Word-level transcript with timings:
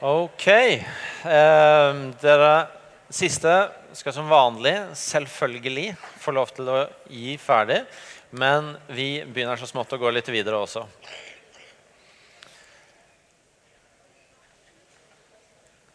Ok. 0.00 0.46
Eh, 0.46 1.94
dere 2.22 2.50
siste 3.10 3.50
skal 3.98 4.14
som 4.14 4.28
vanlig 4.30 4.76
selvfølgelig 4.94 5.88
få 6.22 6.34
lov 6.36 6.52
til 6.54 6.70
å 6.70 6.76
gi 7.10 7.34
ferdig. 7.42 7.80
Men 8.30 8.76
vi 8.86 9.24
begynner 9.26 9.58
så 9.58 9.66
smått 9.66 9.96
å 9.96 9.98
gå 9.98 10.12
litt 10.14 10.30
videre 10.30 10.60
også. 10.62 10.84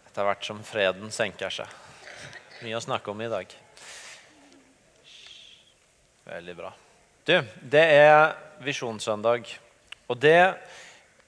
Etter 0.09 0.27
hvert 0.27 0.51
som 0.51 0.59
freden 0.67 1.07
senker 1.07 1.55
seg. 1.61 1.79
Mye 2.59 2.75
å 2.75 2.83
snakke 2.83 3.07
om 3.15 3.23
i 3.23 3.31
dag. 3.31 3.55
Veldig 6.27 6.59
bra. 6.59 6.75
Du, 7.23 7.37
det 7.63 7.87
er 8.03 8.33
Visjonssøndag. 8.67 9.47
Og 10.11 10.19
det 10.19 10.41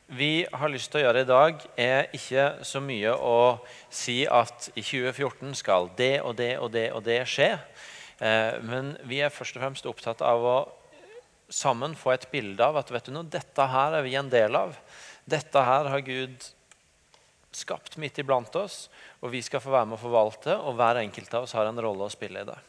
vi 0.07 0.45
har 0.53 0.69
lyst 0.69 0.91
til 0.93 1.01
å 1.01 1.05
gjøre 1.07 1.23
i 1.23 1.27
dag, 1.27 1.61
er 1.81 2.09
ikke 2.13 2.45
så 2.65 2.81
mye 2.83 3.13
å 3.15 3.57
si 3.89 4.21
at 4.29 4.69
i 4.75 4.83
2014 4.86 5.55
skal 5.57 5.89
det 5.97 6.19
og 6.21 6.36
det 6.37 6.51
og 6.61 6.69
det 6.75 6.89
og 6.93 7.01
det 7.07 7.23
skje. 7.29 7.55
Eh, 8.21 8.61
men 8.61 8.93
vi 9.10 9.23
er 9.25 9.33
først 9.33 9.57
og 9.57 9.63
fremst 9.63 9.89
opptatt 9.89 10.21
av 10.21 10.46
å 10.46 10.57
sammen 11.49 11.96
få 11.97 12.13
et 12.13 12.27
bilde 12.32 12.61
av 12.61 12.77
at 12.77 12.91
vet 12.93 13.10
du 13.10 13.15
noe, 13.15 13.25
dette 13.25 13.65
her 13.69 13.97
er 13.97 14.05
vi 14.05 14.13
en 14.19 14.29
del 14.29 14.57
av. 14.57 14.77
Dette 15.25 15.65
her 15.65 15.89
har 15.89 16.05
Gud 16.05 16.51
skapt 17.55 17.97
midt 18.01 18.19
iblant 18.21 18.54
oss, 18.60 18.89
og 19.24 19.32
vi 19.33 19.41
skal 19.46 19.63
få 19.63 19.74
være 19.74 19.89
med 19.89 19.97
å 19.97 20.04
forvalte. 20.04 20.54
Og 20.68 20.77
hver 20.77 21.01
enkelt 21.01 21.33
av 21.33 21.47
oss 21.47 21.55
har 21.57 21.69
en 21.69 21.82
rolle 21.82 22.05
å 22.05 22.13
spille 22.13 22.43
i 22.43 22.49
det. 22.49 22.60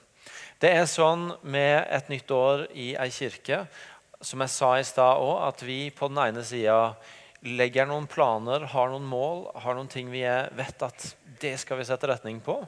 Det 0.62 0.72
er 0.72 0.88
sånn 0.88 1.28
med 1.44 1.84
et 1.92 2.08
nytt 2.08 2.32
år 2.32 2.64
i 2.72 2.94
ei 2.96 3.10
kirke 3.12 3.66
som 4.24 4.41
jeg 4.41 4.52
sa 4.52 4.70
i 4.78 4.84
stad 4.86 5.20
òg, 5.20 5.36
at 5.50 5.62
vi 5.66 5.91
på 5.92 6.08
den 6.08 6.22
ene 6.22 6.44
sida 6.46 6.96
legger 7.46 7.86
noen 7.88 8.09
planer, 8.10 8.66
har 8.73 8.91
noen 8.91 9.06
mål, 9.06 9.46
har 9.62 9.77
noen 9.78 9.91
ting 9.91 10.10
vi 10.10 10.24
vet 10.27 10.82
at 10.82 11.10
det 11.41 11.56
skal 11.62 11.78
vi 11.80 11.86
sette 11.86 12.09
retning 12.10 12.41
på. 12.45 12.59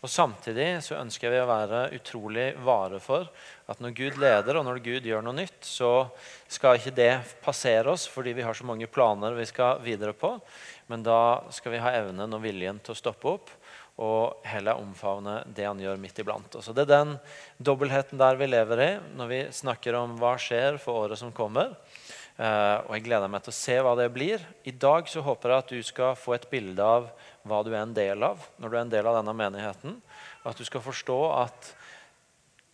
Og 0.00 0.08
Samtidig 0.08 0.78
så 0.80 0.96
ønsker 0.96 1.28
vi 1.28 1.40
å 1.42 1.48
være 1.48 1.82
utrolig 1.92 2.46
vare 2.64 2.96
for 3.04 3.26
at 3.68 3.82
når 3.84 3.92
Gud 3.98 4.16
leder 4.22 4.56
og 4.56 4.64
når 4.64 4.80
Gud 4.84 5.08
gjør 5.08 5.26
noe 5.26 5.36
nytt, 5.36 5.58
så 5.66 6.08
skal 6.48 6.78
ikke 6.78 6.94
det 6.96 7.12
passere 7.44 7.92
oss 7.92 8.06
fordi 8.08 8.32
vi 8.38 8.46
har 8.46 8.56
så 8.56 8.64
mange 8.68 8.88
planer 8.88 9.36
vi 9.36 9.44
skal 9.50 9.82
videre 9.84 10.16
på. 10.16 10.38
Men 10.88 11.04
da 11.04 11.44
skal 11.52 11.76
vi 11.76 11.82
ha 11.84 11.92
evnen 11.98 12.32
og 12.32 12.40
viljen 12.46 12.80
til 12.80 12.96
å 12.96 13.00
stoppe 13.02 13.34
opp 13.34 13.52
og 14.00 14.46
heller 14.48 14.80
omfavne 14.80 15.42
det 15.52 15.66
han 15.68 15.80
gjør 15.82 16.00
midt 16.00 16.22
iblant. 16.22 16.56
Og 16.56 16.74
Det 16.74 16.86
er 16.86 16.94
den 16.94 17.16
dobbeltheten 17.60 18.20
der 18.20 18.40
vi 18.40 18.48
lever 18.48 18.80
i 18.80 18.90
når 19.18 19.28
vi 19.28 19.40
snakker 19.52 19.98
om 20.00 20.16
hva 20.16 20.38
skjer 20.40 20.80
for 20.80 21.04
året 21.04 21.20
som 21.20 21.34
kommer. 21.36 21.74
Uh, 22.40 22.80
og 22.88 22.94
Jeg 22.96 23.04
gleder 23.04 23.28
meg 23.28 23.42
til 23.44 23.52
å 23.52 23.58
se 23.58 23.74
hva 23.84 23.90
det 23.98 24.06
blir. 24.14 24.40
I 24.64 24.72
dag 24.72 25.08
så 25.12 25.20
håper 25.20 25.52
jeg 25.52 25.60
at 25.60 25.72
du 25.74 25.82
skal 25.84 26.14
få 26.16 26.32
et 26.38 26.46
bilde 26.48 26.80
av 26.80 27.10
hva 27.44 27.58
du 27.66 27.68
er 27.74 27.82
en 27.82 27.92
del 27.92 28.24
av 28.24 28.40
når 28.56 28.70
du 28.70 28.76
er 28.78 28.80
en 28.80 28.92
del 28.94 29.08
av 29.10 29.18
denne 29.18 29.34
menigheten. 29.36 29.98
Og 30.40 30.46
at 30.48 30.60
du 30.60 30.64
skal 30.64 30.80
forstå 30.80 31.18
at 31.36 31.68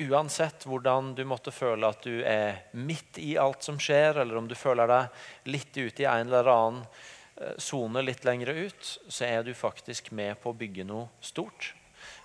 uansett 0.07 0.69
hvordan 0.69 1.17
du 1.19 1.25
måtte 1.27 1.51
føle 1.51 1.89
at 1.91 2.07
du 2.07 2.21
er 2.23 2.61
midt 2.79 3.19
i 3.19 3.33
alt 3.43 3.67
som 3.67 3.81
skjer, 3.81 4.21
eller 4.23 4.39
om 4.39 4.47
du 4.47 4.55
føler 4.55 4.87
deg 4.93 5.51
litt 5.51 5.75
ute 5.75 6.05
i 6.05 6.09
en 6.13 6.29
eller 6.29 6.53
annen 6.53 6.85
eh, 6.85 7.57
sone 7.59 8.05
litt 8.05 8.23
lengre 8.29 8.55
ut, 8.69 8.93
så 9.09 9.27
er 9.27 9.43
du 9.43 9.51
faktisk 9.57 10.13
med 10.15 10.39
på 10.45 10.53
å 10.53 10.59
bygge 10.61 10.87
noe 10.87 11.09
stort 11.19 11.73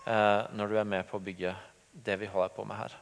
uh, 0.05 0.45
når 0.53 0.67
du 0.67 0.77
er 0.83 0.93
med 0.93 1.09
på 1.09 1.17
å 1.17 1.25
bygge 1.25 1.55
det 2.05 2.21
vi 2.21 2.29
holder 2.29 2.53
på 2.53 2.67
med 2.69 2.83
her. 2.83 2.93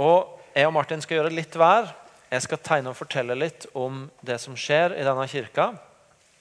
Og 0.00 0.38
jeg 0.54 0.68
og 0.68 0.72
Martin 0.74 1.02
skal 1.02 1.20
gjøre 1.20 1.34
litt 1.34 1.58
hver. 1.58 1.90
Jeg 2.34 2.42
skal 2.42 2.58
tegne 2.66 2.90
og 2.90 2.98
fortelle 2.98 3.34
litt 3.38 3.68
om 3.78 4.08
det 4.26 4.40
som 4.42 4.56
skjer 4.58 4.96
i 4.98 5.04
denne 5.06 5.26
kirka. 5.30 5.68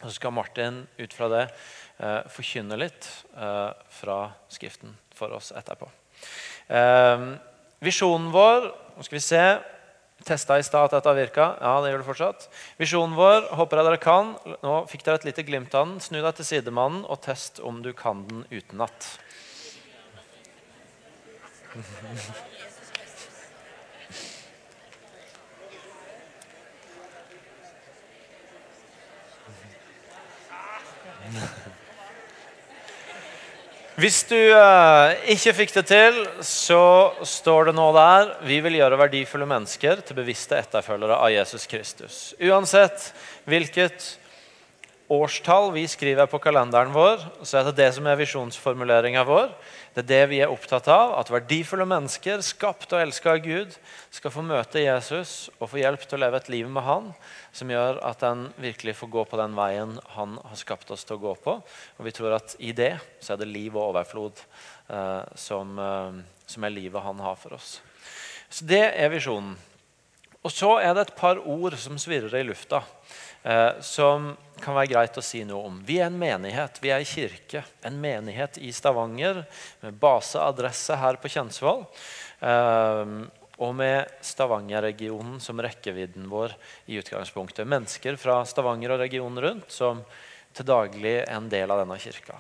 Og 0.02 0.08
så 0.08 0.16
skal 0.16 0.34
Martin 0.34 0.80
ut 0.98 1.14
fra 1.14 1.28
det 1.30 1.44
eh, 1.46 2.24
forkynne 2.34 2.80
litt 2.82 3.06
eh, 3.38 3.70
fra 3.94 4.18
Skriften 4.50 4.96
for 5.14 5.36
oss 5.38 5.52
etterpå. 5.54 5.86
Eh, 6.74 7.28
visjonen 7.84 8.32
vår 8.34 8.72
Nå 8.94 9.06
skal 9.06 9.18
vi 9.18 9.24
se. 9.26 9.44
Testa 10.24 10.60
i 10.62 10.66
stad 10.66 10.86
at 10.86 10.94
dette 10.94 11.14
virka. 11.18 11.48
Ja, 11.58 11.74
det 11.82 11.90
gjør 11.90 12.04
det 12.04 12.10
fortsatt. 12.10 12.46
Visjonen 12.78 13.16
vår 13.18 13.50
håper 13.58 13.82
jeg 13.82 13.88
dere 13.90 14.02
kan. 14.02 14.36
Nå 14.62 14.76
fikk 14.92 15.06
dere 15.08 15.18
et 15.22 15.26
lite 15.30 15.46
glimt 15.48 15.74
av 15.74 15.88
den. 15.88 15.98
Snu 16.02 16.20
deg 16.22 16.38
til 16.38 16.50
sidemannen 16.52 17.02
og 17.10 17.22
test 17.26 17.58
om 17.66 17.82
du 17.86 17.90
kan 17.98 18.22
den 18.30 18.46
utenat. 18.54 19.10
Hvis 33.94 34.24
du 34.26 34.38
uh, 34.58 35.14
ikke 35.30 35.54
fikk 35.54 35.76
det 35.76 35.84
til, 35.92 36.16
så 36.42 37.14
står 37.30 37.70
det 37.70 37.76
nå 37.78 37.92
der 37.94 38.32
vi 38.48 38.58
vil 38.66 38.80
gjøre 38.80 38.98
verdifulle 38.98 39.46
mennesker 39.46 40.02
til 40.02 40.18
bevisste 40.18 40.58
etterfølgere 40.58 41.20
av 41.22 41.30
Jesus 41.30 41.68
Kristus. 41.70 42.18
Uansett 42.42 43.12
hvilket 43.46 44.08
årstall 45.12 45.72
vi 45.76 45.84
skriver 45.90 46.28
på 46.30 46.40
kalenderen 46.42 46.94
vår, 46.96 47.22
så 47.44 47.60
er 47.60 47.68
det 47.68 47.76
det 47.80 47.90
som 47.96 48.06
er 48.08 48.18
visjonsformuleringa 48.20 49.24
vår. 49.28 49.50
Det 49.94 50.04
er 50.04 50.10
det 50.10 50.22
vi 50.32 50.40
er 50.42 50.52
opptatt 50.52 50.88
av. 50.92 51.14
At 51.20 51.32
verdifulle 51.34 51.86
mennesker, 51.90 52.42
skapt 52.46 52.94
og 52.96 53.02
elska 53.04 53.36
av 53.36 53.42
Gud, 53.44 53.76
skal 54.14 54.34
få 54.34 54.46
møte 54.46 54.84
Jesus 54.84 55.52
og 55.60 55.70
få 55.74 55.82
hjelp 55.84 56.06
til 56.08 56.18
å 56.18 56.24
leve 56.24 56.40
et 56.40 56.50
liv 56.54 56.70
med 56.72 56.86
Han 56.88 57.12
som 57.54 57.72
gjør 57.74 58.00
at 58.08 58.24
en 58.26 58.48
virkelig 58.62 58.96
får 59.02 59.12
gå 59.14 59.26
på 59.30 59.42
den 59.42 59.58
veien 59.58 59.98
Han 60.16 60.40
har 60.42 60.60
skapt 60.60 60.92
oss 60.96 61.06
til 61.06 61.20
å 61.20 61.24
gå 61.28 61.36
på. 61.44 61.58
Og 62.00 62.08
vi 62.08 62.16
tror 62.16 62.38
at 62.40 62.56
i 62.60 62.72
det 62.76 62.96
så 63.20 63.36
er 63.36 63.44
det 63.44 63.52
liv 63.52 63.76
og 63.76 63.92
overflod 63.92 64.40
eh, 64.90 65.22
som, 65.36 65.78
eh, 65.78 66.24
som 66.48 66.66
er 66.66 66.74
livet 66.74 67.06
Han 67.06 67.22
har 67.22 67.38
for 67.40 67.60
oss. 67.60 67.78
Så 68.50 68.66
det 68.70 68.86
er 68.96 69.14
visjonen. 69.14 69.56
Og 70.44 70.52
så 70.52 70.76
er 70.84 70.92
det 70.96 71.08
et 71.08 71.16
par 71.16 71.40
ord 71.40 71.76
som 71.80 71.96
svirrer 72.02 72.34
i 72.42 72.48
lufta 72.48 72.82
eh, 73.44 73.80
som 73.84 74.34
kan 74.64 74.78
være 74.78 74.94
greit 74.94 75.18
å 75.20 75.24
si 75.24 75.44
noe 75.48 75.68
om. 75.68 75.78
Vi 75.86 76.00
er 76.00 76.08
en 76.08 76.20
menighet, 76.20 76.80
vi 76.84 76.92
er 76.94 77.04
en 77.04 77.08
kirke. 77.08 77.64
En 77.86 78.00
menighet 78.02 78.58
i 78.64 78.72
Stavanger 78.76 79.44
med 79.84 79.98
baseadresse 80.02 80.98
her 81.00 81.20
på 81.22 81.32
Kjensvoll. 81.34 81.84
Eh, 82.40 83.16
og 83.64 83.76
med 83.78 84.10
Stavanger-regionen 84.26 85.38
som 85.44 85.62
rekkevidden 85.62 86.26
vår 86.32 86.56
i 86.90 86.98
utgangspunktet. 87.02 87.68
Mennesker 87.70 88.18
fra 88.20 88.42
Stavanger 88.50 88.96
og 88.96 89.04
regionen 89.04 89.44
rundt 89.44 89.72
som 89.72 90.02
til 90.54 90.68
daglig 90.68 91.20
er 91.22 91.36
en 91.36 91.50
del 91.52 91.72
av 91.72 91.84
denne 91.84 92.00
kirka. 92.02 92.40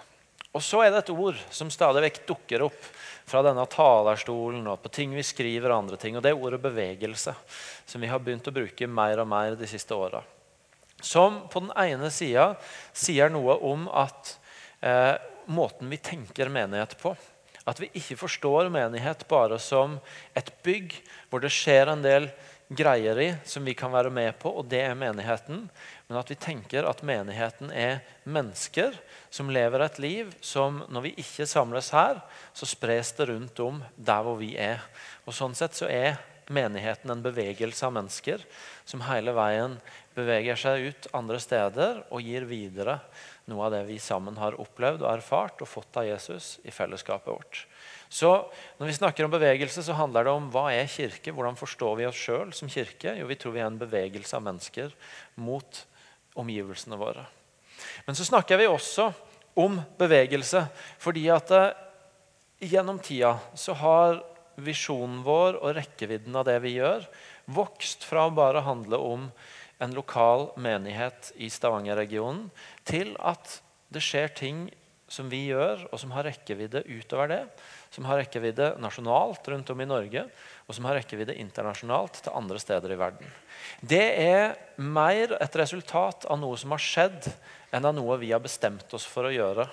Og 0.53 0.61
så 0.61 0.83
er 0.83 0.91
det 0.93 1.03
et 1.03 1.13
ord 1.13 1.37
som 1.53 1.71
stadig 1.73 2.03
vekk 2.03 2.19
dukker 2.29 2.65
opp 2.67 2.89
fra 3.25 3.41
denne 3.45 3.63
talerstolen 3.69 4.67
og 4.69 4.83
på 4.83 4.91
ting 4.93 5.15
vi 5.17 5.23
skriver 5.25 5.71
og 5.71 5.85
andre 5.85 5.97
ting, 5.97 6.17
og 6.17 6.21
det 6.21 6.33
er 6.33 6.37
ordet 6.37 6.61
bevegelse, 6.61 7.33
som 7.89 8.03
vi 8.03 8.11
har 8.11 8.21
begynt 8.21 8.49
å 8.49 8.53
bruke 8.53 8.89
mer 8.89 9.23
og 9.23 9.29
mer 9.31 9.57
de 9.57 9.69
siste 9.69 9.97
åra 9.97 10.21
som 11.03 11.43
på 11.51 11.61
den 11.65 11.73
ene 11.77 12.09
sida 12.13 12.53
sier 12.95 13.31
noe 13.31 13.57
om 13.65 13.85
at 13.91 14.37
eh, 14.81 15.15
måten 15.51 15.91
vi 15.91 15.99
tenker 15.99 16.51
menighet 16.51 16.95
på 17.01 17.15
At 17.65 17.79
vi 17.79 17.91
ikke 17.95 18.17
forstår 18.19 18.71
menighet 18.71 19.27
bare 19.27 19.59
som 19.59 19.99
et 20.35 20.51
bygg 20.63 20.95
hvor 21.29 21.43
det 21.43 21.51
skjer 21.53 21.91
en 21.91 22.03
del 22.03 22.27
greier 22.73 23.19
i 23.19 23.29
som 23.45 23.65
vi 23.65 23.75
kan 23.77 23.91
være 23.91 24.09
med 24.09 24.35
på, 24.39 24.49
og 24.49 24.65
det 24.71 24.81
er 24.81 24.97
menigheten. 24.97 25.67
Men 26.07 26.19
at 26.19 26.31
vi 26.31 26.35
tenker 26.39 26.87
at 26.87 27.03
menigheten 27.05 27.71
er 27.71 28.01
mennesker 28.23 28.95
som 29.33 29.51
lever 29.53 29.83
et 29.85 29.99
liv 30.01 30.33
som 30.41 30.81
når 30.89 31.07
vi 31.07 31.15
ikke 31.23 31.47
samles 31.49 31.91
her, 31.93 32.21
så 32.53 32.67
spres 32.69 33.13
det 33.17 33.29
rundt 33.29 33.59
om 33.63 33.81
der 33.95 34.23
hvor 34.25 34.39
vi 34.39 34.53
er. 34.59 34.83
Og 35.27 35.35
Sånn 35.35 35.55
sett 35.57 35.77
så 35.77 35.89
er 35.91 36.17
menigheten 36.51 37.11
en 37.11 37.23
bevegelse 37.23 37.85
av 37.87 37.93
mennesker 37.95 38.43
som 38.85 39.03
hele 39.07 39.33
veien 39.35 39.77
beveger 40.17 40.59
seg 40.59 40.89
ut 40.89 41.07
andre 41.15 41.39
steder 41.41 42.01
og 42.09 42.25
gir 42.25 42.47
videre 42.49 42.99
noe 43.49 43.65
av 43.67 43.73
det 43.75 43.83
vi 43.87 43.99
sammen 43.99 44.37
har 44.39 44.57
opplevd 44.61 45.03
og 45.03 45.11
erfart 45.11 45.63
og 45.63 45.69
fått 45.69 45.99
av 45.99 46.07
Jesus 46.07 46.57
i 46.63 46.71
fellesskapet 46.71 47.31
vårt. 47.31 47.65
Så 48.13 48.29
Når 48.77 48.87
vi 48.87 48.93
snakker 48.93 49.25
om 49.25 49.31
bevegelse, 49.33 49.81
så 49.83 49.95
handler 49.97 50.27
det 50.27 50.31
om 50.31 50.49
hva 50.53 50.67
er 50.69 50.85
kirke? 50.85 51.31
Hvordan 51.33 51.57
forstår 51.57 51.95
vi 51.97 52.05
oss 52.05 52.19
sjøl 52.19 52.51
som 52.53 52.69
kirke? 52.69 53.15
Jo, 53.17 53.25
vi 53.25 53.35
tror 53.35 53.55
vi 53.55 53.63
er 53.63 53.71
en 53.71 53.79
bevegelse 53.79 54.37
av 54.37 54.43
mennesker 54.45 54.93
mot 55.35 55.79
omgivelsene 56.37 56.99
våre. 56.99 57.25
Men 58.05 58.15
så 58.15 58.27
snakker 58.27 58.61
vi 58.61 58.69
også 58.69 59.09
om 59.57 59.79
bevegelse 59.97 60.65
fordi 61.01 61.25
at 61.33 61.51
eh, 61.53 61.73
gjennom 62.69 62.99
tida 63.01 63.35
så 63.57 63.75
har 63.81 64.21
visjonen 64.55 65.21
vår 65.25 65.59
og 65.61 65.75
rekkevidden 65.77 66.35
av 66.37 66.47
det 66.49 66.59
vi 66.63 66.75
gjør, 66.77 67.07
vokst 67.45 68.05
fra 68.07 68.27
å 68.27 68.35
bare 68.35 68.63
handle 68.65 68.99
om 69.01 69.27
en 69.83 69.95
lokal 69.97 70.51
menighet 70.61 71.33
i 71.41 71.49
Stavanger-regionen 71.51 72.47
til 72.87 73.15
at 73.19 73.59
det 73.93 74.03
skjer 74.03 74.31
ting 74.37 74.65
som 75.13 75.29
vi 75.29 75.43
gjør, 75.51 75.85
og 75.91 75.99
som 76.01 76.13
har 76.15 76.25
rekkevidde 76.25 76.83
utover 76.87 77.29
det. 77.29 77.41
Som 77.93 78.07
har 78.09 78.17
rekkevidde 78.21 78.71
nasjonalt 78.81 79.45
rundt 79.51 79.69
om 79.69 79.83
i 79.83 79.87
Norge, 79.89 80.25
og 80.65 80.73
som 80.73 80.87
har 80.89 80.97
rekkevidde 80.97 81.35
internasjonalt 81.37 82.23
til 82.23 82.33
andre 82.33 82.61
steder 82.61 82.95
i 82.95 82.97
verden. 82.97 83.35
Det 83.81 84.05
er 84.23 84.55
mer 84.81 85.35
et 85.37 85.59
resultat 85.59 86.25
av 86.25 86.39
noe 86.41 86.57
som 86.57 86.73
har 86.73 86.81
skjedd, 86.81 87.29
enn 87.73 87.85
av 87.85 87.93
noe 87.97 88.17
vi 88.21 88.31
har 88.33 88.41
bestemt 88.41 88.89
oss 88.97 89.05
for 89.09 89.29
å 89.29 89.33
gjøre. 89.33 89.67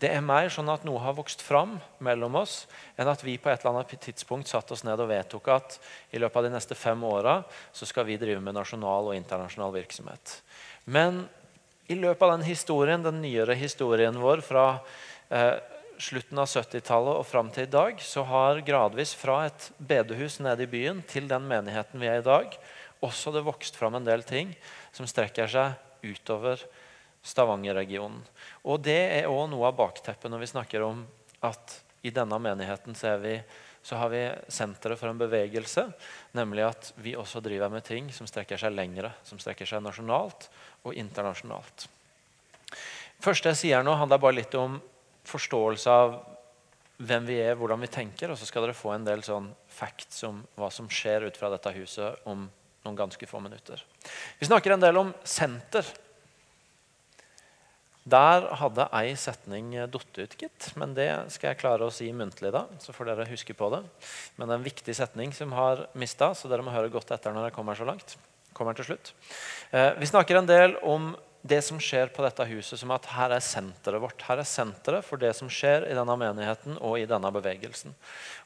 Det 0.00 0.08
er 0.08 0.22
mer 0.24 0.48
sånn 0.48 0.70
at 0.72 0.84
noe 0.88 1.00
har 1.04 1.12
vokst 1.18 1.42
fram 1.44 1.74
mellom 2.00 2.38
oss, 2.40 2.64
enn 2.96 3.08
at 3.10 3.20
vi 3.20 3.34
på 3.36 3.50
et 3.52 3.60
eller 3.60 3.82
annet 3.82 4.00
tidspunkt 4.00 4.48
satt 4.48 4.70
oss 4.72 4.84
ned 4.86 5.00
og 5.02 5.10
vedtok 5.10 5.50
at 5.52 5.76
i 6.16 6.20
løpet 6.22 6.40
av 6.40 6.46
de 6.46 6.52
neste 6.54 6.76
fem 6.78 7.02
åra 7.04 7.42
skal 7.76 8.08
vi 8.08 8.16
drive 8.20 8.40
med 8.40 8.56
nasjonal 8.56 9.10
og 9.10 9.18
internasjonal 9.18 9.74
virksomhet. 9.76 10.38
Men 10.88 11.26
i 11.90 11.98
løpet 11.98 12.24
av 12.24 12.32
den 12.38 12.46
historien, 12.48 13.04
den 13.04 13.20
nyere 13.20 13.58
historien 13.58 14.16
vår 14.22 14.40
fra 14.46 14.64
eh, 15.28 15.58
slutten 16.00 16.40
av 16.40 16.48
70-tallet 16.48 17.20
og 17.20 17.26
fram 17.28 17.50
til 17.52 17.66
i 17.66 17.72
dag, 17.72 18.00
så 18.00 18.24
har 18.24 18.64
gradvis 18.64 19.12
fra 19.18 19.42
et 19.50 19.68
bedehus 19.76 20.38
nede 20.40 20.64
i 20.64 20.70
byen 20.70 21.04
til 21.10 21.28
den 21.28 21.44
menigheten 21.50 22.00
vi 22.00 22.08
er 22.08 22.22
i 22.22 22.26
dag, 22.26 22.56
også 23.04 23.32
det 23.34 23.44
vokst 23.44 23.76
fram 23.76 23.96
en 23.98 24.06
del 24.06 24.24
ting 24.24 24.54
som 24.96 25.08
strekker 25.08 25.50
seg 25.50 26.06
utover 26.06 26.62
Stavanger-regionen. 27.22 28.20
Og 28.64 28.80
Det 28.84 29.00
er 29.20 29.28
òg 29.28 29.50
noe 29.52 29.68
av 29.68 29.78
bakteppet 29.78 30.30
når 30.32 30.44
vi 30.44 30.52
snakker 30.54 30.84
om 30.86 31.04
at 31.44 31.80
i 32.02 32.12
denne 32.14 32.38
menigheten 32.40 32.96
så, 32.96 33.16
vi, 33.20 33.34
så 33.82 33.98
har 34.00 34.12
vi 34.12 34.22
senteret 34.48 34.98
for 34.98 35.10
en 35.10 35.20
bevegelse. 35.20 35.84
Nemlig 36.36 36.64
at 36.64 36.92
vi 36.96 37.16
også 37.18 37.42
driver 37.44 37.72
med 37.72 37.84
ting 37.84 38.08
som 38.14 38.28
strekker 38.28 38.60
seg 38.60 38.72
lengre, 38.72 39.12
som 39.22 39.40
strekker 39.40 39.68
seg 39.68 39.84
nasjonalt 39.84 40.48
og 40.84 40.96
internasjonalt. 40.96 41.88
første 43.20 43.52
jeg 43.52 43.60
sier 43.64 43.84
nå, 43.84 43.94
handler 44.00 44.22
bare 44.22 44.40
litt 44.40 44.56
om 44.56 44.80
forståelse 45.28 45.92
av 45.92 46.16
hvem 47.00 47.26
vi 47.28 47.36
er, 47.40 47.56
hvordan 47.56 47.80
vi 47.80 47.92
tenker. 47.92 48.32
Og 48.32 48.38
så 48.40 48.48
skal 48.48 48.64
dere 48.64 48.76
få 48.76 48.94
en 48.94 49.04
del 49.04 49.24
sånn 49.24 49.50
facts 49.68 50.24
om 50.28 50.42
hva 50.56 50.70
som 50.72 50.88
skjer 50.88 51.28
ut 51.28 51.36
fra 51.36 51.52
dette 51.52 51.72
huset 51.76 52.28
om 52.28 52.48
noen 52.84 52.96
ganske 52.96 53.28
få 53.28 53.40
minutter. 53.44 53.82
Vi 54.40 54.48
snakker 54.48 54.72
en 54.72 54.84
del 54.84 54.96
om 55.00 55.12
senter. 55.24 55.84
Der 58.10 58.48
hadde 58.58 58.88
ei 58.96 59.12
setning 59.18 59.74
datt 59.92 60.18
ut, 60.18 60.34
gitt. 60.40 60.70
Men 60.80 60.96
det 60.96 61.10
skal 61.34 61.52
jeg 61.52 61.60
klare 61.60 61.86
å 61.86 61.94
si 61.94 62.08
muntlig, 62.16 62.50
da, 62.54 62.64
så 62.82 62.94
får 62.96 63.12
dere 63.12 63.28
huske 63.30 63.54
på 63.56 63.70
det. 63.74 63.84
Men 64.36 64.48
det 64.48 64.56
er 64.56 64.58
en 64.58 64.66
viktig 64.66 64.96
setning 64.96 65.36
som 65.36 65.54
har 65.58 65.86
mista, 65.98 66.32
så 66.34 66.50
dere 66.50 66.66
må 66.66 66.74
høre 66.74 66.92
godt 66.92 67.14
etter 67.14 67.34
når 67.36 67.50
jeg 67.50 67.58
kommer 67.60 67.78
så 67.78 67.88
langt 67.88 68.18
kommer 68.60 68.76
til 68.76 68.90
slutt. 68.90 69.12
Eh, 69.70 69.92
vi 70.00 70.08
snakker 70.10 70.40
en 70.40 70.48
del 70.48 70.76
om 70.86 71.12
det 71.40 71.62
som 71.64 71.80
skjer 71.80 72.10
på 72.12 72.24
dette 72.24 72.44
huset, 72.50 72.76
som 72.80 72.92
at 72.92 73.06
her 73.14 73.32
er 73.32 73.44
senteret 73.44 74.02
vårt. 74.02 74.20
Her 74.26 74.42
er 74.42 74.48
senteret 74.48 75.06
for 75.06 75.20
det 75.20 75.32
som 75.38 75.48
skjer 75.48 75.86
i 75.88 75.96
denne 75.96 76.16
menigheten 76.20 76.76
og 76.76 76.98
i 77.00 77.06
denne 77.08 77.30
bevegelsen. 77.32 77.94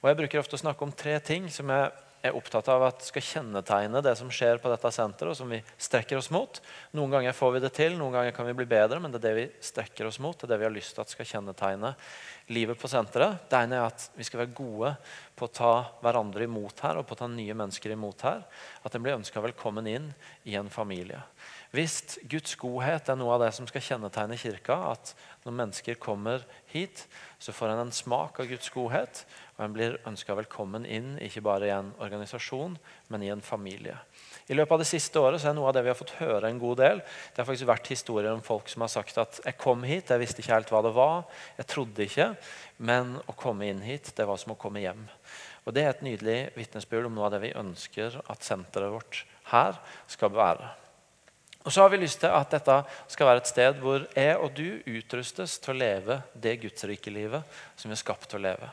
Og 0.03 0.11
Jeg 0.11 0.21
bruker 0.21 0.43
ofte 0.45 0.59
å 0.59 0.63
snakke 0.63 0.87
om 0.87 0.95
tre 0.95 1.19
ting 1.25 1.49
som 1.51 1.73
jeg 1.75 1.91
er 2.25 2.37
opptatt 2.37 2.69
av 2.73 2.87
at 2.87 3.05
skal 3.05 3.25
kjennetegne 3.25 4.01
det 4.05 4.15
som 4.17 4.31
skjer 4.33 4.57
på 4.63 4.71
dette 4.73 4.91
senteret, 4.97 5.35
og 5.35 5.37
som 5.37 5.51
vi 5.53 5.59
strekker 5.77 6.17
oss 6.17 6.31
mot. 6.33 6.61
Noen 6.97 7.13
ganger 7.13 7.37
får 7.37 7.53
vi 7.57 7.61
det 7.61 7.71
til, 7.77 7.99
noen 8.01 8.15
ganger 8.17 8.33
kan 8.37 8.49
vi 8.49 8.55
bli 8.57 8.67
bedre, 8.71 8.97
men 9.03 9.13
det 9.13 9.21
er 9.21 9.27
det 9.27 9.35
vi 9.37 9.45
strekker 9.69 10.09
oss 10.09 10.21
mot. 10.25 10.39
Det 10.39 10.49
er 10.49 10.55
det 10.55 10.61
vi 10.63 10.69
har 10.71 10.73
lyst 10.73 10.97
til 10.97 11.05
at 11.05 11.13
skal 11.13 11.29
kjennetegne 11.29 11.93
livet 12.55 12.81
på 12.81 12.89
senteret. 12.89 13.45
Det 13.51 13.61
ene 13.61 13.77
er 13.77 13.91
at 13.91 14.07
vi 14.17 14.25
skal 14.25 14.41
være 14.41 14.57
gode 14.57 14.95
på 15.37 15.49
å 15.49 15.53
ta 15.61 15.75
hverandre 16.01 16.49
imot 16.49 16.81
her, 16.87 17.03
og 17.03 17.09
på 17.09 17.17
å 17.17 17.21
ta 17.25 17.29
nye 17.29 17.59
mennesker 17.61 17.93
imot 17.93 18.25
her. 18.25 18.41
At 18.89 18.97
en 18.97 19.05
blir 19.05 19.19
ønska 19.19 19.45
velkommen 19.45 19.91
inn 19.91 20.09
i 20.49 20.57
en 20.57 20.73
familie. 20.73 21.21
Hvis 21.75 22.21
Guds 22.31 22.55
godhet 22.57 23.09
er 23.11 23.17
noe 23.19 23.35
av 23.35 23.43
det 23.43 23.53
som 23.57 23.67
skal 23.67 23.83
kjennetegne 23.83 24.39
kirka, 24.39 24.77
at 24.95 25.13
når 25.45 25.57
mennesker 25.59 25.99
kommer 26.01 26.45
hit, 26.71 27.05
så 27.43 27.53
får 27.53 27.75
en 27.75 27.83
en 27.83 27.93
smak 27.93 28.39
av 28.41 28.47
Guds 28.49 28.71
godhet, 28.73 29.25
og 29.55 29.65
en 29.65 29.75
blir 29.75 29.97
ønska 30.09 30.35
velkommen 30.35 30.87
inn 30.87 31.15
ikke 31.23 31.43
bare 31.47 31.69
i 31.69 31.73
en 31.75 31.93
organisasjon, 32.03 32.75
men 33.13 33.23
i 33.23 33.31
en 33.31 33.43
familie. 33.45 33.95
I 34.51 34.57
løpet 34.59 34.75
av 34.75 34.83
det 34.83 34.89
siste 34.89 35.21
året 35.23 35.41
så 35.41 35.53
er 35.53 35.57
noe 35.57 35.71
av 35.71 35.77
det 35.77 35.85
vi 35.87 35.93
har 35.93 35.99
fått 35.99 36.17
høre 36.19 36.51
en 36.51 36.59
god 36.61 36.81
del, 36.83 37.01
det 37.01 37.41
har 37.41 37.49
faktisk 37.49 37.71
vært 37.71 37.91
historier 37.95 38.35
om 38.35 38.43
folk 38.45 38.69
som 38.73 38.85
har 38.85 38.93
sagt 38.93 39.21
at 39.23 39.41
jeg 39.45 39.59
kom 39.61 39.87
hit, 39.87 40.11
jeg 40.11 40.21
visste 40.21 40.43
ikke 40.43 40.57
helt 40.57 40.75
hva 40.75 40.83
det 40.85 40.95
var, 40.97 41.25
jeg 41.61 41.71
trodde 41.71 42.07
ikke, 42.09 42.31
men 42.83 43.17
å 43.31 43.39
komme 43.39 43.71
inn 43.71 43.85
hit, 43.87 44.11
det 44.19 44.27
var 44.29 44.41
som 44.43 44.57
å 44.57 44.61
komme 44.61 44.83
hjem. 44.83 45.07
Og 45.65 45.73
Det 45.73 45.85
er 45.85 45.95
et 45.95 46.05
nydelig 46.05 46.39
vitnesbyrd 46.59 47.09
om 47.09 47.15
noe 47.17 47.31
av 47.31 47.37
det 47.37 47.45
vi 47.47 47.57
ønsker 47.57 48.21
at 48.27 48.45
senteret 48.45 48.93
vårt 48.93 49.23
her 49.55 49.79
skal 50.11 50.35
være. 50.35 50.75
Og 51.65 51.73
så 51.73 51.81
har 51.81 51.89
vi 51.89 52.03
lyst 52.03 52.21
til 52.21 52.29
at 52.29 52.53
dette 52.53 52.75
skal 53.09 53.31
være 53.31 53.41
et 53.41 53.49
sted 53.49 53.79
hvor 53.81 54.03
jeg 54.13 54.35
og 54.37 54.51
du 54.53 54.83
utrustes 54.99 55.57
til 55.65 55.73
å 55.73 55.79
leve 55.79 56.19
det 56.37 56.59
gudsrike-livet 56.61 57.57
som 57.81 57.89
vi 57.89 57.97
er 57.97 58.03
skapt 58.03 58.29
til 58.29 58.43
å 58.43 58.45
leve. 58.51 58.69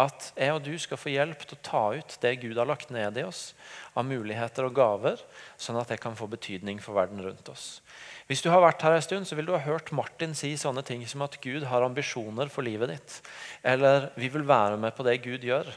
At 0.00 0.30
jeg 0.38 0.54
og 0.54 0.62
du 0.64 0.72
skal 0.80 0.96
få 0.96 1.10
hjelp 1.12 1.42
til 1.44 1.58
å 1.58 1.64
ta 1.66 1.82
ut 1.98 2.14
det 2.22 2.38
Gud 2.40 2.56
har 2.56 2.68
lagt 2.68 2.88
ned 2.94 3.18
i 3.20 3.26
oss 3.28 3.50
av 3.92 4.06
muligheter 4.08 4.64
og 4.64 4.76
gaver, 4.78 5.20
sånn 5.60 5.76
at 5.76 5.92
det 5.92 5.98
kan 6.00 6.16
få 6.16 6.30
betydning 6.32 6.80
for 6.80 6.96
verden 6.96 7.20
rundt 7.20 7.50
oss. 7.52 7.82
Hvis 8.30 8.40
du 8.40 8.48
har 8.48 8.62
vært 8.64 8.80
her 8.86 8.96
en 8.96 9.04
stund, 9.04 9.28
så 9.28 9.36
vil 9.36 9.50
du 9.50 9.52
ha 9.52 9.60
hørt 9.60 9.92
Martin 9.92 10.32
si 10.38 10.54
sånne 10.56 10.80
ting 10.88 11.04
som 11.10 11.26
at 11.26 11.36
Gud 11.44 11.66
har 11.68 11.84
ambisjoner 11.84 12.48
for 12.48 12.64
livet 12.64 12.94
ditt. 12.94 13.20
Eller 13.62 14.08
'vi 14.16 14.32
vil 14.32 14.48
være 14.48 14.78
med 14.80 14.96
på 14.96 15.04
det 15.04 15.22
Gud 15.22 15.44
gjør'. 15.44 15.68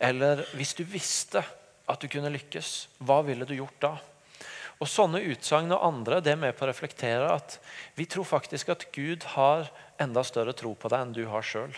Eller 0.00 0.44
'hvis 0.52 0.76
du 0.76 0.84
visste 0.84 1.42
at 1.88 2.00
du 2.00 2.08
kunne 2.08 2.32
lykkes, 2.32 2.88
hva 3.00 3.24
ville 3.24 3.46
du 3.46 3.54
gjort 3.54 3.80
da'? 3.80 3.98
Og 4.82 4.88
Sånne 4.88 5.22
utsagn 5.22 5.70
og 5.70 5.84
andre 5.86 6.20
det 6.20 6.32
er 6.32 6.40
med 6.42 6.56
på 6.58 6.66
å 6.66 6.68
reflektere 6.68 7.30
at 7.30 7.60
vi 7.94 8.04
tror 8.04 8.24
faktisk 8.24 8.68
at 8.68 8.88
Gud 8.92 9.22
har 9.36 9.70
enda 10.02 10.22
større 10.26 10.54
tro 10.56 10.74
på 10.78 10.90
deg 10.92 11.04
enn 11.04 11.14
du 11.16 11.22
har 11.30 11.44
sjøl. 11.46 11.72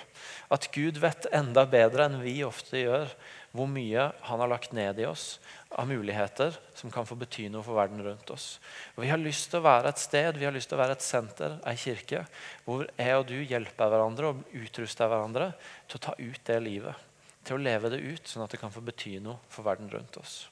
At 0.53 0.71
Gud 0.75 0.99
vet 1.03 1.29
enda 1.35 1.67
bedre 1.69 2.09
enn 2.09 2.23
vi 2.23 2.39
ofte 2.47 2.81
gjør, 2.81 3.13
hvor 3.55 3.69
mye 3.71 4.09
han 4.27 4.41
har 4.43 4.51
lagt 4.51 4.73
ned 4.75 4.99
i 4.99 5.07
oss 5.07 5.39
av 5.71 5.87
muligheter 5.87 6.57
som 6.75 6.91
kan 6.91 7.07
få 7.07 7.17
bety 7.19 7.47
noe 7.53 7.63
for 7.67 7.79
verden 7.79 8.03
rundt 8.03 8.31
oss. 8.35 8.59
Og 8.97 9.05
Vi 9.05 9.11
har 9.13 9.21
lyst 9.21 9.51
til 9.51 9.61
å 9.61 9.67
være 9.69 9.93
et 9.93 10.03
sted, 10.03 10.39
vi 10.39 10.49
har 10.49 10.55
lyst 10.55 10.73
til 10.73 10.79
å 10.79 10.83
være 10.83 10.97
et 10.99 11.07
senter, 11.07 11.59
ei 11.67 11.77
kirke, 11.79 12.25
hvor 12.67 12.89
jeg 12.99 13.21
og 13.21 13.29
du 13.31 13.37
hjelper 13.39 13.93
hverandre 13.93 14.33
og 14.33 14.57
utruster 14.59 15.11
hverandre 15.11 15.53
til 15.87 16.01
å 16.01 16.05
ta 16.09 16.17
ut 16.19 16.43
det 16.51 16.59
livet. 16.63 17.13
Til 17.45 17.59
å 17.59 17.63
leve 17.63 17.93
det 17.93 18.03
ut, 18.03 18.27
sånn 18.27 18.47
at 18.47 18.55
det 18.55 18.63
kan 18.63 18.73
få 18.75 18.83
bety 18.83 19.19
noe 19.23 19.39
for 19.53 19.67
verden 19.67 19.91
rundt 19.93 20.19
oss. 20.19 20.45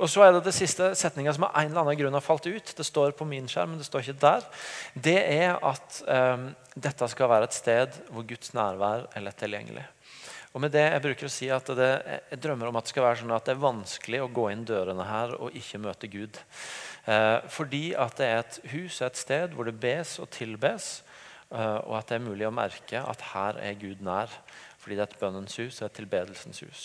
Og 0.00 0.08
så 0.08 0.24
er 0.24 0.34
det 0.34 0.44
det 0.46 0.54
siste 0.56 0.90
setninga 0.96 1.34
som 1.36 1.46
av 1.46 1.54
en 1.60 1.70
eller 1.70 1.82
annen 1.82 1.98
grunn 2.00 2.16
har 2.16 2.24
falt 2.24 2.48
ut. 2.48 2.74
Det 2.76 2.86
står 2.86 3.12
på 3.16 3.26
min 3.28 3.48
skjerm, 3.50 3.74
men 3.74 3.80
det 3.80 3.88
står 3.88 4.06
ikke 4.06 4.22
der. 4.22 4.46
Det 4.94 5.18
er 5.20 5.56
at 5.56 6.02
um, 6.06 6.50
dette 6.74 7.08
skal 7.12 7.32
være 7.32 7.50
et 7.50 7.56
sted 7.56 7.98
hvor 8.08 8.26
Guds 8.28 8.54
nærvær 8.56 9.08
er 9.12 9.26
lett 9.26 9.40
tilgjengelig. 9.40 9.84
Og 10.50 10.62
med 10.64 10.72
det 10.74 10.82
Jeg 10.82 11.02
bruker 11.04 11.28
å 11.28 11.32
si 11.32 11.48
at 11.52 11.68
det, 11.78 11.90
jeg 12.32 12.40
drømmer 12.42 12.70
om 12.70 12.78
at 12.80 12.86
det 12.86 12.92
skal 12.94 13.06
være 13.06 13.20
sånn 13.20 13.34
at 13.36 13.46
det 13.46 13.54
er 13.54 13.62
vanskelig 13.62 14.22
å 14.24 14.32
gå 14.34 14.48
inn 14.50 14.64
dørene 14.66 15.06
her 15.06 15.36
og 15.38 15.54
ikke 15.56 15.82
møte 15.82 16.10
Gud. 16.10 16.40
Eh, 17.06 17.38
fordi 17.52 17.84
at 17.94 18.18
det 18.18 18.26
er 18.26 18.42
et 18.42 18.58
hus, 18.72 18.98
et 19.04 19.20
sted 19.20 19.54
hvor 19.54 19.68
det 19.68 19.78
bes 19.78 20.16
og 20.18 20.26
tilbes, 20.34 20.88
eh, 21.54 21.78
og 21.86 22.00
at 22.00 22.10
det 22.10 22.18
er 22.18 22.26
mulig 22.26 22.48
å 22.48 22.54
merke 22.54 23.04
at 23.04 23.22
her 23.30 23.62
er 23.62 23.78
Gud 23.78 24.02
nær. 24.02 24.32
Fordi 24.80 24.96
det 24.96 25.04
er 25.04 25.12
et 25.12 25.20
bønnens 25.22 25.60
hus 25.60 25.78
og 25.82 25.86
et 25.86 25.98
tilbedelsens 26.00 26.64
hus. 26.66 26.84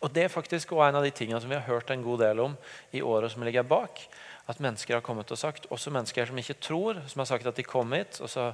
Og 0.00 0.12
Det 0.14 0.24
er 0.24 0.32
faktisk 0.32 0.72
også 0.72 0.88
en 0.88 0.98
av 1.00 1.06
de 1.06 1.10
tingene 1.10 1.40
som 1.42 1.50
vi 1.50 1.58
har 1.58 1.66
hørt 1.66 1.90
en 1.90 2.02
god 2.02 2.22
del 2.22 2.40
om 2.40 2.56
i 2.94 3.02
året 3.02 3.32
som 3.32 3.42
ligger 3.42 3.66
bak. 3.66 4.04
At 4.48 4.60
mennesker 4.62 4.94
har 4.94 5.04
kommet 5.04 5.30
og 5.30 5.38
sagt, 5.38 5.66
også 5.74 5.90
mennesker 5.90 6.30
som 6.30 6.38
ikke 6.38 6.60
tror, 6.62 7.02
som 7.06 7.20
har 7.20 7.28
sagt 7.32 7.46
at 7.46 7.58
de 7.58 7.66
kom 7.66 7.92
hit. 7.92 8.20
Og 8.22 8.30
så, 8.30 8.52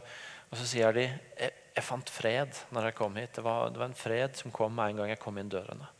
og 0.51 0.59
så 0.59 0.67
sier 0.67 0.97
de 0.97 1.05
jeg, 1.05 1.53
jeg, 1.77 1.85
fant 1.85 2.11
fred 2.11 2.65
når 2.75 2.91
jeg 2.91 2.99
kom 2.99 3.21
hit. 3.21 3.37
Det 3.37 3.45
var, 3.45 3.71
det 3.71 3.83
var, 3.83 3.93
en 3.93 3.99
fred 3.99 4.41
som 4.41 4.55
kom 4.55 4.75
med 4.75 4.95
en 4.95 5.03
gang 5.03 5.13
jeg 5.13 5.23
kom 5.23 5.39
inn 5.39 5.53
dørene. 5.53 5.91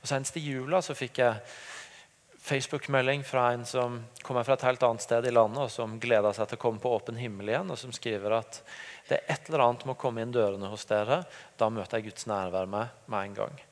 Og 0.00 0.08
Senest 0.10 0.40
i 0.40 0.44
jula 0.44 0.82
så 0.84 0.96
fikk 0.96 1.20
jeg 1.22 1.38
Facebook-melding 2.44 3.22
fra 3.24 3.46
en 3.54 3.62
som 3.64 4.02
kommer 4.20 4.44
fra 4.44 4.58
et 4.58 4.66
helt 4.66 4.82
annet 4.84 5.00
sted 5.00 5.24
i 5.24 5.32
landet, 5.32 5.62
og 5.64 5.70
som 5.72 5.96
gleder 6.00 6.34
seg 6.36 6.50
til 6.50 6.58
å 6.58 6.64
komme 6.66 6.82
på 6.82 6.92
åpen 6.92 7.16
himmel 7.16 7.48
igjen, 7.48 7.70
og 7.72 7.80
som 7.80 7.94
skriver 7.94 8.36
at 8.36 8.58
det 9.08 9.16
er 9.16 9.32
et 9.32 9.48
eller 9.48 9.64
annet 9.64 9.86
med 9.86 9.94
å 9.94 10.00
komme 10.02 10.20
inn 10.20 10.34
dørene 10.34 10.68
hos 10.68 10.84
dere. 10.90 11.22
Da 11.56 11.70
møter 11.72 12.00
jeg 12.00 12.10
Guds 12.10 12.28
nærvær 12.28 12.68
med, 12.68 12.92
med 13.08 13.30
en 13.30 13.38
gang. 13.38 13.62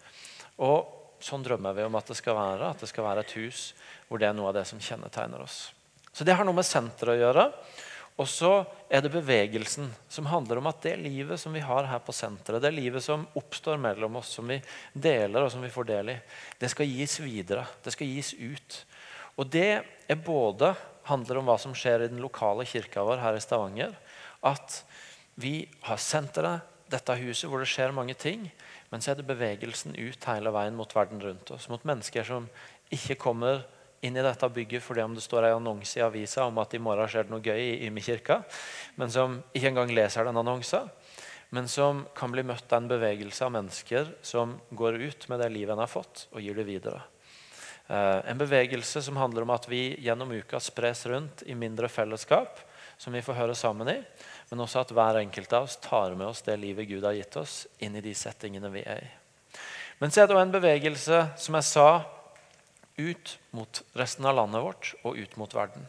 Og 0.64 1.01
Sånn 1.22 1.44
drømmer 1.46 1.76
vi 1.76 1.86
om 1.86 1.96
at 1.98 2.10
det 2.10 2.18
skal 2.18 2.36
være. 2.38 2.72
At 2.72 2.82
det 2.82 2.90
skal 2.90 3.06
være 3.06 3.24
et 3.24 3.36
hus 3.38 3.70
hvor 4.08 4.20
det 4.20 4.28
er 4.28 4.36
noe 4.36 4.50
av 4.50 4.58
det 4.58 4.66
som 4.68 4.82
kjennetegner 4.82 5.44
oss. 5.44 5.70
Så 6.12 6.26
Det 6.26 6.34
har 6.36 6.44
noe 6.44 6.58
med 6.58 6.68
senteret 6.68 7.14
å 7.14 7.22
gjøre. 7.22 7.46
Og 8.20 8.28
så 8.28 8.50
er 8.92 9.00
det 9.00 9.14
bevegelsen, 9.14 9.86
som 10.12 10.28
handler 10.28 10.60
om 10.60 10.68
at 10.68 10.82
det 10.84 10.98
livet 11.00 11.40
som 11.40 11.54
vi 11.56 11.62
har 11.64 11.86
her 11.88 12.02
på 12.04 12.12
senteret, 12.12 12.60
det 12.60 12.74
livet 12.74 13.00
som 13.00 13.24
oppstår 13.38 13.80
mellom 13.80 14.18
oss, 14.20 14.34
som 14.36 14.50
vi 14.52 14.58
deler 14.92 15.46
og 15.46 15.48
som 15.54 15.64
vi 15.64 15.72
får 15.72 15.88
del 15.88 16.12
i, 16.12 16.18
det 16.60 16.68
skal 16.68 16.90
gis 16.90 17.16
videre. 17.24 17.64
Det 17.82 17.94
skal 17.94 18.10
gis 18.12 18.34
ut. 18.36 18.76
Og 19.40 19.48
det 19.48 19.70
er 19.80 20.20
både 20.26 20.74
handler 21.08 21.40
om 21.40 21.48
hva 21.48 21.56
som 21.58 21.72
skjer 21.74 22.04
i 22.04 22.10
den 22.12 22.20
lokale 22.22 22.66
kirka 22.68 23.04
vår 23.06 23.22
her 23.22 23.38
i 23.38 23.42
Stavanger. 23.42 23.96
At 24.44 24.82
vi 25.40 25.62
har 25.88 26.00
senteret, 26.02 26.68
dette 26.92 27.14
huset, 27.22 27.48
hvor 27.48 27.62
det 27.62 27.70
skjer 27.72 27.94
mange 27.96 28.12
ting. 28.12 28.42
Men 28.92 29.00
så 29.00 29.12
er 29.12 29.18
det 29.18 29.28
bevegelsen 29.28 29.96
ut 29.96 30.26
hele 30.28 30.52
veien 30.52 30.76
mot 30.76 30.90
verden 30.92 31.22
rundt 31.22 31.50
oss. 31.54 31.70
Mot 31.72 31.84
mennesker 31.88 32.26
som 32.28 32.48
ikke 32.92 33.16
kommer 33.20 33.64
inn 34.02 34.18
i 34.18 34.24
dette 34.24 34.48
bygget 34.50 34.82
fordi 34.84 35.04
om 35.06 35.14
det 35.16 35.24
står 35.24 35.46
en 35.46 35.60
annonse 35.60 35.98
i 35.98 36.04
avisa 36.04 36.44
om 36.48 36.58
at 36.60 36.74
i 36.74 36.80
morgen 36.82 37.08
skjer 37.08 37.28
det 37.28 37.32
noe 37.32 37.44
gøy 37.44 37.60
i 37.60 37.86
Ymekirka, 37.86 38.40
men 38.98 39.12
som 39.14 39.38
ikke 39.54 39.70
engang 39.70 39.92
leser 39.94 40.26
den 40.28 40.40
annonsen. 40.42 40.90
men 41.52 41.68
som 41.68 42.06
kan 42.16 42.32
bli 42.32 42.42
møtt 42.48 42.72
av 42.72 42.80
en 42.80 42.88
bevegelse 42.88 43.44
av 43.44 43.50
mennesker 43.52 44.06
som 44.24 44.54
går 44.70 44.94
ut 45.02 45.26
med 45.28 45.40
det 45.40 45.50
livet 45.52 45.74
en 45.74 45.82
har 45.84 45.90
fått, 45.90 46.26
og 46.32 46.40
gir 46.40 46.56
det 46.56 46.64
videre. 46.64 47.02
Eh, 47.92 48.30
en 48.30 48.38
bevegelse 48.40 49.02
som 49.04 49.18
handler 49.20 49.44
om 49.44 49.52
at 49.52 49.68
vi 49.68 49.90
gjennom 50.00 50.32
uka 50.32 50.60
spres 50.60 51.04
rundt 51.06 51.42
i 51.44 51.54
mindre 51.54 51.90
fellesskap 51.92 52.62
som 52.96 53.12
vi 53.12 53.20
får 53.20 53.36
høre 53.36 53.54
sammen 53.58 53.90
i, 53.92 53.98
men 54.52 54.60
også 54.60 54.82
at 54.82 54.90
hver 54.92 55.16
enkelt 55.16 55.54
av 55.56 55.64
oss 55.64 55.78
tar 55.80 56.12
med 56.12 56.26
oss 56.28 56.42
det 56.44 56.58
livet 56.60 56.84
Gud 56.90 57.06
har 57.08 57.16
gitt 57.16 57.38
oss, 57.40 57.62
inn 57.80 57.94
i 57.96 58.02
de 58.04 58.12
settingene 58.12 58.68
vi 58.74 58.82
er 58.84 58.98
i. 59.00 59.06
Men 59.96 60.12
så 60.12 60.20
er 60.20 60.28
det 60.28 60.36
òg 60.36 60.42
en 60.42 60.52
bevegelse, 60.52 61.20
som 61.40 61.56
jeg 61.56 61.64
sa, 61.70 61.86
ut 63.00 63.32
mot 63.56 63.80
resten 63.96 64.28
av 64.28 64.36
landet 64.36 64.60
vårt 64.60 64.90
og 65.08 65.16
ut 65.16 65.38
mot 65.40 65.56
verden. 65.56 65.86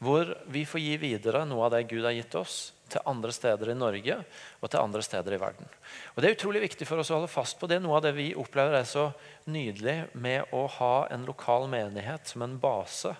Hvor 0.00 0.32
vi 0.48 0.64
får 0.64 0.80
gi 0.80 0.96
videre 1.02 1.44
noe 1.44 1.66
av 1.66 1.74
det 1.76 1.82
Gud 1.90 2.08
har 2.08 2.16
gitt 2.16 2.38
oss, 2.40 2.70
til 2.92 3.02
andre 3.08 3.32
steder 3.34 3.72
i 3.72 3.78
Norge 3.78 4.18
og 4.60 4.70
til 4.70 4.80
andre 4.80 5.02
steder 5.04 5.36
i 5.36 5.40
verden. 5.40 5.68
Og 6.14 6.22
Det 6.22 6.30
er 6.30 6.36
utrolig 6.36 6.62
viktig 6.66 6.88
for 6.88 7.02
oss 7.02 7.10
å 7.10 7.18
holde 7.18 7.32
fast 7.32 7.58
på 7.60 7.68
det. 7.70 7.80
Noe 7.82 7.98
av 7.98 8.06
det 8.06 8.14
vi 8.16 8.30
opplever 8.38 8.78
er 8.78 8.88
så 8.88 9.08
nydelig 9.50 9.98
med 10.14 10.54
å 10.54 10.66
ha 10.78 10.94
en 11.10 11.26
lokal 11.28 11.68
menighet 11.72 12.30
som 12.30 12.46
en 12.46 12.58
base 12.62 13.14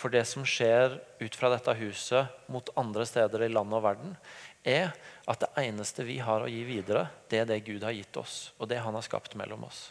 for 0.00 0.12
det 0.12 0.24
som 0.24 0.46
skjer 0.48 0.96
ut 1.20 1.36
fra 1.36 1.50
dette 1.52 1.76
huset 1.76 2.48
mot 2.48 2.70
andre 2.80 3.04
steder 3.04 3.44
i 3.44 3.52
landet 3.52 3.76
og 3.76 3.84
verden, 3.84 4.14
er 4.64 4.94
at 5.28 5.40
det 5.42 5.50
eneste 5.60 6.04
vi 6.04 6.18
har 6.24 6.44
å 6.44 6.48
gi 6.48 6.62
videre, 6.68 7.06
det 7.28 7.42
er 7.42 7.48
det 7.48 7.62
Gud 7.66 7.84
har 7.84 7.96
gitt 7.96 8.16
oss, 8.20 8.52
og 8.58 8.68
det 8.68 8.80
han 8.80 8.96
har 8.96 9.04
skapt 9.04 9.36
mellom 9.36 9.64
oss. 9.68 9.90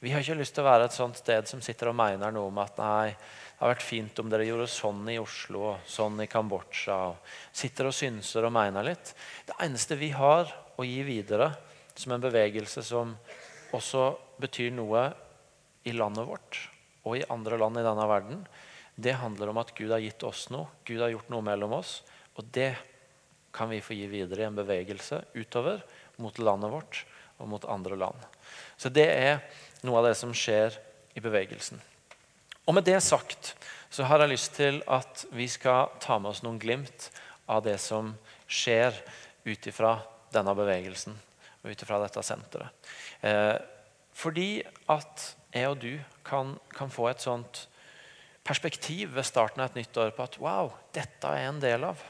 Vi 0.00 0.12
har 0.12 0.22
ikke 0.22 0.38
lyst 0.38 0.54
til 0.54 0.62
å 0.62 0.68
være 0.68 0.86
et 0.86 0.94
sånt 0.94 1.18
sted 1.18 1.48
som 1.50 1.62
sitter 1.64 1.90
og 1.90 1.98
mener 1.98 2.34
noe 2.34 2.52
om 2.52 2.60
at 2.62 2.78
nei, 2.78 3.10
det 3.10 3.58
har 3.64 3.72
vært 3.72 3.86
fint 3.86 4.20
om 4.22 4.28
dere 4.30 4.46
gjorde 4.46 4.68
sånn 4.70 5.02
i 5.10 5.18
Oslo 5.18 5.64
og 5.72 5.88
sånn 5.90 6.22
i 6.22 6.28
Kambodsja. 6.30 6.98
og 7.10 7.56
Sitter 7.56 7.90
og 7.90 7.96
synser 7.96 8.46
og 8.46 8.54
mener 8.54 8.86
litt. 8.86 9.12
Det 9.48 9.56
eneste 9.64 9.98
vi 9.98 10.12
har 10.14 10.50
å 10.78 10.86
gi 10.86 11.00
videre 11.02 11.50
som 11.98 12.14
en 12.14 12.22
bevegelse 12.22 12.84
som 12.86 13.16
også 13.74 14.12
betyr 14.38 14.70
noe 14.76 15.08
i 15.88 15.94
landet 15.96 16.28
vårt 16.28 16.60
og 17.08 17.16
i 17.18 17.26
andre 17.32 17.58
land 17.58 17.80
i 17.80 17.86
denne 17.86 18.06
verden, 18.08 18.46
det 18.98 19.14
handler 19.20 19.52
om 19.52 19.60
at 19.62 19.74
Gud 19.78 19.92
har 19.94 20.02
gitt 20.02 20.24
oss 20.26 20.48
noe. 20.50 20.66
Gud 20.86 21.00
har 21.02 21.12
gjort 21.12 21.30
noe 21.30 21.44
mellom 21.46 21.76
oss. 21.78 22.00
Og 22.38 22.46
det 22.54 22.72
kan 23.54 23.70
vi 23.70 23.82
få 23.82 23.94
gi 23.94 24.08
videre 24.10 24.42
i 24.42 24.48
en 24.48 24.58
bevegelse 24.58 25.20
utover 25.38 25.84
mot 26.22 26.38
landet 26.42 26.72
vårt 26.72 27.04
og 27.38 27.48
mot 27.52 27.64
andre 27.70 27.98
land. 27.98 28.26
Så 28.78 28.90
det 28.94 29.08
er 29.10 29.40
noe 29.86 30.00
av 30.00 30.08
det 30.08 30.16
som 30.18 30.34
skjer 30.34 30.76
i 31.18 31.22
bevegelsen. 31.22 31.80
Og 32.68 32.76
med 32.76 32.86
det 32.86 33.00
sagt 33.02 33.54
så 33.90 34.04
har 34.04 34.22
jeg 34.22 34.34
lyst 34.34 34.54
til 34.58 34.82
at 34.92 35.24
vi 35.32 35.48
skal 35.50 35.94
ta 36.02 36.18
med 36.20 36.34
oss 36.34 36.44
noen 36.44 36.60
glimt 36.60 37.08
av 37.48 37.64
det 37.64 37.78
som 37.80 38.12
skjer 38.46 38.94
ut 39.48 39.70
ifra 39.70 39.96
denne 40.34 40.52
bevegelsen 40.56 41.16
og 41.62 41.72
ut 41.72 41.82
ifra 41.82 41.98
dette 42.02 42.22
senteret. 42.22 42.92
Eh, 43.24 43.56
fordi 44.14 44.60
at 44.92 45.24
jeg 45.54 45.70
og 45.70 45.80
du 45.80 45.94
kan, 46.26 46.54
kan 46.74 46.92
få 46.92 47.08
et 47.08 47.24
sånt 47.24 47.64
perspektiv 48.44 49.14
ved 49.16 49.26
starten 49.26 49.62
av 49.62 49.70
et 49.70 49.80
nytt 49.80 49.96
år 50.00 50.12
på 50.16 50.24
at 50.24 50.38
wow, 50.42 50.70
dette 50.96 51.32
er 51.32 51.48
en 51.48 51.60
del 51.62 51.88
av. 51.88 52.00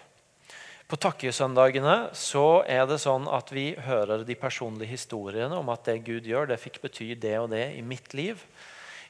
På 0.89 0.97
takkesøndagene 0.97 2.15
så 2.17 2.63
er 2.65 2.87
det 2.89 2.97
sånn 3.03 3.27
at 3.29 3.51
vi 3.53 3.75
hører 3.85 4.23
de 4.25 4.37
personlige 4.41 4.95
historiene 4.95 5.59
om 5.61 5.69
at 5.69 5.85
det 5.85 5.99
Gud 6.07 6.25
gjør, 6.25 6.49
det 6.49 6.57
fikk 6.63 6.81
bety 6.81 7.11
det 7.13 7.35
og 7.43 7.51
det 7.53 7.67
i 7.77 7.85
mitt 7.85 8.15
liv. 8.17 8.41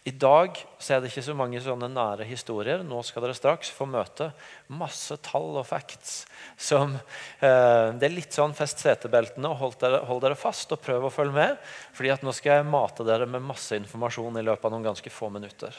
I 0.09 0.13
dag 0.15 0.57
så 0.79 0.95
er 0.95 1.03
det 1.03 1.11
ikke 1.11 1.25
så 1.27 1.35
mange 1.37 1.61
sånne 1.63 1.89
nære 1.93 2.25
historier. 2.27 2.83
Nå 2.87 3.03
skal 3.07 3.23
dere 3.25 3.37
straks 3.37 3.71
få 3.75 3.87
møte 3.91 4.31
masse 4.73 5.15
tall 5.27 5.59
og 5.59 5.67
facts. 5.69 6.23
Som, 6.57 6.97
eh, 6.97 7.91
det 7.99 8.09
er 8.09 8.15
litt 8.15 8.35
sånn 8.35 8.57
fest 8.57 8.83
setebeltene 8.83 9.51
og 9.51 9.59
hold 9.63 9.79
dere, 9.83 10.01
hold 10.09 10.23
dere, 10.25 10.39
fast 10.39 10.73
og 10.75 10.81
prøv 10.83 11.07
å 11.07 11.13
følge 11.13 11.35
med. 11.35 11.59
fordi 11.93 12.11
at 12.11 12.23
nå 12.23 12.33
skal 12.35 12.59
jeg 12.59 12.71
mate 12.71 13.05
dere 13.05 13.27
med 13.27 13.43
masse 13.43 13.75
informasjon 13.77 14.39
i 14.39 14.47
løpet 14.47 14.65
av 14.65 14.73
noen 14.73 14.87
ganske 14.91 15.11
få 15.11 15.31
minutter. 15.31 15.75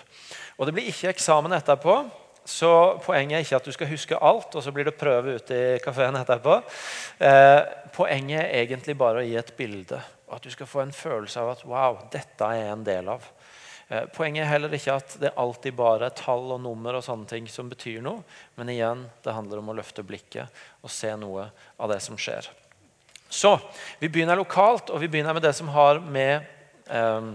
Og 0.60 0.66
det 0.66 0.74
blir 0.76 0.88
ikke 0.88 1.10
eksamen 1.10 1.52
etterpå. 1.52 2.04
Så 2.50 2.70
poenget 3.06 3.38
er 3.38 3.44
ikke 3.46 3.58
at 3.60 3.68
du 3.68 3.74
skal 3.76 3.92
huske 3.92 4.18
alt, 4.18 4.56
og 4.58 4.64
så 4.66 4.72
blir 4.74 4.88
det 4.88 4.98
prøve 4.98 5.36
ute 5.38 5.58
i 5.58 5.82
kafeen 5.84 6.18
etterpå. 6.18 6.56
Eh, 7.22 7.60
poenget 7.94 8.42
er 8.42 8.64
egentlig 8.64 8.96
bare 8.98 9.22
å 9.22 9.28
gi 9.28 9.36
et 9.38 9.52
bilde. 9.58 10.00
Og 10.30 10.40
at 10.40 10.48
du 10.48 10.54
skal 10.54 10.70
få 10.70 10.82
en 10.82 10.96
følelse 10.96 11.42
av 11.42 11.52
at 11.54 11.62
wow, 11.70 12.00
dette 12.14 12.48
er 12.48 12.64
jeg 12.64 12.72
en 12.74 12.88
del 12.88 13.12
av. 13.14 13.28
Eh, 13.90 14.06
poenget 14.14 14.48
er 14.48 14.52
heller 14.52 14.74
ikke 14.74 14.98
at 14.98 15.16
det 15.22 15.34
alltid 15.38 15.78
bare 15.78 16.10
er 16.10 16.18
tall 16.18 16.52
og 16.54 16.62
nummer 16.62 16.98
og 16.98 17.06
sånne 17.06 17.30
ting 17.30 17.48
som 17.50 17.70
betyr 17.70 18.02
noe, 18.06 18.22
men 18.58 18.70
igjen, 18.74 19.06
det 19.26 19.34
handler 19.34 19.62
om 19.62 19.70
å 19.70 19.78
løfte 19.80 20.06
blikket 20.06 20.62
og 20.82 20.94
se 20.94 21.14
noe 21.18 21.48
av 21.78 21.94
det 21.94 21.98
som 22.06 22.18
skjer. 22.18 22.50
Så 23.30 23.56
vi 24.02 24.10
begynner 24.10 24.38
lokalt, 24.38 24.90
og 24.90 25.02
vi 25.02 25.10
begynner 25.10 25.38
med 25.38 25.46
det 25.46 25.54
som 25.58 25.70
har 25.74 26.02
med, 26.02 26.46
eh, 26.90 27.34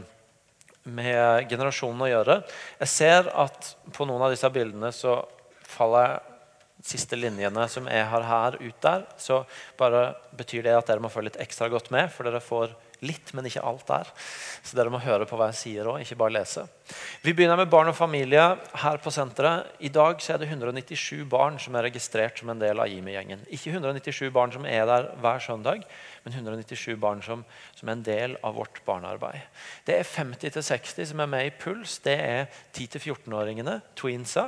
med 0.84 1.48
generasjonen 1.48 2.04
å 2.06 2.10
gjøre. 2.10 2.38
Jeg 2.82 2.92
ser 2.92 3.32
at 3.32 3.74
på 3.94 4.06
noen 4.08 4.26
av 4.26 4.34
disse 4.34 4.50
bildene 4.52 4.92
så 4.94 5.18
faller 5.74 6.18
siste 6.84 7.16
linjene 7.16 7.64
som 7.72 7.86
jeg 7.88 8.04
har 8.10 8.24
her, 8.28 8.56
ut 8.60 8.80
der. 8.84 9.04
Så 9.16 9.42
bare 9.80 10.10
betyr 10.36 10.66
det 10.66 10.74
at 10.76 10.90
dere 10.90 11.02
må 11.02 11.12
følge 11.12 11.32
litt 11.32 11.44
ekstra 11.44 11.70
godt 11.72 11.88
med, 11.94 12.12
for 12.12 12.28
dere 12.28 12.42
får 12.44 12.74
litt, 13.04 13.32
men 13.36 13.46
ikke 13.48 13.62
alt 13.64 13.86
der. 13.88 14.10
Så 14.64 14.76
dere 14.76 14.92
må 14.92 15.00
høre 15.02 15.26
på 15.28 15.38
hva 15.38 15.50
jeg 15.50 15.60
sier 15.60 15.88
òg, 15.90 16.02
ikke 16.04 16.18
bare 16.20 16.36
lese. 16.36 16.66
Vi 17.24 17.32
begynner 17.32 17.58
med 17.60 17.72
barn 17.72 17.90
og 17.90 17.96
familie 17.96 18.44
her 18.84 19.00
på 19.02 19.12
senteret. 19.12 19.72
I 19.84 19.92
dag 19.92 20.20
så 20.24 20.34
er 20.34 20.42
det 20.42 20.50
197 20.50 21.24
barn 21.30 21.58
som 21.60 21.76
er 21.76 21.88
registrert 21.88 22.40
som 22.40 22.52
en 22.52 22.60
del 22.60 22.80
av 22.80 22.90
Jimi-gjengen. 22.92 23.46
Ikke 23.48 23.72
197 23.72 24.28
barn 24.34 24.52
som 24.54 24.68
er 24.68 24.84
der 24.88 25.10
hver 25.24 25.44
søndag, 25.44 25.84
men 26.24 26.32
197 26.32 26.96
barn 27.00 27.20
som, 27.22 27.42
som 27.76 27.88
er 27.88 27.96
en 27.98 28.04
del 28.04 28.36
av 28.44 28.56
vårt 28.56 28.80
barnearbeid. 28.86 29.42
Det 29.84 29.98
er 30.00 30.08
50-60 30.08 31.10
som 31.10 31.20
er 31.20 31.28
med 31.28 31.48
i 31.50 31.52
Puls. 31.60 31.98
Det 32.04 32.14
er 32.16 32.46
10-14-åringene, 32.72 33.76
tweensa. 33.98 34.46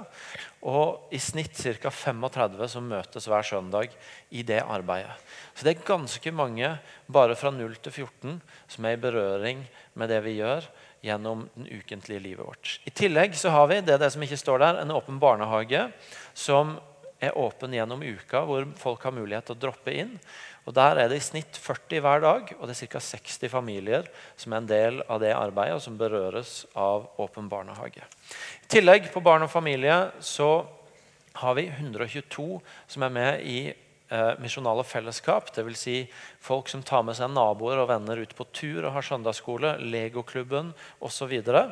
Og 0.66 1.12
i 1.12 1.20
snitt 1.20 1.60
ca. 1.60 1.92
35 1.92 2.64
som 2.72 2.88
møtes 2.88 3.28
hver 3.28 3.44
søndag 3.44 3.92
i 4.32 4.42
det 4.46 4.62
arbeidet. 4.64 5.14
Så 5.52 5.68
det 5.68 5.76
er 5.76 5.86
ganske 5.92 6.32
mange 6.32 6.72
bare 7.12 7.36
fra 7.36 7.52
0 7.52 7.76
til 7.84 7.92
14 8.06 8.40
som 8.72 8.88
er 8.88 8.96
i 8.96 9.04
berøring 9.04 9.62
med 9.94 10.12
det 10.12 10.24
vi 10.24 10.38
gjør 10.40 10.64
gjennom 11.04 11.44
den 11.54 11.68
ukentlige 11.76 12.24
livet 12.24 12.46
vårt. 12.46 12.78
I 12.88 12.90
tillegg 12.90 13.36
så 13.36 13.52
har 13.52 13.68
vi 13.70 13.82
det, 13.84 13.94
er 13.94 14.02
det 14.02 14.14
som 14.14 14.24
ikke 14.24 14.40
står 14.40 14.64
der, 14.64 14.80
en 14.80 14.96
åpen 14.96 15.20
barnehage 15.22 15.86
som 16.34 16.78
er 17.22 17.36
åpen 17.38 17.72
gjennom 17.72 18.02
uka, 18.04 18.42
hvor 18.44 18.66
folk 18.80 19.06
har 19.06 19.14
mulighet 19.16 19.48
til 19.48 19.56
å 19.56 19.62
droppe 19.66 19.94
inn. 19.94 20.16
Og 20.66 20.74
Der 20.74 20.98
er 20.98 21.08
det 21.08 21.20
i 21.20 21.22
snitt 21.22 21.58
40 21.62 22.00
hver 22.02 22.20
dag, 22.24 22.48
og 22.58 22.66
det 22.66 22.74
er 22.74 22.88
ca. 22.90 22.98
60 22.98 23.50
familier 23.50 24.08
som 24.36 24.52
er 24.52 24.62
en 24.62 24.70
del 24.70 25.02
av 25.06 25.20
det 25.22 25.30
arbeidet, 25.30 25.76
og 25.78 25.82
som 25.84 25.98
berøres 25.98 26.66
av 26.74 27.06
åpen 27.22 27.46
barnehage. 27.48 28.02
I 28.66 28.70
tillegg 28.74 29.12
på 29.14 29.22
barn 29.22 29.46
og 29.46 29.52
familie 29.52 30.10
så 30.18 30.66
har 31.38 31.54
vi 31.54 31.68
122 31.68 32.48
som 32.88 33.04
er 33.06 33.14
med 33.14 33.46
i 33.46 33.60
eh, 33.70 34.32
misjonale 34.42 34.82
fellesskap. 34.86 35.52
Dvs. 35.54 35.78
Si 35.78 35.96
folk 36.42 36.70
som 36.72 36.82
tar 36.82 37.04
med 37.06 37.14
seg 37.18 37.30
naboer 37.30 37.82
og 37.82 37.90
venner 37.92 38.24
ut 38.24 38.34
på 38.34 38.48
tur 38.50 38.88
og 38.88 38.94
har 38.96 39.06
søndagsskole, 39.06 39.76
Legoklubben 39.86 40.72
osv. 40.98 41.36
Så, 41.46 41.64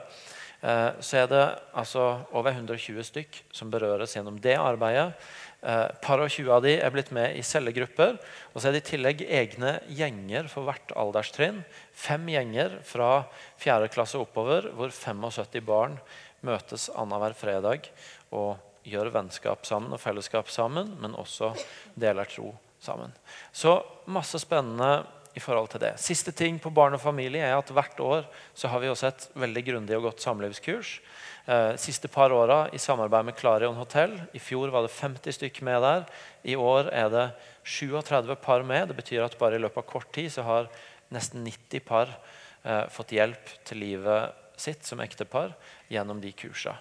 eh, 0.63 0.91
så 1.01 1.23
er 1.25 1.31
det 1.33 1.45
altså 1.75 2.07
over 2.31 2.53
120 2.55 3.03
stykk 3.11 3.43
som 3.51 3.75
berøres 3.75 4.15
gjennom 4.15 4.39
det 4.39 4.55
arbeidet. 4.61 5.15
Eh, 5.65 5.87
par 6.05 6.21
og 6.21 6.29
20 6.29 6.51
av 6.53 6.61
de 6.65 6.75
er 6.77 6.93
blitt 6.93 7.09
med 7.17 7.39
i 7.39 7.45
cellegrupper. 7.45 8.19
Og 8.53 8.61
så 8.61 8.69
er 8.69 8.77
det 8.77 8.83
i 8.83 8.91
tillegg 8.91 9.25
egne 9.25 9.79
gjenger 9.89 10.51
for 10.53 10.69
hvert 10.69 10.93
alderstrinn. 11.01 11.63
Fem 11.97 12.29
gjenger 12.29 12.77
fra 12.85 13.25
4. 13.63 13.89
klasse 13.95 14.21
oppover, 14.21 14.69
hvor 14.77 14.93
75 14.93 15.65
barn 15.65 15.97
møtes 16.45 16.91
annenhver 16.93 17.33
fredag 17.39 17.89
og 18.35 18.59
gjør 18.85 19.09
vennskap 19.15 19.65
sammen 19.65 19.95
og 19.97 20.03
fellesskap 20.03 20.51
sammen, 20.53 20.91
men 21.01 21.17
også 21.17 21.55
deler 21.97 22.29
tro 22.29 22.51
sammen. 22.85 23.15
Så 23.49 23.79
masse 24.13 24.37
spennende 24.43 25.07
i 25.35 25.43
forhold 25.43 25.73
til 25.73 25.83
det. 25.83 25.95
Siste 25.99 26.35
ting 26.37 26.61
på 26.63 26.71
barn 26.75 26.95
og 26.95 27.03
familie 27.03 27.43
er 27.43 27.57
at 27.57 27.73
hvert 27.75 28.01
år 28.05 28.27
så 28.55 28.69
har 28.71 28.83
vi 28.83 28.91
også 28.93 29.09
et 29.09 29.29
veldig 29.47 29.65
grundig 29.67 29.97
og 29.97 30.11
godt 30.11 30.23
samlivskurs. 30.23 30.99
Eh, 31.47 31.77
siste 31.77 32.09
par 32.09 32.33
åra 32.33 32.69
i 32.73 32.79
samarbeid 32.79 33.25
med 33.25 33.37
Clarion 33.37 33.77
Hotel. 33.77 34.15
I 34.33 34.41
fjor 34.41 34.71
var 34.73 34.87
det 34.87 34.95
50 34.97 35.35
stykk 35.37 35.59
med 35.67 35.83
der. 35.85 36.07
I 36.43 36.55
år 36.57 36.89
er 36.89 37.11
det 37.13 37.25
37 37.69 38.33
par 38.41 38.65
med. 38.65 38.89
Det 38.89 38.97
betyr 38.97 39.27
at 39.27 39.37
bare 39.37 39.59
i 39.59 39.61
løpet 39.61 39.83
av 39.83 39.91
kort 39.91 40.09
tid 40.13 40.33
så 40.33 40.45
har 40.47 40.71
nesten 41.13 41.45
90 41.45 41.85
par 41.85 42.09
eh, 42.65 42.87
fått 42.89 43.13
hjelp 43.13 43.53
til 43.69 43.83
livet 43.85 44.41
sitt 44.57 44.87
som 44.89 45.03
ektepar 45.05 45.53
gjennom 45.93 46.23
de 46.23 46.33
kursene. 46.33 46.79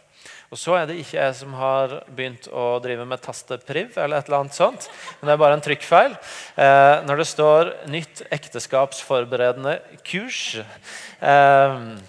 Og 0.48 0.56
så 0.62 0.78
er 0.78 0.88
det 0.88 0.96
ikke 1.02 1.18
jeg 1.18 1.36
som 1.36 1.58
har 1.60 1.98
begynt 2.16 2.48
å 2.48 2.80
drive 2.80 3.04
med 3.04 3.20
tastepriv, 3.20 3.98
eller 3.98 4.22
et 4.22 4.30
eller 4.30 4.46
annet 4.46 4.56
sånt, 4.56 4.88
men 5.20 5.28
det 5.28 5.34
er 5.34 5.42
bare 5.42 5.58
en 5.58 5.66
trykkfeil. 5.66 6.16
Eh, 6.56 7.04
når 7.04 7.20
det 7.20 7.28
står 7.28 7.74
'nytt 7.92 8.24
ekteskapsforberedende 8.32 9.82
kurs' 10.08 10.64
eh, 11.20 12.00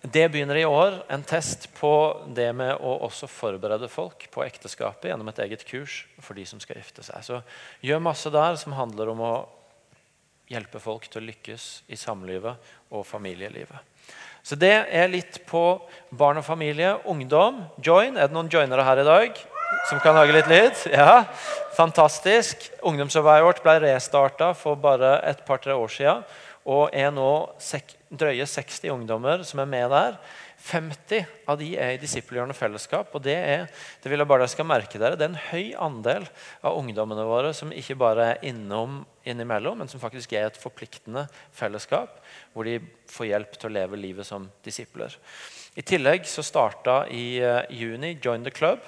Det 0.00 0.28
begynner 0.30 0.56
i 0.56 0.64
år. 0.64 1.00
En 1.10 1.24
test 1.26 1.66
på 1.74 1.90
det 2.34 2.52
med 2.54 2.76
å 2.78 2.92
også 3.08 3.26
forberede 3.26 3.88
folk 3.90 4.28
på 4.30 4.44
ekteskapet 4.44 5.10
gjennom 5.10 5.28
et 5.32 5.40
eget 5.42 5.64
kurs 5.66 6.04
for 6.22 6.38
de 6.38 6.44
som 6.46 6.60
skal 6.62 6.78
gifte 6.78 7.02
seg. 7.02 7.24
Så 7.26 7.40
gjør 7.82 8.04
masse 8.04 8.30
der 8.30 8.54
som 8.60 8.76
handler 8.78 9.10
om 9.10 9.24
å 9.26 9.34
hjelpe 10.48 10.80
folk 10.80 11.08
til 11.10 11.22
å 11.22 11.26
lykkes 11.26 11.66
i 11.90 11.98
samlivet 11.98 12.70
og 12.94 13.04
familielivet. 13.06 13.82
Så 14.46 14.56
det 14.56 14.86
er 14.86 15.10
litt 15.10 15.42
på 15.50 15.62
barn 16.14 16.38
og 16.40 16.46
familie, 16.46 16.94
ungdom, 17.10 17.64
join. 17.82 18.16
Er 18.16 18.30
det 18.30 18.36
noen 18.36 18.48
joinere 18.48 18.86
her 18.86 19.02
i 19.02 19.08
dag 19.08 19.40
som 19.90 19.98
kan 20.00 20.16
lage 20.16 20.32
litt 20.38 20.48
lyd? 20.48 20.78
Ja, 20.94 21.24
Fantastisk. 21.78 22.64
Ungdomsarbeidet 22.82 23.44
vårt 23.46 23.60
ble 23.62 23.76
restarta 23.84 24.48
for 24.58 24.78
bare 24.82 25.20
et 25.28 25.44
par-tre 25.46 25.76
år 25.78 25.92
siden. 25.94 26.24
Og 26.66 26.88
er 26.90 27.12
nå 27.14 27.30
drøye 28.08 28.46
60 28.48 28.88
ungdommer 28.94 29.42
som 29.46 29.60
er 29.62 29.68
med 29.68 29.90
der. 29.92 30.16
50 30.68 31.26
av 31.46 31.58
de 31.60 31.68
er 31.78 31.94
i 31.94 32.00
disippelgjørende 32.02 32.56
fellesskap. 32.56 33.14
og 33.14 33.22
det 33.22 33.36
er 33.36 33.68
det 34.02 34.10
vil 34.10 34.18
jeg 34.18 34.28
bare 34.28 34.48
skal 34.48 34.66
merke 34.66 34.98
dere, 34.98 35.16
det 35.16 35.26
er 35.26 35.30
en 35.30 35.46
høy 35.50 35.74
andel 35.78 36.26
av 36.62 36.78
ungdommene 36.80 37.26
våre 37.28 37.52
som 37.54 37.70
ikke 37.72 37.98
bare 37.98 38.32
er 38.32 38.48
innom 38.50 39.04
innimellom, 39.28 39.78
men 39.78 39.88
som 39.88 40.00
faktisk 40.00 40.32
er 40.32 40.48
et 40.48 40.58
forpliktende 40.58 41.26
fellesskap 41.52 42.18
hvor 42.52 42.64
de 42.64 42.80
får 43.12 43.30
hjelp 43.30 43.54
til 43.58 43.70
å 43.70 43.76
leve 43.76 44.00
livet 44.00 44.26
som 44.26 44.48
disipler. 44.64 45.14
I 45.78 45.84
tillegg 45.86 46.26
så 46.26 46.42
starta 46.42 47.04
i 47.12 47.38
uh, 47.38 47.62
juni 47.70 48.16
Join 48.24 48.42
the 48.42 48.50
Club 48.50 48.82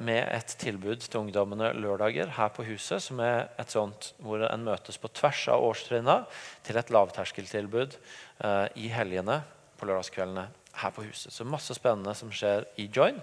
med 0.00 0.22
et 0.24 0.54
tilbud 0.56 1.02
til 1.04 1.18
ungdommene 1.20 1.74
lørdager 1.76 2.30
her 2.32 2.52
på 2.54 2.64
huset, 2.64 3.02
som 3.04 3.20
er 3.20 3.50
et 3.60 3.72
sånt 3.72 4.14
hvor 4.24 4.40
en 4.46 4.64
møtes 4.64 4.96
på 4.96 5.10
tvers 5.12 5.42
av 5.52 5.60
årstrinna 5.66 6.22
til 6.64 6.80
et 6.80 6.92
lavterskeltilbud 6.94 7.98
uh, 8.44 8.66
i 8.80 8.88
helgene 8.88 9.42
på 9.76 9.88
lørdagskveldene 9.90 10.46
her 10.80 10.94
på 10.96 11.04
huset. 11.04 11.32
Så 11.34 11.44
masse 11.44 11.76
spennende 11.76 12.14
som 12.16 12.32
skjer 12.32 12.64
i 12.80 12.88
Join. 12.88 13.20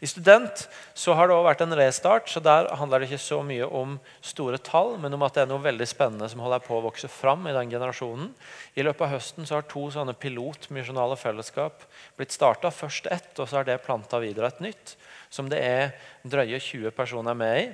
I 0.00 0.08
Student 0.08 0.64
så 0.96 1.14
har 1.14 1.28
det 1.28 1.34
også 1.36 1.46
vært 1.46 1.62
en 1.64 1.76
restart, 1.76 2.30
så 2.32 2.40
der 2.42 2.70
handler 2.80 3.02
det 3.02 3.10
ikke 3.10 3.22
så 3.22 3.40
mye 3.46 3.66
om 3.66 3.98
store 4.24 4.58
tall, 4.64 4.94
men 5.00 5.14
om 5.14 5.24
at 5.26 5.36
det 5.36 5.44
er 5.44 5.50
noe 5.50 5.62
veldig 5.62 5.86
spennende 5.88 6.28
som 6.32 6.40
holder 6.42 6.64
på 6.64 6.78
å 6.78 6.84
vokse 6.86 7.10
fram 7.12 7.44
i 7.46 7.54
den 7.54 7.72
generasjonen. 7.72 8.30
I 8.74 8.86
løpet 8.86 9.06
av 9.06 9.12
høsten 9.14 9.48
så 9.48 9.58
har 9.58 9.68
to 9.68 9.84
sånne 9.92 10.16
pilotmisjonale 10.16 11.18
fellesskap 11.20 11.84
blitt 12.18 12.34
starta. 12.34 12.72
Først 12.72 13.10
ett, 13.12 13.34
og 13.36 13.50
så 13.50 13.60
er 13.60 13.68
det 13.68 13.82
planta 13.84 14.22
videre 14.24 14.50
et 14.50 14.64
nytt, 14.64 14.96
som 15.30 15.48
det 15.50 15.60
er 15.62 15.92
drøye 16.26 16.58
20 16.58 16.92
personer 16.96 17.36
med 17.38 17.62
i. 17.62 17.66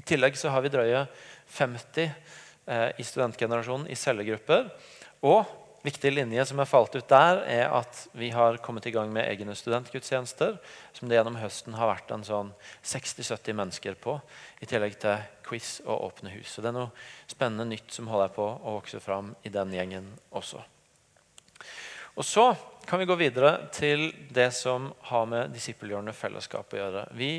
I 0.00 0.04
tillegg 0.04 0.38
så 0.40 0.52
har 0.52 0.64
vi 0.64 0.72
drøye 0.72 1.04
50 1.52 2.06
eh, 2.08 2.88
i 2.96 3.04
studentgenerasjonen 3.04 3.90
i 3.92 3.98
cellegrupper. 3.98 4.70
Og 5.28 5.44
viktig 5.84 6.12
linje 6.14 6.46
som 6.48 6.62
er 6.62 6.70
falt 6.70 6.96
ut 6.96 7.10
der, 7.10 7.42
er 7.44 7.76
at 7.76 8.06
vi 8.16 8.30
har 8.32 8.60
kommet 8.64 8.86
i 8.88 8.94
gang 8.94 9.12
med 9.12 9.28
egne 9.28 9.54
studentgudstjenester. 9.58 10.56
Som 10.96 11.10
det 11.10 11.18
gjennom 11.18 11.36
høsten 11.42 11.76
har 11.76 11.92
vært 11.92 12.12
en 12.14 12.24
sånn 12.26 12.52
60-70 12.80 13.58
mennesker 13.60 13.98
på. 14.00 14.16
I 14.64 14.70
tillegg 14.70 14.96
til 15.02 15.20
quiz 15.46 15.80
og 15.84 16.08
åpne 16.08 16.32
hus. 16.38 16.54
Så 16.54 16.64
det 16.64 16.72
er 16.72 16.78
noe 16.80 16.92
spennende 17.30 17.68
nytt 17.74 17.92
som 17.92 18.08
holder 18.10 18.32
på 18.32 18.48
å 18.56 18.78
vokse 18.78 19.02
fram 19.04 19.34
i 19.44 19.52
den 19.52 19.74
gjengen 19.76 20.08
også. 20.32 20.62
Og 22.14 22.24
så 22.24 22.52
kan 22.84 23.00
vi 23.00 23.08
gå 23.08 23.14
videre 23.16 23.54
til 23.72 24.10
det 24.34 24.50
som 24.52 24.90
har 25.08 25.26
med 25.30 25.52
disippelgjørende 25.54 26.12
fellesskap 26.16 26.74
å 26.74 26.80
gjøre. 26.80 27.04
Vi 27.16 27.32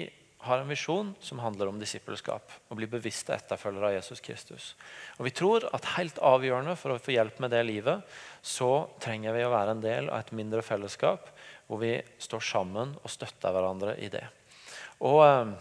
har 0.44 0.60
en 0.60 0.72
visjon 0.72 1.12
som 1.24 1.40
handler 1.40 1.70
om 1.70 1.78
disippelskap. 1.80 2.52
Å 2.68 2.76
bli 2.76 2.88
bevisste 2.90 3.36
etterfølgere 3.36 3.92
av 3.92 3.96
Jesus 3.96 4.24
Kristus. 4.24 4.74
Og 5.18 5.28
Vi 5.30 5.36
tror 5.36 5.68
at 5.72 5.94
helt 5.96 6.18
avgjørende 6.20 6.76
for 6.80 6.96
å 6.96 7.00
få 7.00 7.14
hjelp 7.16 7.38
med 7.44 7.54
det 7.54 7.62
livet, 7.68 8.02
så 8.42 8.90
trenger 9.04 9.36
vi 9.38 9.46
å 9.46 9.54
være 9.54 9.76
en 9.76 9.84
del 9.84 10.10
av 10.10 10.24
et 10.24 10.34
mindre 10.36 10.64
fellesskap 10.66 11.30
hvor 11.68 11.80
vi 11.80 11.94
står 12.20 12.44
sammen 12.44 12.98
og 13.00 13.14
støtter 13.14 13.56
hverandre 13.56 13.96
i 14.04 14.10
det. 14.12 14.26
Og 15.06 15.22
eh, 15.28 15.54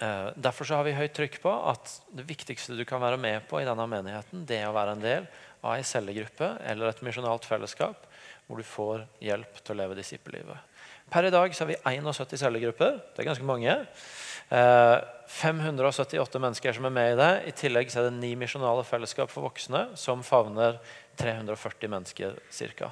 eh 0.00 0.28
Derfor 0.36 0.64
så 0.64 0.78
har 0.78 0.84
vi 0.86 0.96
høyt 0.96 1.16
trykk 1.16 1.40
på 1.42 1.50
at 1.72 1.96
det 2.14 2.28
viktigste 2.28 2.76
du 2.78 2.84
kan 2.84 3.00
være 3.00 3.18
med 3.18 3.48
på 3.48 3.60
i 3.60 3.66
denne 3.66 3.86
menigheten, 3.86 4.46
det 4.46 4.60
er 4.60 4.68
å 4.68 4.76
være 4.76 4.92
en 4.92 5.02
del 5.02 5.26
av 5.62 5.74
en 5.74 5.84
cellegruppe 5.84 6.54
eller 6.64 6.88
et 6.88 7.02
misjonalt 7.02 7.44
fellesskap 7.44 8.06
hvor 8.50 8.58
du 8.58 8.66
får 8.66 9.04
hjelp 9.22 9.60
til 9.62 9.76
å 9.76 9.78
leve 9.78 9.94
disippellivet. 9.94 10.66
Per 11.10 11.26
i 11.26 11.30
dag 11.30 11.54
så 11.54 11.62
har 11.62 11.70
vi 11.70 11.78
71 12.02 12.34
cellegrupper. 12.38 12.98
Det 13.14 13.22
er 13.22 13.28
ganske 13.30 13.46
mange. 13.46 13.76
578 14.50 16.18
eh, 16.18 16.42
mennesker 16.42 16.74
som 16.74 16.86
er 16.88 16.94
med 16.94 17.12
i 17.12 17.18
det. 17.20 17.30
I 17.46 17.54
tillegg 17.54 17.90
så 17.90 18.00
er 18.00 18.08
det 18.08 18.18
ni 18.18 18.32
misjonale 18.38 18.82
fellesskap 18.86 19.30
for 19.30 19.46
voksne 19.46 19.84
som 19.98 20.24
favner 20.26 20.80
340 21.20 21.92
mennesker 21.94 22.38
ca. 22.50 22.90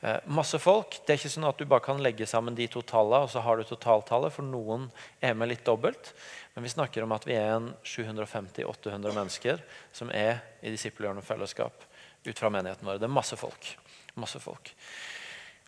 Eh, 0.00 0.18
masse 0.26 0.58
folk. 0.62 0.98
Det 1.06 1.14
er 1.14 1.20
ikke 1.20 1.32
sånn 1.36 1.46
at 1.46 1.62
du 1.62 1.66
bare 1.70 1.86
kan 1.86 2.02
legge 2.02 2.26
sammen 2.26 2.58
de 2.58 2.66
to 2.70 2.82
tallene, 2.86 3.22
og 3.26 3.30
så 3.30 3.42
har 3.46 3.58
du 3.58 3.66
totaltallet, 3.66 4.34
for 4.34 4.46
noen 4.46 4.90
er 5.22 5.38
med 5.38 5.54
litt 5.54 5.64
dobbelt. 5.66 6.12
Men 6.54 6.66
vi 6.66 6.74
snakker 6.74 7.06
om 7.06 7.14
at 7.14 7.26
vi 7.28 7.38
er 7.38 7.54
en 7.56 7.72
750-800 7.86 9.14
mennesker 9.14 9.62
som 9.94 10.10
er 10.10 10.42
i 10.62 10.74
disippelgjørende 10.74 11.24
fellesskap 11.26 11.86
ut 12.26 12.38
fra 12.38 12.50
menigheten 12.50 12.86
vår. 12.86 12.98
Det 12.98 13.06
er 13.06 13.18
masse 13.18 13.38
folk. 13.38 13.74
Masse 14.16 14.40
folk. 14.40 14.72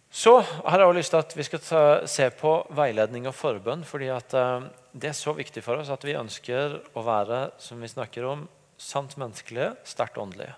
Så 0.09 0.39
har 0.41 0.81
jeg 0.81 0.89
også 0.89 0.97
lyst 0.97 1.13
til 1.13 1.21
at 1.21 1.35
vi 1.37 1.45
skal 1.45 1.61
ta, 1.61 1.81
se 2.09 2.29
på 2.33 2.53
veiledning 2.73 3.27
og 3.29 3.37
forbønn. 3.37 3.85
fordi 3.85 4.09
at 4.09 4.35
eh, 4.35 4.69
Det 4.93 5.11
er 5.11 5.17
så 5.17 5.35
viktig 5.37 5.63
for 5.63 5.77
oss 5.77 5.91
at 5.93 6.05
vi 6.05 6.17
ønsker 6.17 6.81
å 6.97 7.05
være 7.05 7.51
som 7.59 7.81
vi 7.81 7.89
snakker 7.93 8.25
om, 8.25 8.49
sant 8.79 9.17
menneskelige, 9.19 9.75
sterkt 9.85 10.17
åndelige. 10.19 10.55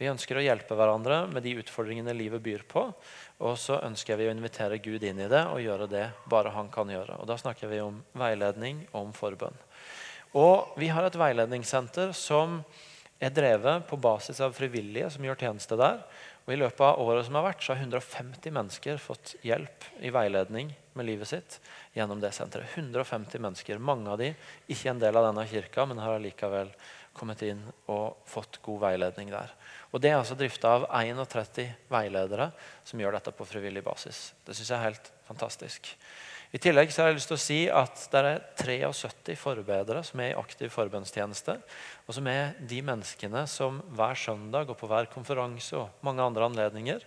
Vi 0.00 0.08
ønsker 0.10 0.38
å 0.38 0.42
hjelpe 0.42 0.74
hverandre 0.74 1.20
med 1.30 1.44
de 1.44 1.52
utfordringene 1.60 2.14
livet 2.16 2.42
byr 2.42 2.64
på. 2.66 2.88
Og 3.44 3.58
så 3.60 3.78
ønsker 3.84 4.18
vi 4.18 4.26
å 4.26 4.32
invitere 4.34 4.80
Gud 4.82 5.04
inn 5.06 5.20
i 5.22 5.28
det 5.30 5.44
og 5.46 5.62
gjøre 5.62 5.86
det 5.90 6.08
bare 6.30 6.54
han 6.54 6.70
kan 6.72 6.90
gjøre. 6.90 7.20
Og 7.20 7.28
Da 7.30 7.36
snakker 7.38 7.70
vi 7.70 7.82
om 7.84 8.00
veiledning 8.16 8.86
og 8.92 9.00
om 9.04 9.12
forbønn. 9.14 9.54
Og 10.34 10.74
Vi 10.80 10.88
har 10.88 11.04
et 11.04 11.20
veiledningssenter 11.20 12.12
som 12.16 12.64
er 13.22 13.30
drevet 13.30 13.86
på 13.86 13.96
basis 13.96 14.40
av 14.42 14.56
frivillige 14.56 15.12
som 15.14 15.24
gjør 15.24 15.38
tjeneste 15.44 15.78
der. 15.78 16.02
Og 16.44 16.52
I 16.52 16.58
løpet 16.60 16.82
av 16.84 17.00
året 17.00 17.24
som 17.24 17.38
har 17.38 17.46
vært, 17.46 17.62
så 17.64 17.72
har 17.72 17.80
150 17.80 18.52
mennesker 18.52 18.98
fått 19.00 19.32
hjelp 19.46 19.86
i 20.04 20.10
veiledning 20.12 20.74
med 20.92 21.08
livet 21.08 21.30
sitt 21.30 21.56
gjennom 21.96 22.20
det 22.20 22.34
senteret. 22.36 22.68
150 22.76 23.40
mennesker, 23.40 23.80
Mange 23.80 24.12
av 24.12 24.20
de 24.20 24.34
ikke 24.68 24.92
en 24.92 25.00
del 25.00 25.16
av 25.16 25.30
denne 25.30 25.46
kirka, 25.48 25.86
men 25.88 26.02
har 26.02 26.18
allikevel 26.18 26.72
kommet 27.16 27.40
inn 27.46 27.62
og 27.88 28.20
fått 28.28 28.58
god 28.62 28.82
veiledning 28.88 29.32
der. 29.32 29.54
Og 29.94 30.02
Det 30.02 30.10
er 30.10 30.18
altså 30.18 30.36
drifta 30.36 30.74
av 30.76 30.86
31 30.90 31.72
veiledere 31.88 32.50
som 32.84 33.00
gjør 33.00 33.16
dette 33.16 33.32
på 33.32 33.48
frivillig 33.48 33.84
basis. 33.86 34.34
Det 34.44 34.56
syns 34.56 34.70
jeg 34.70 34.78
er 34.78 34.88
helt 34.90 35.12
fantastisk. 35.24 35.94
I 36.54 36.58
tillegg 36.62 36.92
så 36.94 37.02
har 37.02 37.10
jeg 37.10 37.16
lyst 37.18 37.30
til 37.32 37.34
å 37.34 37.42
si 37.42 37.60
at 37.66 38.02
det 38.12 38.20
er 38.22 38.42
73 38.60 39.34
forbedere 39.40 40.04
som 40.06 40.20
er 40.22 40.30
i 40.30 40.36
aktiv 40.38 40.70
forbønnstjeneste. 40.70 41.56
Og 42.06 42.14
som 42.14 42.28
er 42.30 42.54
de 42.70 42.78
menneskene 42.86 43.42
som 43.50 43.80
hver 43.98 44.14
søndag 44.14 44.70
og 44.70 44.78
på 44.78 44.86
hver 44.90 45.10
konferanse 45.10 45.74
og 45.80 46.04
mange 46.06 46.22
andre 46.22 46.46
anledninger 46.46 47.02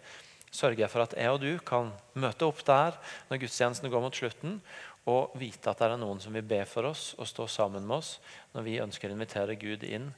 sørger 0.52 0.92
for 0.92 1.06
at 1.06 1.16
jeg 1.16 1.32
og 1.32 1.40
du 1.44 1.54
kan 1.64 1.94
møte 2.20 2.48
opp 2.48 2.60
der 2.68 3.00
når 3.30 3.42
gudstjenesten 3.46 3.92
går 3.92 4.04
mot 4.04 4.20
slutten, 4.20 4.60
og 5.08 5.38
vite 5.40 5.72
at 5.72 5.80
det 5.80 5.88
er 5.88 6.00
noen 6.02 6.20
som 6.20 6.36
vil 6.36 6.44
be 6.44 6.60
for 6.68 6.90
oss 6.90 7.14
og 7.16 7.30
stå 7.30 7.46
sammen 7.48 7.86
med 7.88 8.02
oss 8.02 8.18
når 8.52 8.66
vi 8.66 8.76
ønsker 8.84 9.08
å 9.08 9.16
invitere 9.16 9.56
Gud 9.60 9.86
inn 9.88 10.10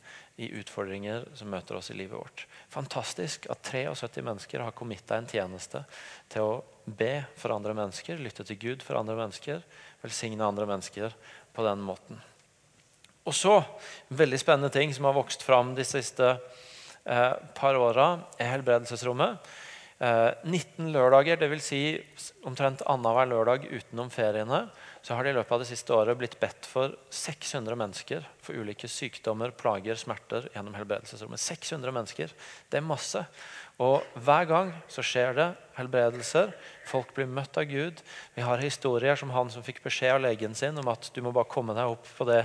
i 0.41 0.49
utfordringer 0.57 1.27
som 1.37 1.51
møter 1.53 1.77
oss 1.77 1.91
i 1.93 1.97
livet 1.99 2.17
vårt. 2.17 2.47
Fantastisk 2.73 3.45
at 3.53 3.61
73 3.69 4.25
mennesker 4.25 4.65
har 4.65 4.73
committa 4.73 5.19
en 5.19 5.29
tjeneste 5.29 5.83
til 6.33 6.47
å 6.47 6.55
be 6.97 7.13
for 7.39 7.53
andre 7.55 7.75
mennesker, 7.77 8.19
lytte 8.21 8.45
til 8.47 8.59
Gud 8.61 8.83
for 8.85 8.99
andre 8.99 9.17
mennesker, 9.19 9.61
velsigne 10.03 10.45
andre 10.45 10.67
mennesker 10.69 11.15
på 11.55 11.65
den 11.65 11.83
måten. 11.85 12.19
Og 13.27 13.35
så, 13.35 13.59
en 14.09 14.19
veldig 14.19 14.39
spennende 14.41 14.73
ting 14.73 14.93
som 14.95 15.05
har 15.09 15.17
vokst 15.17 15.43
fram 15.45 15.75
de 15.77 15.85
siste 15.85 16.31
eh, 17.05 17.33
par 17.57 17.77
åra, 17.77 18.11
er 18.39 18.55
helbredelsesrommet. 18.55 19.49
19 19.99 20.47
eh, 20.55 20.91
lørdager, 20.93 21.41
dvs. 21.41 21.65
Si 21.65 21.81
omtrent 22.47 22.85
annenhver 22.87 23.27
lørdag 23.27 23.67
utenom 23.67 24.09
feriene, 24.13 24.63
så 25.03 25.15
har 25.15 25.23
det 25.23 25.33
i 25.33 25.37
løpet 25.37 25.51
av 25.55 25.61
det 25.61 25.67
siste 25.69 25.95
året 25.95 26.17
blitt 26.19 26.37
bedt 26.39 26.67
for 26.67 26.95
600 27.13 27.75
mennesker 27.79 28.25
for 28.43 28.55
ulike 28.55 28.87
sykdommer, 28.91 29.51
plager, 29.55 29.99
smerter 29.99 30.47
gjennom 30.53 30.75
helbredelsesrommet. 30.79 31.43
600 31.43 31.95
mennesker. 31.95 32.33
Det 32.71 32.79
er 32.79 32.87
masse. 32.87 33.25
Og 33.79 34.03
Hver 34.19 34.47
gang 34.49 34.73
så 34.91 35.03
skjer 35.05 35.37
det 35.37 35.47
helbredelser. 35.77 36.51
Folk 36.89 37.13
blir 37.15 37.29
møtt 37.31 37.55
av 37.57 37.69
Gud. 37.69 38.01
Vi 38.35 38.43
har 38.43 38.59
historier 38.59 39.15
som 39.19 39.31
han 39.31 39.51
som 39.53 39.63
fikk 39.63 39.79
beskjed 39.85 40.17
av 40.17 40.25
legen 40.25 40.57
sin 40.57 40.77
om 40.81 40.91
at 40.91 41.07
du 41.15 41.21
må 41.23 41.31
bare 41.31 41.47
komme 41.47 41.75
deg 41.77 41.93
opp 41.93 42.09
på 42.17 42.27
det 42.27 42.41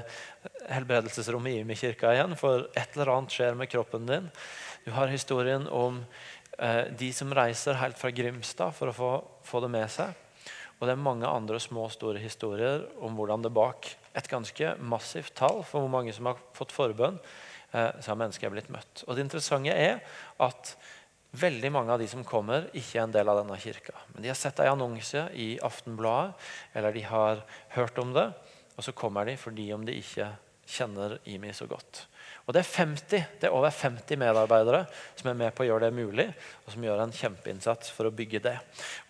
helbredelsesrommet 0.71 1.57
i 1.57 1.65
Imi 1.65 1.75
kirka 1.79 2.15
igjen, 2.15 2.37
for 2.39 2.69
et 2.79 2.95
eller 2.95 3.17
annet 3.17 3.35
skjer 3.35 3.59
med 3.59 3.73
kroppen 3.73 4.07
din. 4.07 4.31
Du 4.87 4.93
har 4.95 5.11
historien 5.11 5.67
om 5.73 6.05
Eh, 6.59 6.85
de 6.99 7.11
som 7.13 7.33
reiser 7.35 7.79
helt 7.81 7.99
fra 7.99 8.13
Grimstad 8.15 8.75
for 8.77 8.91
å 8.91 8.95
få, 8.95 9.11
få, 9.47 9.63
det 9.65 9.71
med 9.75 9.91
seg. 9.91 10.15
Og 10.79 10.87
det 10.87 10.95
er 10.95 11.03
mange 11.03 11.27
andre 11.27 11.59
små 11.63 11.89
og 11.89 11.95
store 11.95 12.23
historier 12.23 12.85
om 13.03 13.17
hvordan 13.19 13.43
det 13.43 13.55
bak 13.55 13.89
et 14.15 14.29
ganske 14.31 14.75
massivt 14.83 15.35
tall 15.39 15.63
for 15.67 15.83
hvor 15.83 15.91
mange 15.91 16.15
som 16.15 16.29
har 16.31 16.39
fått 16.55 16.75
forbønn, 16.75 17.19
eh, 17.73 17.91
så 17.99 18.13
har 18.13 18.21
mennesker 18.21 18.53
blitt 18.55 18.71
møtt. 18.75 19.03
Og 19.09 19.17
Det 19.17 19.27
interessante 19.27 19.75
er 19.75 20.03
at 20.39 20.77
veldig 21.35 21.71
mange 21.75 21.95
av 21.95 22.01
de 22.01 22.07
som 22.11 22.25
kommer, 22.27 22.69
ikke 22.73 23.01
er 23.01 23.05
en 23.07 23.15
del 23.15 23.31
av 23.31 23.41
denne 23.43 23.59
kirka. 23.61 23.95
Men 24.15 24.25
de 24.25 24.31
har 24.31 24.39
sett 24.39 24.61
en 24.63 24.75
annonse 24.77 25.27
i 25.35 25.55
Aftenbladet, 25.65 26.35
eller 26.75 26.95
de 26.95 27.05
har 27.09 27.45
hørt 27.77 27.99
om 28.03 28.15
det. 28.15 28.29
Og 28.75 28.87
så 28.87 28.95
kommer 28.97 29.27
de 29.29 29.37
fordi 29.39 29.69
om 29.75 29.85
de 29.87 29.97
ikke 29.99 30.29
kjenner 30.67 31.19
Imi 31.29 31.53
så 31.55 31.67
godt. 31.71 32.07
Og 32.45 32.55
det 32.55 32.61
er 32.61 32.71
50, 32.71 33.27
det 33.41 33.49
er 33.49 33.57
over 33.57 33.73
50 33.73 34.21
medarbeidere 34.21 34.85
som 35.17 35.31
er 35.31 35.37
med 35.39 35.55
på 35.57 35.65
å 35.65 35.69
gjøre 35.69 35.89
det 35.89 35.97
mulig, 35.97 36.27
og 36.65 36.75
som 36.75 36.85
gjør 36.85 37.05
en 37.05 37.15
kjempeinnsats 37.15 37.93
for 37.95 38.09
å 38.09 38.15
bygge 38.15 38.43
det. 38.45 38.57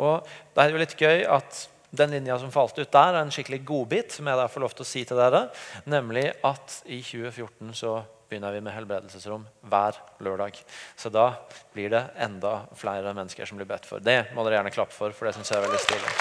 Og 0.02 0.26
det 0.54 0.64
er 0.64 0.74
jo 0.74 0.82
litt 0.82 0.98
gøy 0.98 1.24
at 1.34 1.64
den 1.94 2.14
linja 2.14 2.38
som 2.42 2.52
falt 2.54 2.78
ut 2.78 2.90
der, 2.90 3.14
er 3.14 3.22
en 3.22 3.32
skikkelig 3.34 3.62
godbit, 3.66 4.14
som 4.14 4.26
jeg 4.26 4.38
da 4.38 4.48
får 4.50 4.64
lov 4.64 4.74
til 4.74 4.86
å 4.86 4.88
si 4.88 5.04
til 5.06 5.18
dere. 5.18 5.44
Nemlig 5.90 6.26
at 6.46 6.80
i 6.90 7.00
2014 7.02 7.74
så 7.78 7.96
begynner 8.28 8.52
vi 8.54 8.60
med 8.64 8.74
helbredelsesrom 8.74 9.46
hver 9.70 9.98
lørdag. 10.24 10.58
Så 10.96 11.10
da 11.12 11.34
blir 11.74 11.90
det 11.92 12.04
enda 12.16 12.64
flere 12.78 13.14
mennesker 13.14 13.48
som 13.48 13.60
blir 13.60 13.68
bedt 13.68 13.86
for. 13.88 14.02
Det 14.04 14.34
må 14.34 14.44
dere 14.44 14.60
gjerne 14.60 14.74
klappe 14.74 14.96
for, 14.96 15.14
for 15.16 15.28
det 15.28 15.34
syns 15.36 15.52
jeg 15.52 15.60
er 15.60 15.66
veldig 15.68 15.82
stilig. 15.84 16.14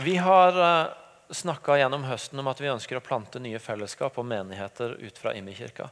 Vi 0.00 0.16
har 0.16 0.56
eh, 0.64 0.92
snakka 1.30 1.76
gjennom 1.76 2.04
høsten 2.08 2.40
om 2.40 2.48
at 2.50 2.60
vi 2.60 2.70
ønsker 2.72 2.96
å 2.96 3.04
plante 3.04 3.40
nye 3.42 3.60
fellesskap 3.60 4.16
og 4.18 4.26
menigheter 4.26 4.96
ut 5.00 5.18
fra 5.20 5.34
Imi-kirka. 5.36 5.90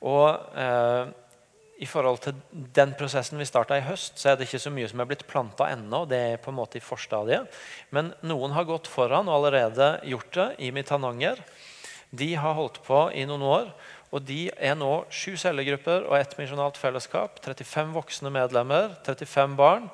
Og 0.00 0.56
uh, 0.56 1.10
i 1.80 1.88
forhold 1.88 2.20
til 2.20 2.36
den 2.76 2.92
prosessen 2.98 3.40
vi 3.40 3.46
starta 3.48 3.78
i 3.78 3.84
høst, 3.86 4.18
så 4.20 4.30
er 4.30 4.36
det 4.36 4.48
ikke 4.48 4.60
så 4.60 4.72
mye 4.74 4.88
som 4.90 5.00
er 5.00 5.08
blitt 5.08 5.24
planta 5.28 5.70
ennå. 5.72 6.02
Det 6.08 6.18
er 6.34 6.42
på 6.42 6.52
en 6.52 6.58
måte 6.58 6.76
i 6.76 6.84
forstadiet. 6.84 7.48
Men 7.94 8.12
noen 8.20 8.52
har 8.52 8.68
gått 8.68 8.90
foran 8.90 9.30
og 9.30 9.38
allerede 9.38 9.94
gjort 10.10 10.34
det. 10.36 10.48
i 10.58 10.82
Tananger. 10.82 11.40
De 12.10 12.34
har 12.34 12.54
holdt 12.54 12.82
på 12.84 13.10
i 13.14 13.24
noen 13.24 13.42
år. 13.42 13.72
Og 14.10 14.24
de 14.26 14.50
er 14.58 14.74
nå 14.74 15.04
sju 15.14 15.36
cellegrupper 15.38 16.08
og 16.08 16.16
ett 16.18 16.36
misjonalt 16.36 16.76
fellesskap. 16.76 17.38
35 17.44 17.94
voksne 17.94 18.32
medlemmer, 18.34 18.90
35 19.06 19.56
barn. 19.56 19.86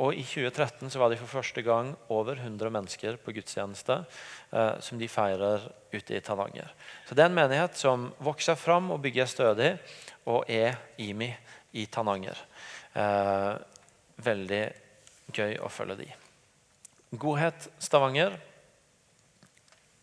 Og 0.00 0.16
i 0.16 0.22
2013 0.24 0.88
så 0.90 1.00
var 1.02 1.12
de 1.12 1.18
for 1.20 1.30
første 1.30 1.62
gang 1.62 1.92
over 2.12 2.38
100 2.40 2.72
mennesker 2.72 3.18
på 3.20 3.34
gudstjeneste 3.36 3.98
eh, 4.00 4.78
som 4.80 4.98
de 4.98 5.08
feirer 5.10 5.66
ute 5.92 6.16
i 6.16 6.22
Tananger. 6.24 6.72
Så 7.06 7.14
det 7.14 7.26
er 7.26 7.30
en 7.30 7.36
menighet 7.36 7.76
som 7.78 8.08
vokser 8.24 8.56
fram 8.58 8.90
og 8.94 9.02
bygger 9.04 9.28
stødig 9.28 9.74
og 10.32 10.48
er 10.50 10.78
IMI 11.02 11.28
i 11.76 11.84
Tananger. 11.92 12.40
Eh, 12.96 13.52
veldig 14.24 14.64
gøy 15.32 15.60
å 15.60 15.70
følge 15.72 16.00
de. 16.00 16.08
Godhet 17.12 17.68
Stavanger. 17.82 18.38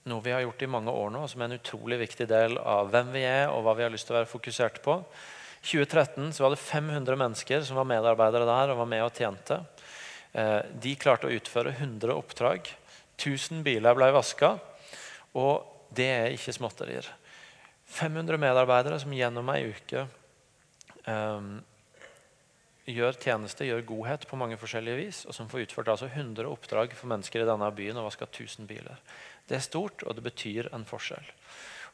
Noe 0.10 0.23
vi 0.25 0.32
har 0.34 0.45
gjort 0.45 0.63
i 0.63 0.69
mange 0.69 0.93
år 0.93 1.12
nå, 1.13 1.25
som 1.30 1.41
er 1.41 1.49
en 1.49 1.60
utrolig 1.60 1.99
viktig 2.06 2.30
del 2.30 2.58
av 2.62 2.93
hvem 2.93 3.12
vi 3.13 3.25
er 3.28 3.49
og 3.52 3.65
hva 3.65 3.75
vi 3.78 3.86
har 3.86 3.93
lyst 3.93 4.08
til 4.10 4.15
å 4.15 4.21
være 4.21 4.32
fokusert 4.32 4.80
på. 4.86 4.95
I 5.60 5.67
2013 5.73 6.32
så 6.34 6.45
var 6.45 6.54
det 6.54 6.62
500 6.62 7.19
mennesker 7.19 7.65
som 7.67 7.82
var 7.82 7.89
medarbeidere 7.89 8.47
der 8.47 8.71
og 8.71 8.80
var 8.80 8.89
med 8.89 9.04
og 9.04 9.12
tjente. 9.17 9.60
Eh, 10.33 10.59
de 10.81 10.95
klarte 10.99 11.29
å 11.29 11.33
utføre 11.33 11.73
100 11.73 12.13
oppdrag. 12.13 12.69
1000 13.19 13.63
biler 13.65 13.97
ble 13.97 14.11
vaska. 14.15 14.55
Og 15.37 15.65
det 15.95 16.09
er 16.09 16.35
ikke 16.35 16.53
småtterier. 16.55 17.07
500 17.89 18.37
medarbeidere 18.37 18.99
som 19.01 19.13
gjennom 19.13 19.49
ei 19.49 19.71
uke 19.71 20.03
um, 21.09 21.55
gjør 22.85 23.17
tjeneste, 23.17 23.65
gjør 23.65 23.81
godhet 23.87 24.27
på 24.29 24.37
mange 24.37 24.59
forskjellige 24.61 24.99
vis, 24.99 25.23
og 25.25 25.33
som 25.33 25.49
får 25.49 25.65
utført 25.65 25.89
altså 25.95 26.09
100 26.09 26.45
oppdrag 26.49 26.93
for 26.97 27.09
mennesker 27.09 27.41
i 27.41 27.47
denne 27.49 27.69
byen 27.73 27.97
og 27.97 28.05
vaska 28.11 28.27
1000 28.29 28.69
biler. 28.69 29.01
Det 29.49 29.57
er 29.57 29.65
stort, 29.65 30.05
og 30.05 30.17
det 30.17 30.25
betyr 30.25 30.69
en 30.75 30.85
forskjell. 30.85 31.33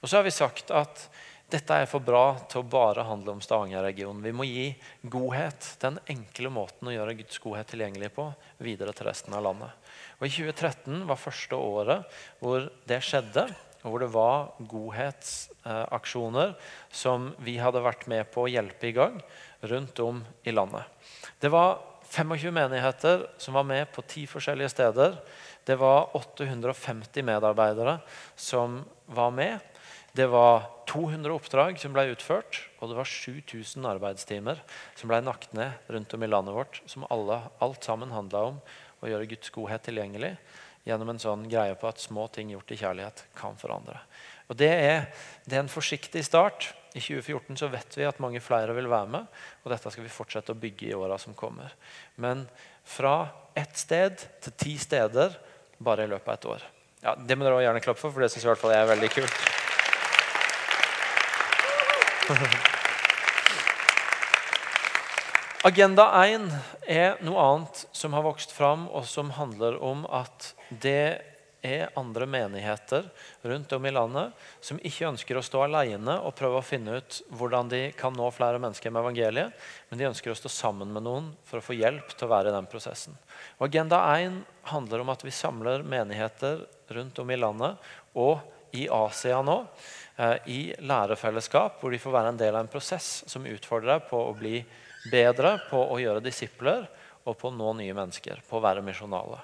Og 0.01 0.09
så 0.09 0.19
har 0.19 0.27
vi 0.27 0.35
sagt 0.35 0.71
at 0.75 1.07
dette 1.51 1.77
er 1.77 1.85
for 1.89 2.01
bra 2.01 2.35
til 2.49 2.63
å 2.63 2.67
bare 2.69 3.05
handle 3.05 3.35
om 3.35 3.41
Stavanger-regionen. 3.43 4.23
Vi 4.25 4.33
må 4.33 4.47
gi 4.47 4.65
godhet, 5.01 5.67
den 5.81 5.99
enkle 6.09 6.49
måten 6.53 6.89
å 6.89 6.95
gjøre 6.95 7.17
Guds 7.19 7.37
godhet 7.43 7.69
tilgjengelig 7.69 8.09
på, 8.15 8.25
videre 8.65 8.95
til 8.97 9.09
resten 9.09 9.35
av 9.37 9.45
landet. 9.45 9.69
Og 10.17 10.25
I 10.25 10.33
2013 10.33 11.05
var 11.05 11.21
første 11.21 11.59
året 11.59 12.17
hvor 12.41 12.65
det 12.89 13.01
skjedde 13.05 13.45
og 13.85 13.91
hvor 13.91 14.01
det 14.01 14.13
var 14.15 14.47
godhetsaksjoner 14.71 16.55
som 16.89 17.29
vi 17.45 17.59
hadde 17.61 17.83
vært 17.85 18.07
med 18.09 18.25
på 18.33 18.45
å 18.45 18.49
hjelpe 18.49 18.89
i 18.89 18.95
gang 18.97 19.19
rundt 19.69 20.01
om 20.01 20.23
i 20.41 20.53
landet. 20.55 20.81
Det 21.37 21.53
var 21.53 21.77
25 22.09 22.49
menigheter 22.53 23.27
som 23.37 23.53
var 23.57 23.67
med 23.69 23.91
på 23.93 24.01
ti 24.09 24.25
forskjellige 24.29 24.73
steder. 24.73 25.19
Det 25.65 25.77
var 25.77 26.17
850 26.17 27.25
medarbeidere 27.25 27.99
som 28.35 28.81
var 29.05 29.29
med. 29.37 29.61
Det 30.15 30.27
var 30.31 30.63
200 30.87 31.33
oppdrag 31.33 31.79
som 31.81 31.91
ble 31.91 32.05
utført, 32.13 32.61
og 32.79 32.87
det 32.87 32.95
var 32.95 33.09
7000 33.09 33.83
arbeidstimer 33.89 34.61
som 34.95 35.09
ble 35.11 35.17
nakt 35.25 35.51
ned 35.57 35.89
rundt 35.91 36.13
om 36.15 36.23
i 36.23 36.29
landet 36.29 36.55
vårt, 36.55 36.79
som 36.87 37.03
alle, 37.11 37.41
alt 37.59 37.83
sammen 37.83 38.13
handla 38.15 38.45
om 38.53 38.61
å 39.03 39.09
gjøre 39.11 39.27
Guds 39.33 39.51
godhet 39.51 39.83
tilgjengelig 39.83 40.31
gjennom 40.87 41.11
en 41.11 41.19
sånn 41.19 41.43
greie 41.51 41.75
på 41.75 41.89
at 41.89 41.99
små 41.99 42.29
ting 42.31 42.53
gjort 42.53 42.71
i 42.71 42.77
kjærlighet 42.79 43.25
kan 43.35 43.57
forandre. 43.59 43.97
Og 44.47 44.55
Det 44.55 44.69
er, 44.71 45.09
det 45.43 45.57
er 45.57 45.65
en 45.65 45.73
forsiktig 45.73 46.23
start. 46.23 46.69
I 46.95 47.01
2014 47.03 47.59
så 47.59 47.67
vet 47.73 47.97
vi 47.97 48.07
at 48.07 48.21
mange 48.23 48.39
flere 48.39 48.71
vil 48.77 48.87
være 48.87 49.11
med, 49.17 49.27
og 49.65 49.73
dette 49.73 49.91
skal 49.91 50.05
vi 50.05 50.13
fortsette 50.13 50.55
å 50.55 50.61
bygge 50.61 50.93
i 50.93 50.95
åra 50.95 51.17
som 51.19 51.35
kommer. 51.35 51.75
Men 52.15 52.45
fra 52.87 53.33
ett 53.57 53.75
sted 53.75 54.23
til 54.45 54.55
ti 54.63 54.77
steder 54.79 55.35
bare 55.83 56.05
i 56.05 56.13
løpet 56.13 56.29
av 56.29 56.39
et 56.39 56.49
år. 56.53 56.65
Ja, 57.03 57.17
Det 57.19 57.35
må 57.35 57.43
dere 57.43 57.59
også 57.59 57.67
gjerne 57.67 57.83
klappe 57.83 58.05
for, 58.05 58.15
for 58.15 58.23
det 58.23 58.31
syns 58.31 58.47
jeg 58.47 58.79
er 58.79 58.93
veldig 58.95 59.11
kult. 59.17 59.54
Agenda 65.65 66.25
1 66.25 66.49
er 66.89 67.21
noe 67.25 67.41
annet 67.41 67.87
som 67.93 68.13
har 68.17 68.23
vokst 68.25 68.51
fram, 68.53 68.87
og 68.89 69.05
som 69.09 69.29
handler 69.37 69.77
om 69.83 70.05
at 70.09 70.55
det 70.69 71.21
er 71.65 71.89
andre 71.97 72.27
menigheter 72.29 73.07
rundt 73.41 73.71
om 73.73 73.85
i 73.85 73.93
landet 73.93 74.33
som 74.61 74.79
ikke 74.85 75.07
ønsker 75.09 75.37
å 75.37 75.43
stå 75.45 75.63
alene 75.65 76.17
og 76.21 76.35
prøve 76.37 76.61
å 76.61 76.65
finne 76.65 76.99
ut 76.99 77.21
hvordan 77.33 77.69
de 77.71 77.81
kan 77.97 78.13
nå 78.13 78.29
flere 78.33 78.59
mennesker 78.61 78.93
med 78.93 79.01
evangeliet, 79.01 79.53
men 79.89 79.99
de 79.99 80.09
ønsker 80.09 80.33
å 80.33 80.37
stå 80.37 80.51
sammen 80.53 80.93
med 80.93 81.05
noen 81.05 81.31
for 81.45 81.61
å 81.61 81.65
få 81.65 81.77
hjelp 81.77 82.13
til 82.13 82.27
å 82.27 82.33
være 82.33 82.51
i 82.51 82.57
den 82.57 82.69
prosessen. 82.69 83.17
Og 83.57 83.69
Agenda 83.69 84.01
1 84.17 84.43
handler 84.69 85.01
om 85.01 85.13
at 85.13 85.25
vi 85.25 85.33
samler 85.33 85.85
menigheter 85.85 86.65
rundt 86.93 87.21
om 87.21 87.33
i 87.33 87.41
landet 87.41 87.89
og 88.13 88.43
i 88.75 88.85
Asia 88.91 89.41
nå 89.45 89.57
eh, 90.17 90.37
i 90.51 90.59
lærefellesskap, 90.79 91.79
hvor 91.81 91.93
de 91.93 92.01
får 92.01 92.15
være 92.17 92.33
en 92.33 92.39
del 92.39 92.55
av 92.55 92.65
en 92.65 92.71
prosess 92.71 93.23
som 93.31 93.47
utfordrer 93.49 93.95
deg 93.95 94.07
på 94.09 94.21
å 94.27 94.35
bli 94.37 94.59
bedre 95.11 95.57
på 95.69 95.79
å 95.79 95.99
gjøre 96.01 96.23
disipler 96.25 96.87
og 97.25 97.37
på 97.39 97.49
å 97.49 97.55
nå 97.55 97.73
nye 97.79 97.95
mennesker, 97.97 98.41
på 98.47 98.57
å 98.59 98.63
være 98.63 98.85
misjonale. 98.85 99.41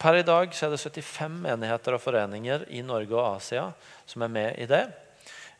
Per 0.00 0.16
i 0.16 0.24
dag 0.24 0.48
er 0.48 0.72
det 0.72 0.80
75 0.80 1.40
menigheter 1.44 1.96
og 1.96 2.00
foreninger 2.00 2.64
i 2.72 2.80
Norge 2.84 3.16
og 3.16 3.36
Asia 3.36 3.66
som 4.08 4.24
er 4.24 4.32
med 4.32 4.60
i 4.62 4.68
det. 4.68 4.86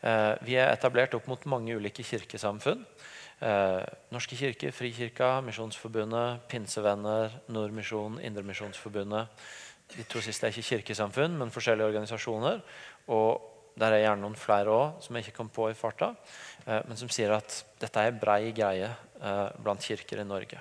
Eh, 0.01 0.35
vi 0.47 0.57
er 0.57 0.71
etablert 0.73 1.15
opp 1.17 1.27
mot 1.29 1.43
mange 1.53 1.77
ulike 1.77 2.05
kirkesamfunn. 2.07 2.87
Eh, 3.41 3.83
Norske 4.13 4.37
kirker, 4.37 4.73
Frikirka, 4.73 5.43
Misjonsforbundet, 5.45 6.47
Pinsevenner, 6.49 7.37
Nordmisjon, 7.53 8.17
Indremisjonsforbundet. 8.25 9.29
De 9.97 10.07
to 10.09 10.23
siste 10.23 10.47
er 10.47 10.55
ikke 10.55 10.77
kirkesamfunn, 10.77 11.37
men 11.39 11.53
forskjellige 11.53 11.91
organisasjoner. 11.91 12.61
Og 13.11 13.51
der 13.81 13.95
er 13.95 14.05
gjerne 14.05 14.25
noen 14.25 14.39
flere 14.39 14.73
òg 14.75 15.05
som 15.05 15.17
jeg 15.17 15.27
ikke 15.27 15.39
kom 15.39 15.51
på 15.53 15.71
i 15.71 15.77
farta, 15.79 16.13
eh, 16.67 16.83
men 16.89 16.99
som 16.99 17.11
sier 17.13 17.33
at 17.35 17.63
dette 17.81 18.03
er 18.03 18.19
brei 18.19 18.51
greie 18.57 18.91
eh, 18.91 19.47
blant 19.63 19.83
kirker 19.83 20.23
i 20.23 20.27
Norge. 20.27 20.61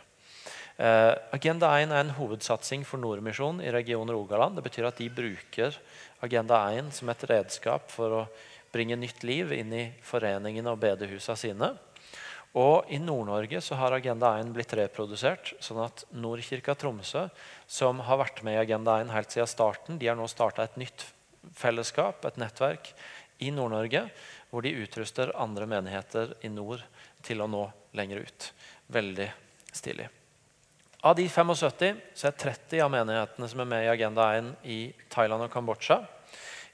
Eh, 0.79 1.13
Agenda 1.35 1.73
1 1.75 1.91
er 1.91 2.05
en 2.05 2.15
hovedsatsing 2.15 2.85
for 2.87 3.01
Nordmisjon 3.01 3.59
i 3.65 3.73
region 3.75 4.09
Rogaland. 4.13 4.55
Det 4.55 4.63
betyr 4.69 4.87
at 4.87 5.01
de 5.01 5.09
bruker 5.11 5.75
Agenda 6.23 6.61
1 6.71 6.93
som 6.95 7.11
et 7.11 7.27
redskap 7.27 7.91
for 7.91 8.21
å 8.21 8.23
bringe 8.71 8.95
nytt 8.95 9.25
liv 9.27 9.51
inn 9.55 9.73
i 9.75 9.85
foreningene 10.05 10.71
og 10.71 10.79
bedehusene 10.79 11.39
sine. 11.39 11.73
Og 12.57 12.87
I 12.89 12.97
Nord-Norge 12.97 13.59
så 13.61 13.77
har 13.77 13.93
Agenda 13.93 14.31
1 14.39 14.53
blitt 14.55 14.71
reprodusert. 14.73 15.53
sånn 15.59 15.83
at 15.83 16.05
Nordkirka 16.13 16.73
Tromsø, 16.73 17.27
som 17.69 18.01
har 18.07 18.17
vært 18.23 18.41
med 18.45 18.57
i 18.57 18.61
Agenda 18.63 18.97
1 19.03 19.13
helt 19.13 19.33
siden 19.35 19.49
starten, 19.49 19.99
de 20.01 20.09
har 20.09 20.17
nå 20.17 20.25
starta 20.31 20.65
et 20.65 20.77
nytt 20.81 21.05
fellesskap, 21.55 22.25
et 22.25 22.39
nettverk, 22.41 22.93
i 23.39 23.53
Nord-Norge, 23.55 24.01
hvor 24.49 24.65
de 24.65 24.73
utruster 24.81 25.31
andre 25.39 25.67
menigheter 25.69 26.33
i 26.43 26.49
nord 26.51 26.81
til 27.23 27.39
å 27.39 27.47
nå 27.47 27.67
lenger 27.95 28.25
ut. 28.25 28.47
Veldig 28.91 29.29
stilig. 29.71 30.09
Av 30.99 31.15
de 31.15 31.29
75 31.31 32.01
så 32.17 32.27
er 32.27 32.39
30 32.41 32.81
av 32.83 32.91
menighetene 32.91 33.47
som 33.47 33.61
er 33.63 33.69
med 33.71 33.85
i 33.85 33.91
Agenda 33.93 34.25
1 34.35 34.49
i 34.67 34.79
Thailand 35.13 35.45
og 35.45 35.53
Kambodsja. 35.53 36.01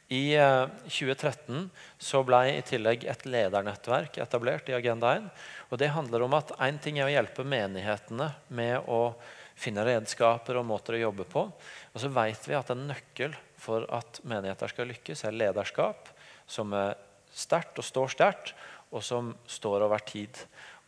I 0.10 0.38
2013 0.38 1.60
eh, 1.60 1.70
så 2.02 2.22
ble 2.26 2.42
i 2.56 2.64
tillegg 2.66 3.06
et 3.10 3.24
ledernettverk 3.26 4.18
etablert 4.22 4.70
i 4.70 4.78
Agenda 4.78 5.16
1. 5.18 5.30
og 5.70 5.80
Det 5.82 5.94
handler 5.94 6.26
om 6.26 6.38
at 6.38 6.54
én 6.62 6.78
ting 6.82 6.98
er 7.00 7.10
å 7.10 7.14
hjelpe 7.14 7.46
menighetene 7.46 8.32
med 8.50 8.90
å 8.90 9.16
finne 9.56 9.86
redskaper 9.88 10.60
og 10.60 10.68
måter 10.68 10.98
å 10.98 11.04
jobbe 11.08 11.26
på. 11.32 11.46
Og 11.94 12.02
så 12.02 12.12
vet 12.12 12.48
vi 12.48 12.58
at 12.58 12.72
en 12.74 12.88
nøkkel 12.92 13.36
for 13.62 13.88
at 13.96 14.22
menigheter 14.28 14.72
skal 14.72 14.90
lykkes, 14.92 15.26
er 15.26 15.38
lederskap 15.38 16.12
som 16.46 16.74
er 16.78 16.96
sterkt 17.36 17.80
og 17.82 17.88
står 17.88 18.14
sterkt, 18.14 18.54
og 18.94 19.04
som 19.04 19.34
står 19.50 19.88
over 19.88 20.04
tid. 20.06 20.38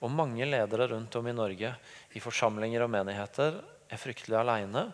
Og 0.03 0.13
mange 0.13 0.45
ledere 0.45 0.91
rundt 0.91 1.15
om 1.17 1.27
i 1.27 1.35
Norge 1.35 1.73
i 2.15 2.21
forsamlinger 2.21 2.85
og 2.85 2.91
menigheter 2.93 3.57
er 3.87 3.99
fryktelig 3.99 4.37
alene 4.37 4.91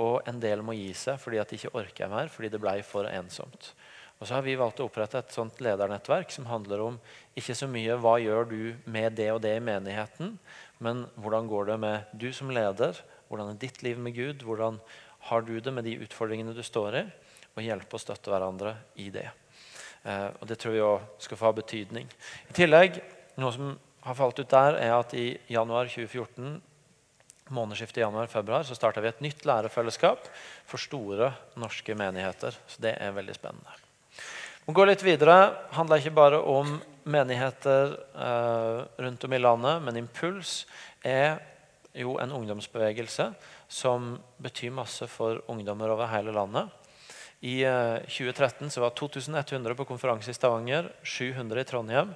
og 0.00 0.28
en 0.28 0.40
del 0.40 0.62
må 0.64 0.74
gi 0.76 0.90
seg 0.96 1.20
fordi 1.20 1.40
at 1.40 1.50
de 1.50 1.58
ikke 1.58 1.74
orker 1.76 2.10
mer, 2.10 2.30
fordi 2.32 2.50
det 2.52 2.60
ble 2.62 2.78
for 2.86 3.08
ensomt. 3.10 3.72
Og 4.20 4.28
så 4.28 4.36
har 4.36 4.44
vi 4.44 4.56
valgt 4.60 4.82
å 4.82 4.86
opprette 4.88 5.20
et 5.20 5.32
sånt 5.32 5.62
ledernettverk 5.64 6.32
som 6.32 6.48
handler 6.48 6.82
om 6.84 6.98
ikke 7.38 7.56
så 7.56 7.68
mye 7.70 7.96
hva 8.00 8.18
gjør 8.20 8.50
du 8.50 8.60
med 8.84 9.16
det 9.16 9.30
og 9.32 9.40
det 9.44 9.54
i 9.56 9.64
menigheten, 9.64 10.34
men 10.80 11.04
hvordan 11.20 11.48
går 11.48 11.70
det 11.70 11.78
med 11.82 12.12
du 12.16 12.30
som 12.32 12.50
leder? 12.52 12.96
Hvordan 13.28 13.52
er 13.52 13.60
ditt 13.60 13.82
liv 13.84 13.98
med 14.00 14.16
Gud? 14.16 14.44
Hvordan 14.46 14.80
har 15.28 15.44
du 15.44 15.58
det 15.60 15.72
med 15.76 15.84
de 15.84 15.98
utfordringene 16.00 16.56
du 16.56 16.62
står 16.64 16.96
i? 17.02 17.04
Og 17.56 17.66
hjelpe 17.66 17.98
og 17.98 18.02
støtte 18.02 18.32
hverandre 18.32 18.74
i 18.96 19.10
det. 19.12 19.26
Eh, 20.08 20.28
og 20.40 20.48
Det 20.48 20.56
tror 20.58 20.72
vi 20.72 20.80
også 20.80 21.26
skal 21.26 21.40
få 21.40 21.50
ha 21.50 21.52
betydning. 21.60 22.08
I 22.48 22.56
tillegg, 22.56 23.00
noe 23.36 23.52
som 23.52 23.74
har 24.06 24.16
falt 24.16 24.40
ut 24.40 24.48
der, 24.48 24.78
er 24.80 24.96
at 24.96 25.12
i 25.14 25.34
januar 25.52 25.90
2014 25.92 26.60
månedsskiftet 27.50 28.04
januar-februar 28.04 28.64
så 28.64 28.76
starta 28.78 29.02
vi 29.02 29.10
et 29.10 29.22
nytt 29.24 29.44
lærerfellesskap 29.44 30.28
for 30.70 30.80
store 30.80 31.32
norske 31.60 31.96
menigheter. 31.98 32.56
Så 32.70 32.80
det 32.80 32.94
er 32.96 33.16
veldig 33.16 33.36
spennende. 33.36 33.76
Å 34.68 34.72
gå 34.72 34.86
litt 34.86 35.02
videre 35.02 35.50
handler 35.74 36.00
ikke 36.00 36.14
bare 36.14 36.40
om 36.40 36.78
menigheter 37.04 37.94
eh, 38.14 38.80
rundt 39.04 39.24
om 39.24 39.32
i 39.32 39.38
landet, 39.38 39.82
men 39.82 39.96
Impuls 40.00 40.64
er 41.06 41.40
jo 41.96 42.16
en 42.22 42.32
ungdomsbevegelse 42.32 43.30
som 43.70 44.12
betyr 44.42 44.74
masse 44.74 45.06
for 45.10 45.42
ungdommer 45.50 45.90
over 45.92 46.10
hele 46.12 46.34
landet. 46.34 46.70
I 47.40 47.62
eh, 47.64 47.98
2013 48.04 48.70
så 48.70 48.84
var 48.84 48.94
2100 48.98 49.74
på 49.74 49.88
konferanse 49.88 50.30
i 50.30 50.36
Stavanger, 50.36 50.92
700 51.02 51.60
i 51.60 51.68
Trondheim. 51.68 52.14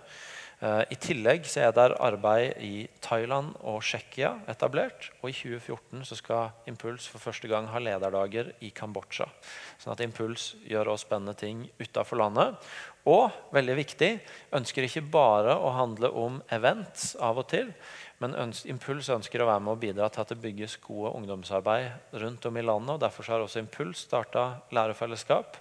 Eh, 0.62 0.82
I 0.94 0.98
tillegg 1.00 1.46
så 1.50 1.64
er 1.64 1.74
det 1.74 1.86
arbeid 1.98 2.60
i 2.62 2.86
Thailand 3.02 3.54
og 3.66 3.82
Tsjekkia 3.82 4.34
etablert. 4.50 5.10
Og 5.22 5.30
i 5.30 5.36
2014 5.36 6.04
så 6.08 6.18
skal 6.18 6.70
Impuls 6.70 7.08
for 7.10 7.22
første 7.22 7.50
gang 7.50 7.68
ha 7.72 7.82
lederdager 7.82 8.52
i 8.64 8.70
Kambodsja. 8.74 9.26
Sånn 9.82 9.94
at 9.96 10.04
Impuls 10.04 10.52
gjør 10.68 10.94
også 10.94 11.08
spennende 11.08 11.36
ting 11.38 11.66
utafor 11.80 12.22
landet. 12.22 12.56
Og 13.10 13.28
veldig 13.52 13.76
viktig, 13.76 14.10
ønsker 14.56 14.86
ikke 14.86 15.04
bare 15.12 15.58
å 15.58 15.74
handle 15.76 16.08
om 16.16 16.40
events 16.54 17.12
av 17.20 17.42
og 17.42 17.50
til. 17.52 17.74
Men 18.22 18.36
ønsker, 18.46 18.70
Impuls 18.72 19.10
ønsker 19.12 19.42
å 19.42 19.50
være 19.50 19.64
med 19.66 19.74
og 19.74 19.82
bidra 19.82 20.08
til 20.08 20.22
at 20.22 20.32
det 20.32 20.40
bygges 20.40 20.78
gode 20.84 21.12
ungdomsarbeid 21.18 22.16
rundt 22.22 22.46
om 22.48 22.56
i 22.56 22.64
landet. 22.64 22.94
og 22.94 23.02
Derfor 23.02 23.28
har 23.28 23.44
også 23.44 23.60
Impuls 23.60 24.06
starta 24.06 24.46
lærerfellesskap. 24.72 25.58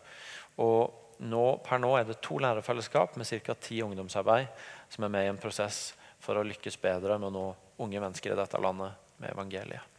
Og 0.64 1.02
nå, 1.24 1.44
per 1.66 1.82
nå 1.82 1.92
er 1.98 2.08
det 2.08 2.22
to 2.24 2.38
lærerfellesskap 2.42 3.18
med 3.18 3.28
ca. 3.28 3.56
ti 3.60 3.82
ungdomsarbeid 3.84 4.48
som 4.94 5.06
er 5.06 5.14
med 5.14 5.26
i 5.26 5.32
en 5.32 5.42
prosess 5.42 5.94
for 6.24 6.38
å 6.38 6.46
lykkes 6.46 6.78
bedre 6.82 7.18
med 7.20 7.32
å 7.32 7.34
nå 7.34 7.48
unge 7.84 8.02
mennesker 8.04 8.34
i 8.34 8.38
dette 8.38 8.62
landet 8.62 8.94
med 9.20 9.34
evangeliet. 9.34 9.90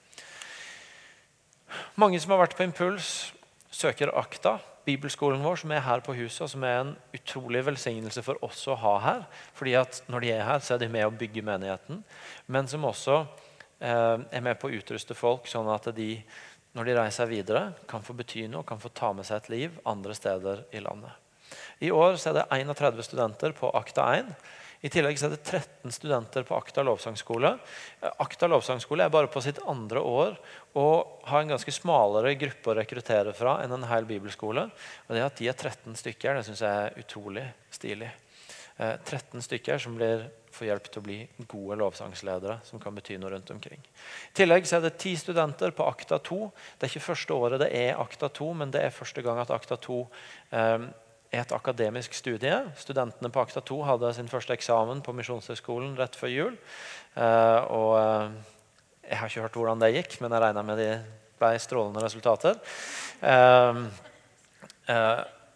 Mange 1.99 2.21
som 2.23 2.35
har 2.35 2.45
vært 2.45 2.55
på 2.59 2.67
impuls, 2.67 3.33
søker 3.75 4.13
Akta, 4.15 4.61
bibelskolen 4.87 5.43
vår, 5.43 5.63
som 5.63 5.73
er 5.75 5.83
her 5.83 6.03
på 6.05 6.15
huset, 6.15 6.45
og 6.45 6.53
som 6.53 6.65
er 6.67 6.77
en 6.83 6.93
utrolig 7.17 7.65
velsignelse 7.67 8.23
for 8.23 8.39
oss 8.47 8.63
å 8.71 8.77
ha 8.79 8.95
her. 9.03 9.25
fordi 9.55 9.75
at 9.81 10.03
når 10.09 10.21
de 10.21 10.31
er 10.31 10.45
her, 10.45 10.61
så 10.61 10.75
er 10.75 10.85
de 10.85 10.89
med 10.89 11.07
å 11.07 11.15
bygge 11.15 11.43
menigheten, 11.43 12.05
men 12.47 12.69
som 12.69 12.85
også 12.85 13.25
eh, 13.81 14.19
er 14.31 14.45
med 14.45 14.59
på 14.61 14.69
å 14.69 14.77
utruste 14.79 15.15
folk, 15.15 15.49
sånn 15.51 15.71
at 15.73 15.91
de 15.97 16.23
når 16.75 16.89
de 16.89 16.95
reiser 16.99 17.31
videre, 17.31 17.63
kan 17.87 18.03
få 18.03 18.17
bety 18.19 18.49
noe, 18.51 18.67
kan 18.67 18.81
få 18.83 18.91
ta 18.91 19.13
med 19.15 19.27
seg 19.27 19.43
et 19.43 19.51
liv 19.53 19.77
andre 19.87 20.15
steder 20.15 20.65
i 20.75 20.83
landet. 20.83 21.13
I 21.87 21.93
år 21.95 22.19
er 22.19 22.35
det 22.35 22.49
31 22.51 23.03
studenter 23.07 23.55
på 23.55 23.71
Akta 23.79 24.09
1. 24.17 24.33
I 24.85 24.91
tillegg 24.93 25.17
er 25.17 25.33
det 25.33 25.41
13 25.41 25.93
studenter 25.97 26.45
på 26.45 26.57
Akta 26.59 26.83
lovsangskole. 26.85 27.55
Akta 28.21 28.49
lovsangskole 28.51 29.07
er 29.07 29.13
bare 29.13 29.31
på 29.33 29.41
sitt 29.41 29.63
andre 29.71 30.03
år 30.05 30.35
og 30.77 31.23
har 31.31 31.41
en 31.41 31.55
ganske 31.55 31.73
smalere 31.73 32.35
gruppe 32.37 32.73
å 32.73 32.75
rekruttere 32.77 33.33
fra 33.37 33.57
enn 33.65 33.73
en 33.73 33.87
hel 33.89 34.05
bibelskole. 34.05 34.67
Og 35.07 35.17
det 35.17 35.23
At 35.25 35.41
de 35.41 35.49
er 35.49 35.57
13 35.57 35.97
stykker, 35.97 36.37
det 36.37 36.45
syns 36.45 36.61
jeg 36.67 36.83
er 36.83 37.01
utrolig 37.01 37.47
stilig. 37.73 38.11
13 38.77 39.39
eh, 39.39 39.45
stykker 39.47 39.81
som 39.81 39.95
blir, 39.97 40.27
får 40.53 40.69
hjelp 40.69 40.91
til 40.91 41.01
å 41.01 41.07
bli 41.07 41.19
gode 41.49 41.79
lovsangsledere 41.81 42.59
som 42.67 42.83
kan 42.83 42.95
bety 42.95 43.17
noe 43.23 43.31
rundt 43.33 43.55
omkring. 43.55 43.81
I 43.81 44.37
tillegg 44.37 44.69
er 44.69 44.83
det 44.85 44.99
ti 45.01 45.15
studenter 45.17 45.73
på 45.73 45.87
Akta 45.87 46.19
2. 46.19 46.41
Det 46.77 46.85
er 46.85 46.93
ikke 46.93 47.09
første 47.09 47.39
året 47.39 47.63
det 47.63 47.71
er 47.73 48.03
Akta 48.03 48.29
2, 48.29 48.51
men 48.61 48.75
det 48.75 48.85
er 48.85 48.93
første 48.93 49.25
gang 49.25 49.41
at 49.41 49.55
Akta 49.55 49.81
2 49.81 50.01
eh, 50.61 50.91
et 51.35 51.53
akademisk 51.55 52.15
studie. 52.17 52.57
Studentene 52.81 53.31
på 53.33 53.43
Akta 53.43 53.63
2 53.65 53.79
hadde 53.89 54.13
sin 54.17 54.31
første 54.31 54.55
eksamen 54.57 55.03
på 55.05 55.15
Misjonshøgskolen 55.17 55.97
rett 55.99 56.17
før 56.19 56.33
jul. 56.33 56.57
Eh, 57.15 57.61
og 57.75 57.93
eh, 57.99 58.35
jeg 59.11 59.21
har 59.21 59.33
ikke 59.33 59.47
hørt 59.47 59.59
hvordan 59.61 59.83
det 59.83 59.95
gikk, 59.99 60.19
men 60.23 60.35
jeg 60.35 60.45
regner 60.47 60.67
med 60.67 60.81
de 60.81 60.91
ble 61.41 61.55
strålende 61.61 62.05
resultater. 62.05 62.61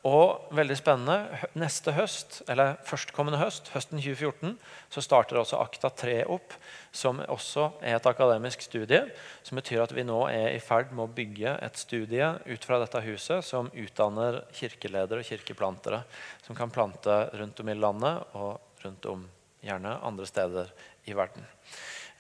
Og 0.07 0.53
veldig 0.55 0.77
spennende, 0.79 1.41
neste 1.59 1.91
høst, 1.97 2.43
eller 2.49 2.77
førstkommende 2.87 3.41
høst, 3.41 3.73
høsten 3.75 3.99
2014, 3.99 4.53
så 4.95 5.03
starter 5.03 5.41
også 5.41 5.59
Akta 5.59 5.91
3 5.91 6.21
opp, 6.31 6.55
som 6.95 7.19
også 7.27 7.73
er 7.83 7.97
et 7.97 8.07
akademisk 8.07 8.63
studie. 8.63 9.01
Som 9.43 9.59
betyr 9.59 9.83
at 9.83 9.95
vi 9.97 10.07
nå 10.07 10.21
er 10.31 10.53
i 10.55 10.63
ferd 10.63 10.93
med 10.95 11.09
å 11.09 11.15
bygge 11.17 11.57
et 11.67 11.81
studie 11.81 12.31
ut 12.47 12.69
fra 12.69 12.79
dette 12.79 13.03
huset 13.09 13.43
som 13.45 13.73
utdanner 13.75 14.45
kirkeledere 14.55 15.25
og 15.25 15.33
kirkeplantere. 15.33 16.05
Som 16.47 16.59
kan 16.59 16.71
plante 16.71 17.25
rundt 17.35 17.59
om 17.65 17.75
i 17.75 17.79
landet 17.79 18.39
og 18.39 18.85
rundt 18.85 19.11
om 19.11 19.27
gjerne 19.67 19.99
andre 20.07 20.31
steder 20.31 20.71
i 21.11 21.19
verden. 21.19 21.43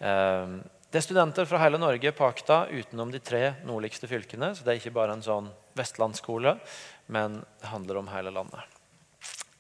Ehm, 0.02 0.58
det 0.88 1.02
er 1.02 1.04
studenter 1.04 1.44
fra 1.44 1.60
hele 1.60 1.78
Norge 1.78 2.10
på 2.16 2.26
Akta 2.26 2.62
utenom 2.72 3.10
de 3.12 3.20
tre 3.20 3.52
nordligste 3.68 4.08
fylkene. 4.08 4.54
så 4.54 4.64
det 4.64 4.72
er 4.72 4.80
ikke 4.80 4.96
bare 4.96 5.12
en 5.12 5.22
sånn 5.22 5.50
vestlandsskole, 5.76 6.56
men 7.08 7.40
det 7.60 7.72
handler 7.72 8.00
om 8.00 8.10
hele 8.12 8.32
landet. 8.34 8.60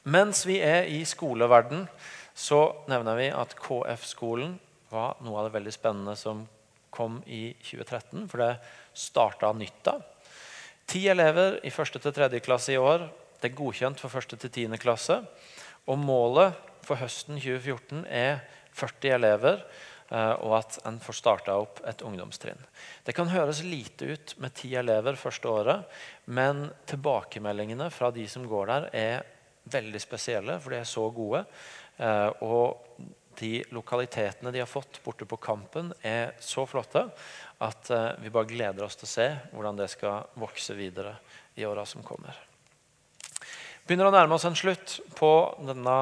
Mens 0.08 0.44
vi 0.48 0.60
er 0.64 0.86
i 0.88 1.02
skoleverden, 1.08 1.86
så 2.38 2.60
nevner 2.88 3.18
vi 3.18 3.28
at 3.34 3.56
KF-skolen 3.58 4.54
var 4.92 5.18
noe 5.24 5.40
av 5.40 5.48
det 5.48 5.56
veldig 5.58 5.74
spennende 5.74 6.14
som 6.16 6.46
kom 6.94 7.18
i 7.26 7.50
2013, 7.60 8.28
for 8.30 8.40
det 8.40 8.52
starta 8.96 9.50
nytt 9.56 9.82
da. 9.84 9.98
Ti 10.88 11.02
elever 11.12 11.58
i 11.66 11.72
1. 11.72 11.98
til 12.00 12.14
3. 12.16 12.30
klasse 12.40 12.72
i 12.72 12.80
år. 12.80 13.04
Det 13.38 13.50
er 13.50 13.58
godkjent 13.58 14.00
for 14.00 14.14
1. 14.16 14.38
til 14.40 14.50
10. 14.50 14.78
klasse. 14.80 15.18
Og 15.88 16.00
målet 16.00 16.56
for 16.86 17.00
høsten 17.00 17.36
2014 17.36 18.06
er 18.08 18.40
40 18.78 19.12
elever 19.18 19.60
og 20.08 20.52
at 20.56 20.78
en 20.88 20.96
får 21.04 21.16
starta 21.18 21.58
opp 21.60 21.82
et 21.84 22.00
ungdomstrinn. 22.06 22.60
Det 23.04 23.12
kan 23.12 23.28
høres 23.28 23.58
lite 23.60 24.06
ut 24.08 24.32
med 24.40 24.54
ti 24.56 24.70
elever 24.80 25.18
første 25.20 25.50
året, 25.52 25.98
men 26.32 26.62
tilbakemeldingene 26.88 27.90
fra 27.92 28.08
de 28.14 28.24
som 28.30 28.46
går 28.48 28.70
der, 28.70 28.88
er 28.96 29.26
veldig 29.68 30.00
spesielle, 30.00 30.58
for 30.62 30.72
de 30.72 30.80
er 30.80 30.88
så 30.88 31.04
gode. 31.12 31.44
Eh, 32.00 32.28
og 32.46 32.98
de 33.38 33.52
lokalitetene 33.74 34.52
de 34.54 34.62
har 34.62 34.70
fått 34.70 35.00
borte 35.04 35.26
på 35.28 35.38
Kampen, 35.42 35.92
er 36.02 36.34
så 36.42 36.66
flotte 36.66 37.04
at 37.64 37.90
eh, 37.94 38.10
vi 38.22 38.32
bare 38.34 38.50
gleder 38.50 38.86
oss 38.86 38.98
til 38.98 39.08
å 39.08 39.12
se 39.12 39.28
hvordan 39.52 39.78
det 39.78 39.90
skal 39.92 40.28
vokse 40.38 40.76
videre 40.78 41.16
i 41.58 41.66
åra 41.66 41.86
som 41.86 42.04
kommer. 42.06 42.36
Begynner 43.86 44.10
å 44.10 44.14
nærme 44.14 44.36
oss 44.36 44.44
en 44.44 44.58
slutt 44.58 44.98
på 45.16 45.30
denne 45.64 45.98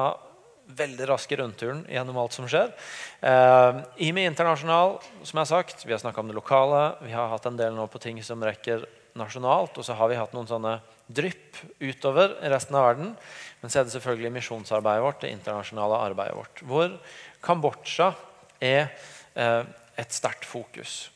veldig 0.67 1.07
raske 1.07 1.37
rundturen 1.39 1.85
gjennom 1.89 2.17
alt 2.19 2.35
som 2.35 2.47
skjer. 2.49 2.73
Eh, 3.21 3.79
IMI 4.09 4.27
Internasjonal, 4.27 4.97
som 5.23 5.37
jeg 5.37 5.43
har 5.43 5.49
sagt, 5.49 5.85
vi 5.85 5.93
har 5.95 6.01
snakka 6.01 6.21
om 6.21 6.31
det 6.31 6.37
lokale. 6.37 6.83
Vi 7.05 7.15
har 7.15 7.31
hatt 7.31 7.47
en 7.47 7.59
del 7.59 7.75
nå 7.77 7.87
på 7.91 8.01
ting 8.03 8.19
som 8.25 8.43
rekker 8.43 8.85
nasjonalt. 9.17 9.77
Og 9.77 9.87
så 9.87 9.95
har 9.97 10.11
vi 10.11 10.19
hatt 10.19 10.35
noen 10.35 10.49
sånne 10.49 10.77
drypp 11.07 11.59
utover 11.79 12.35
resten 12.51 12.77
av 12.77 12.89
verden. 12.89 13.13
Men 13.61 13.71
så 13.71 13.81
er 13.81 13.87
det 13.87 13.95
selvfølgelig 13.95 14.35
misjonsarbeidet 14.37 15.05
vårt, 15.07 15.21
det 15.23 15.33
internasjonale 15.35 16.01
arbeidet 16.11 16.37
vårt. 16.37 16.63
Hvor 16.67 16.97
Kambodsja 17.45 18.11
er 18.61 18.89
eh, 19.35 19.61
et 19.97 20.13
sterkt 20.13 20.45
fokus. 20.45 21.07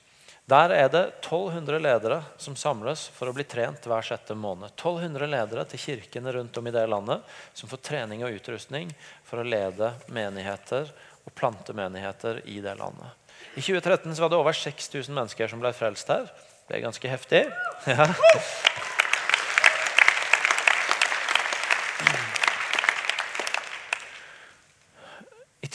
Der 0.49 0.73
er 0.73 0.89
det 0.91 1.04
1200 1.21 1.80
ledere 1.80 2.17
som 2.41 2.56
samles 2.60 3.06
for 3.13 3.30
å 3.30 3.34
bli 3.36 3.45
trent 3.47 3.86
hver 3.88 4.04
sjette 4.04 4.36
måned. 4.36 4.73
1200 4.73 5.30
ledere 5.30 5.65
til 5.69 5.80
kirkene 5.80 6.34
rundt 6.36 6.58
om 6.58 6.67
i 6.67 6.73
det 6.75 6.84
landet 6.89 7.23
som 7.54 7.69
får 7.71 7.84
trening 7.86 8.25
og 8.25 8.36
utrustning 8.36 8.91
for 9.27 9.41
å 9.41 9.47
lede 9.47 9.93
menigheter 10.12 10.91
og 11.23 11.36
plante 11.38 11.75
menigheter 11.77 12.41
i 12.49 12.60
det 12.63 12.75
landet. 12.80 13.13
I 13.56 13.62
2013 13.62 14.17
var 14.19 14.32
det 14.32 14.41
over 14.41 14.58
6000 14.58 15.15
mennesker 15.15 15.51
som 15.51 15.62
ble 15.62 15.71
frelst 15.75 16.12
her. 16.12 16.27
Det 16.67 16.77
er 16.77 16.88
ganske 16.88 17.15
heftig. 17.15 17.45
Ja. 17.89 18.06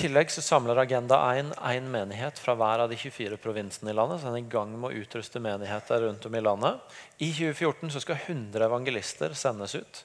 Tillegg 0.06 0.30
så 0.30 0.42
samler 0.44 0.78
Agenda 0.78 1.16
1 1.34 1.48
én 1.66 1.86
menighet 1.90 2.38
fra 2.38 2.54
hver 2.54 2.84
av 2.84 2.90
de 2.90 2.96
24 3.00 3.38
provinsene 3.42 3.90
i 3.90 3.96
landet. 3.96 4.20
så 4.20 4.28
den 4.28 4.36
er 4.38 4.46
i 4.46 4.52
gang 4.52 4.74
med 4.78 4.92
å 4.92 5.00
utruste 5.02 5.42
menigheter 5.42 6.04
rundt 6.04 6.26
om 6.28 6.34
i 6.34 6.42
landet. 6.42 6.78
I 7.18 7.32
2014 7.32 7.90
så 7.90 8.02
skal 8.04 8.20
100 8.20 8.68
evangelister 8.68 9.34
sendes 9.34 9.74
ut. 9.74 10.04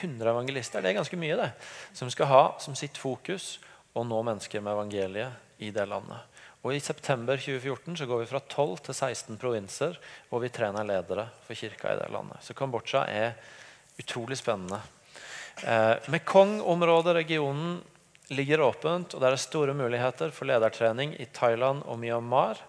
100 0.00 0.30
evangelister, 0.30 0.80
Det 0.80 0.90
er 0.90 1.00
ganske 1.00 1.16
mye, 1.20 1.36
det. 1.36 1.50
Som 1.92 2.10
skal 2.10 2.26
ha 2.26 2.56
som 2.58 2.74
sitt 2.74 2.96
fokus 2.96 3.58
å 3.92 4.04
nå 4.04 4.22
mennesker 4.22 4.60
med 4.60 4.72
evangeliet 4.72 5.60
i 5.60 5.70
det 5.70 5.84
landet. 5.86 6.24
Og 6.64 6.72
I 6.74 6.80
september 6.80 7.36
2014 7.36 7.96
så 7.96 8.06
går 8.06 8.22
vi 8.22 8.30
fra 8.32 8.40
12 8.40 8.78
til 8.86 8.94
16 8.94 9.36
provinser 9.36 10.00
hvor 10.30 10.40
vi 10.40 10.48
trener 10.48 10.86
ledere 10.86 11.28
for 11.44 11.54
kirka 11.54 11.92
i 11.92 12.00
det 12.00 12.08
landet. 12.08 12.40
Så 12.40 12.54
Kambodsja 12.54 13.04
er 13.04 13.34
utrolig 13.98 14.38
spennende. 14.38 14.80
Eh, 15.60 15.96
Mekong-området, 16.08 17.14
regionen, 17.14 17.82
ligger 18.32 18.64
åpent, 18.64 19.14
og 19.14 19.22
det 19.22 19.30
er 19.30 19.40
store 19.40 19.76
muligheter 19.76 20.32
for 20.34 20.48
ledertrening 20.48 21.14
i 21.20 21.28
Thailand 21.32 21.84
og 21.86 22.00
Myanmar. 22.00 22.60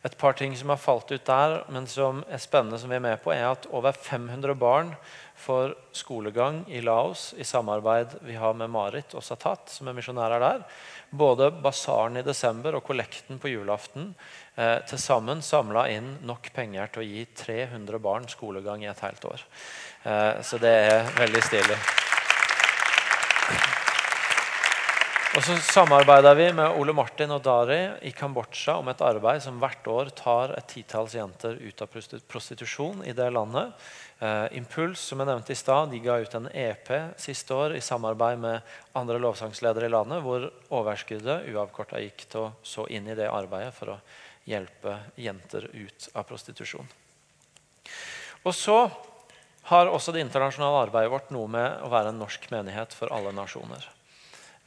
Et 0.00 0.16
par 0.16 0.32
ting 0.32 0.54
som 0.56 0.70
har 0.72 0.80
falt 0.80 1.10
ut 1.12 1.26
der, 1.28 1.58
men 1.68 1.84
som 1.86 2.22
er 2.32 2.40
spennende, 2.40 2.78
som 2.80 2.88
vi 2.88 2.96
er 2.96 3.04
med 3.04 3.18
på, 3.20 3.34
er 3.34 3.50
at 3.50 3.66
over 3.68 3.92
500 3.92 4.56
barn 4.56 4.94
får 5.40 5.74
skolegang 5.96 6.62
i 6.72 6.80
Laos 6.84 7.34
i 7.36 7.44
samarbeid 7.44 8.16
vi 8.24 8.38
har 8.40 8.56
med 8.56 8.72
Marit 8.72 9.12
og 9.16 9.24
Satat, 9.24 9.68
som 9.68 9.88
er 9.88 9.96
misjonærer 9.96 10.40
der. 10.40 10.64
Både 11.10 11.50
basaren 11.52 12.16
i 12.16 12.24
desember 12.24 12.78
og 12.78 12.84
kollekten 12.86 13.40
på 13.40 13.52
julaften 13.52 14.14
eh, 14.56 14.78
til 14.88 15.00
sammen 15.00 15.44
samla 15.44 15.84
inn 15.92 16.14
nok 16.24 16.48
penger 16.56 16.92
til 16.94 17.04
å 17.04 17.08
gi 17.10 17.26
300 17.44 18.00
barn 18.00 18.28
skolegang 18.28 18.84
i 18.84 18.92
et 18.92 19.04
helt 19.04 19.28
år. 19.28 19.44
Eh, 20.04 20.40
så 20.40 20.60
det 20.62 20.76
er 20.86 21.12
veldig 21.20 21.44
stilig. 21.44 21.80
Og 25.30 25.44
så 25.46 25.54
samarbeider 25.62 26.34
vi 26.34 26.48
med 26.58 26.74
Ole 26.74 26.90
Martin 26.90 27.30
og 27.30 27.44
Dari 27.46 27.78
i 28.02 28.10
Kambodsja 28.10 28.74
om 28.80 28.88
et 28.90 29.02
arbeid 29.06 29.38
som 29.44 29.60
hvert 29.62 29.84
år 29.86 30.08
tar 30.18 30.50
et 30.56 30.66
titalls 30.72 31.12
jenter 31.14 31.54
ut 31.54 31.82
av 31.84 31.92
prostitusjon 32.26 33.04
i 33.06 33.14
det 33.14 33.28
landet. 33.30 33.70
Eh, 34.18 34.56
Impuls 34.58 35.04
som 35.06 35.22
jeg 35.22 35.28
nevnte 35.30 35.54
i 35.54 35.58
sted, 35.60 35.92
de 35.92 36.00
ga 36.02 36.16
ut 36.18 36.34
en 36.34 36.48
EP 36.50 36.90
siste 37.14 37.54
år 37.54 37.76
i 37.76 37.82
samarbeid 37.84 38.42
med 38.42 38.72
andre 38.98 39.20
lovsangsledere 39.22 39.86
i 39.86 39.92
landet, 39.94 40.18
hvor 40.26 40.48
overskuddet 40.80 41.46
uavkorta 41.52 42.02
gikk 42.02 42.26
til 42.26 42.48
å 42.48 42.50
så 42.66 42.88
inn 42.90 43.06
i 43.06 43.14
det 43.14 43.30
arbeidet 43.30 43.70
for 43.78 43.94
å 43.94 44.00
hjelpe 44.50 44.96
jenter 45.14 45.70
ut 45.70 46.10
av 46.10 46.26
prostitusjon. 46.26 46.90
Og 48.42 48.50
så 48.50 48.82
har 49.70 49.94
også 49.94 50.10
det 50.10 50.26
internasjonale 50.26 50.88
arbeidet 50.88 51.14
vårt 51.14 51.30
noe 51.30 51.54
med 51.54 51.86
å 51.86 51.94
være 51.94 52.10
en 52.10 52.22
norsk 52.26 52.50
menighet 52.50 52.98
for 52.98 53.14
alle 53.14 53.30
nasjoner. 53.38 53.86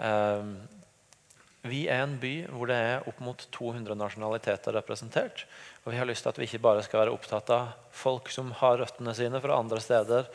Ehm, 0.01 0.55
vi 1.63 1.85
er 1.87 2.01
en 2.03 2.17
by 2.19 2.33
hvor 2.51 2.67
det 2.67 2.75
er 2.75 3.05
opp 3.07 3.21
mot 3.23 3.45
200 3.55 3.95
nasjonaliteter 3.99 4.75
representert. 4.75 5.45
Og 5.83 5.93
vi 5.93 5.99
har 5.99 6.07
lyst 6.09 6.25
til 6.25 6.33
at 6.33 6.39
vi 6.41 6.47
ikke 6.49 6.63
bare 6.65 6.83
skal 6.83 7.03
være 7.03 7.13
opptatt 7.15 7.51
av 7.55 7.71
folk 7.95 8.31
som 8.33 8.51
har 8.59 8.81
røttene 8.81 9.13
sine 9.15 9.39
fra 9.43 9.59
andre 9.59 9.79
steder 9.83 10.27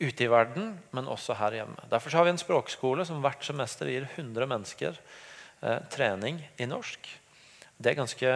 ute 0.00 0.26
i 0.26 0.28
verden, 0.30 0.74
men 0.92 1.08
også 1.08 1.36
her 1.38 1.60
hjemme. 1.60 1.86
Derfor 1.90 2.18
har 2.18 2.26
vi 2.26 2.34
en 2.34 2.42
språkskole 2.42 3.06
som 3.06 3.22
hvert 3.24 3.44
semester 3.46 3.88
gir 3.88 4.08
100 4.10 4.48
mennesker 4.50 4.98
eh, 4.98 5.80
trening 5.94 6.42
i 6.58 6.66
norsk. 6.68 7.06
Det 7.78 7.92
er 7.92 8.00
ganske 8.00 8.32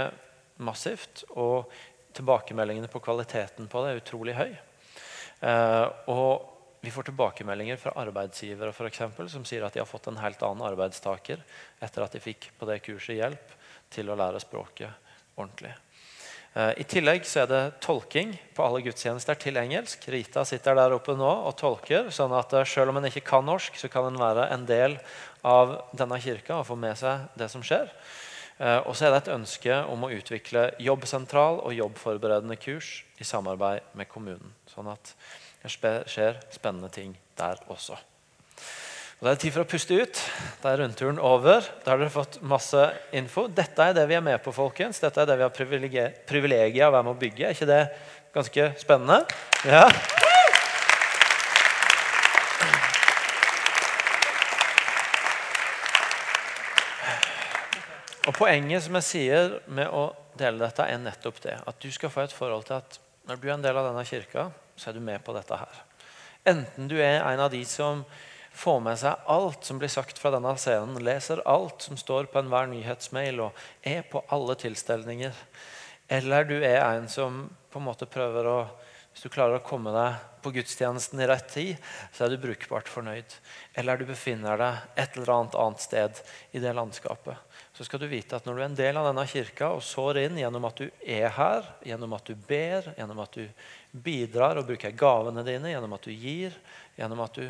massivt, 0.63 1.25
og 1.35 1.69
tilbakemeldingene 2.17 2.91
på 2.91 3.03
kvaliteten 3.03 3.69
på 3.71 3.83
det 3.83 3.91
er 3.91 4.01
utrolig 4.01 4.37
høy. 4.39 4.55
Eh, 5.43 5.87
og 6.11 6.58
vi 6.89 6.93
får 6.93 7.03
tilbakemeldinger 7.03 7.77
fra 7.77 7.93
arbeidsgivere 8.01 8.73
for 8.73 8.89
eksempel, 8.89 9.27
som 9.29 9.43
sier 9.45 9.67
at 9.67 9.75
de 9.77 9.83
har 9.83 9.89
fått 9.89 10.07
en 10.09 10.17
helt 10.23 10.41
annen 10.41 10.65
arbeidstaker 10.71 11.43
etter 11.85 12.01
at 12.01 12.15
de 12.17 12.21
fikk 12.25 12.47
på 12.57 12.65
det 12.65 12.79
kurset 12.81 13.19
hjelp 13.19 13.51
til 13.93 14.09
å 14.09 14.15
lære 14.17 14.41
språket 14.41 15.11
ordentlig. 15.37 15.75
Eh, 16.55 16.71
I 16.81 16.87
tillegg 16.89 17.27
så 17.29 17.43
er 17.43 17.51
det 17.51 17.61
tolking 17.85 18.33
på 18.57 18.65
alle 18.65 18.81
gudstjenester 18.87 19.37
til 19.37 19.61
engelsk. 19.61 20.07
Rita 20.09 20.47
sitter 20.49 20.79
der 20.79 20.95
oppe 20.97 21.13
nå 21.13 21.29
og 21.29 21.59
tolker, 21.61 22.09
sånn 22.09 22.33
at 22.39 22.57
eh, 22.57 22.65
selv 22.65 22.95
om 22.95 23.01
en 23.03 23.09
ikke 23.11 23.27
kan 23.27 23.45
norsk, 23.45 23.77
så 23.77 23.91
kan 23.93 24.09
en 24.09 24.17
være 24.23 24.47
en 24.55 24.65
del 24.71 24.97
av 25.45 25.75
denne 25.93 26.17
kirka 26.25 26.63
og 26.63 26.71
få 26.71 26.79
med 26.81 26.97
seg 26.97 27.27
det 27.37 27.51
som 27.53 27.61
skjer. 27.61 27.93
Eh, 28.65 28.79
og 28.79 28.97
så 28.97 29.11
er 29.11 29.13
det 29.13 29.27
et 29.27 29.35
ønske 29.35 29.77
om 29.93 30.09
å 30.09 30.11
utvikle 30.17 30.71
jobbsentral 30.89 31.61
og 31.61 31.77
jobbforberedende 31.77 32.57
kurs 32.65 33.03
i 33.21 33.29
samarbeid 33.29 33.93
med 33.93 34.09
kommunen. 34.09 34.57
sånn 34.73 34.89
at 34.89 35.13
det 35.69 35.97
skjer 36.09 36.39
spennende 36.55 36.91
ting 36.93 37.17
der 37.39 37.61
også. 37.69 37.99
Og 39.19 39.27
Da 39.27 39.33
er 39.33 39.35
det 39.35 39.43
tid 39.43 39.55
for 39.57 39.65
å 39.65 39.69
puste 39.69 39.97
ut. 39.99 40.19
Da 40.63 40.71
er 40.71 40.79
rundturen 40.79 41.17
over. 41.19 41.65
Da 41.83 41.91
har 41.91 41.99
dere 41.99 42.13
fått 42.15 42.39
masse 42.47 42.85
info. 43.11 43.49
Dette 43.51 43.83
er 43.83 43.97
det 43.97 44.05
vi 44.07 44.15
er 44.15 44.23
med 44.23 44.39
på, 44.45 44.55
folkens. 44.55 45.01
Dette 45.03 45.25
er 45.25 45.27
det 45.27 45.35
vi 45.41 45.43
har 45.43 45.51
privilegiet 46.31 46.85
av 46.87 46.93
å 46.93 46.95
være 46.95 47.07
med 47.09 47.17
å 47.17 47.19
bygge. 47.19 47.49
Er 47.49 47.57
ikke 47.57 47.67
det 47.67 47.83
ganske 48.37 48.69
spennende? 48.79 49.25
Ja. 49.67 49.89
Og 58.29 58.37
Poenget 58.37 58.85
som 58.85 59.01
jeg 59.01 59.07
sier 59.09 59.55
med 59.67 59.91
å 59.91 60.13
dele 60.39 60.63
dette, 60.63 60.87
er 60.87 61.03
nettopp 61.03 61.43
det. 61.43 61.59
At 61.67 61.83
du 61.83 61.91
skal 61.91 62.15
få 62.15 62.23
et 62.23 62.39
forhold 62.39 62.69
til 62.69 62.79
at 62.79 63.01
når 63.27 63.43
du 63.43 63.49
er 63.49 63.55
en 63.57 63.65
del 63.67 63.83
av 63.83 63.91
denne 63.91 64.05
kirka, 64.07 64.51
så 64.79 64.91
er 64.91 64.99
du 64.99 65.05
med 65.05 65.23
på 65.27 65.35
dette 65.37 65.59
her. 65.59 65.85
Enten 66.49 66.89
du 66.89 66.97
er 66.97 67.21
en 67.21 67.43
av 67.45 67.51
de 67.53 67.65
som 67.69 68.05
får 68.59 68.81
med 68.83 68.99
seg 68.99 69.29
alt 69.31 69.67
som 69.67 69.79
blir 69.79 69.91
sagt 69.93 70.19
fra 70.19 70.33
denne 70.35 70.55
scenen, 70.59 70.99
leser 71.05 71.45
alt 71.47 71.85
som 71.85 71.99
står 71.99 72.31
på 72.33 72.41
enhver 72.41 72.71
nyhetsmail 72.71 73.43
og 73.45 73.59
er 73.87 74.07
på 74.09 74.23
alle 74.35 74.57
tilstelninger, 74.59 75.35
eller 76.09 76.49
du 76.49 76.57
er 76.57 76.81
en 76.81 77.09
som 77.13 77.45
på 77.69 77.81
en 77.81 77.91
måte 77.91 78.09
prøver 78.11 78.49
å 78.49 78.61
Hvis 79.09 79.25
du 79.25 79.33
klarer 79.35 79.59
å 79.59 79.67
komme 79.67 79.91
deg 79.91 80.19
på 80.45 80.53
gudstjenesten 80.55 81.19
i 81.19 81.27
rett 81.27 81.49
tid, 81.51 81.87
så 82.15 82.25
er 82.25 82.31
du 82.31 82.37
brukbart 82.39 82.87
fornøyd. 82.87 83.33
Eller 83.75 83.99
du 83.99 84.05
befinner 84.07 84.61
deg 84.61 85.01
et 85.03 85.17
eller 85.17 85.33
annet 85.35 85.57
annet 85.59 85.83
sted 85.83 86.21
i 86.55 86.63
det 86.63 86.75
landskapet. 86.77 87.35
Så 87.79 87.85
skal 87.87 88.01
du 88.03 88.09
vite 88.11 88.35
at 88.35 88.43
når 88.43 88.57
du 88.57 88.61
er 88.61 88.67
en 88.67 88.79
del 88.81 88.97
av 88.99 89.05
denne 89.07 89.23
kirka 89.31 89.69
og 89.71 89.85
sår 89.87 90.19
inn 90.25 90.39
gjennom 90.41 90.65
at 90.67 90.81
du 90.81 90.89
er 91.07 91.29
her, 91.31 91.67
gjennom 91.87 92.17
at 92.17 92.27
du 92.27 92.33
ber, 92.49 92.89
gjennom 92.99 93.21
at 93.23 93.37
du 93.39 93.45
bidrar 93.95 94.59
og 94.59 94.67
bruker 94.67 94.97
gavene 94.99 95.45
dine 95.47 95.71
gjennom 95.71 95.95
at 95.95 96.09
du 96.09 96.11
gir, 96.11 96.57
gjennom 96.99 97.23
at 97.23 97.39
du 97.39 97.45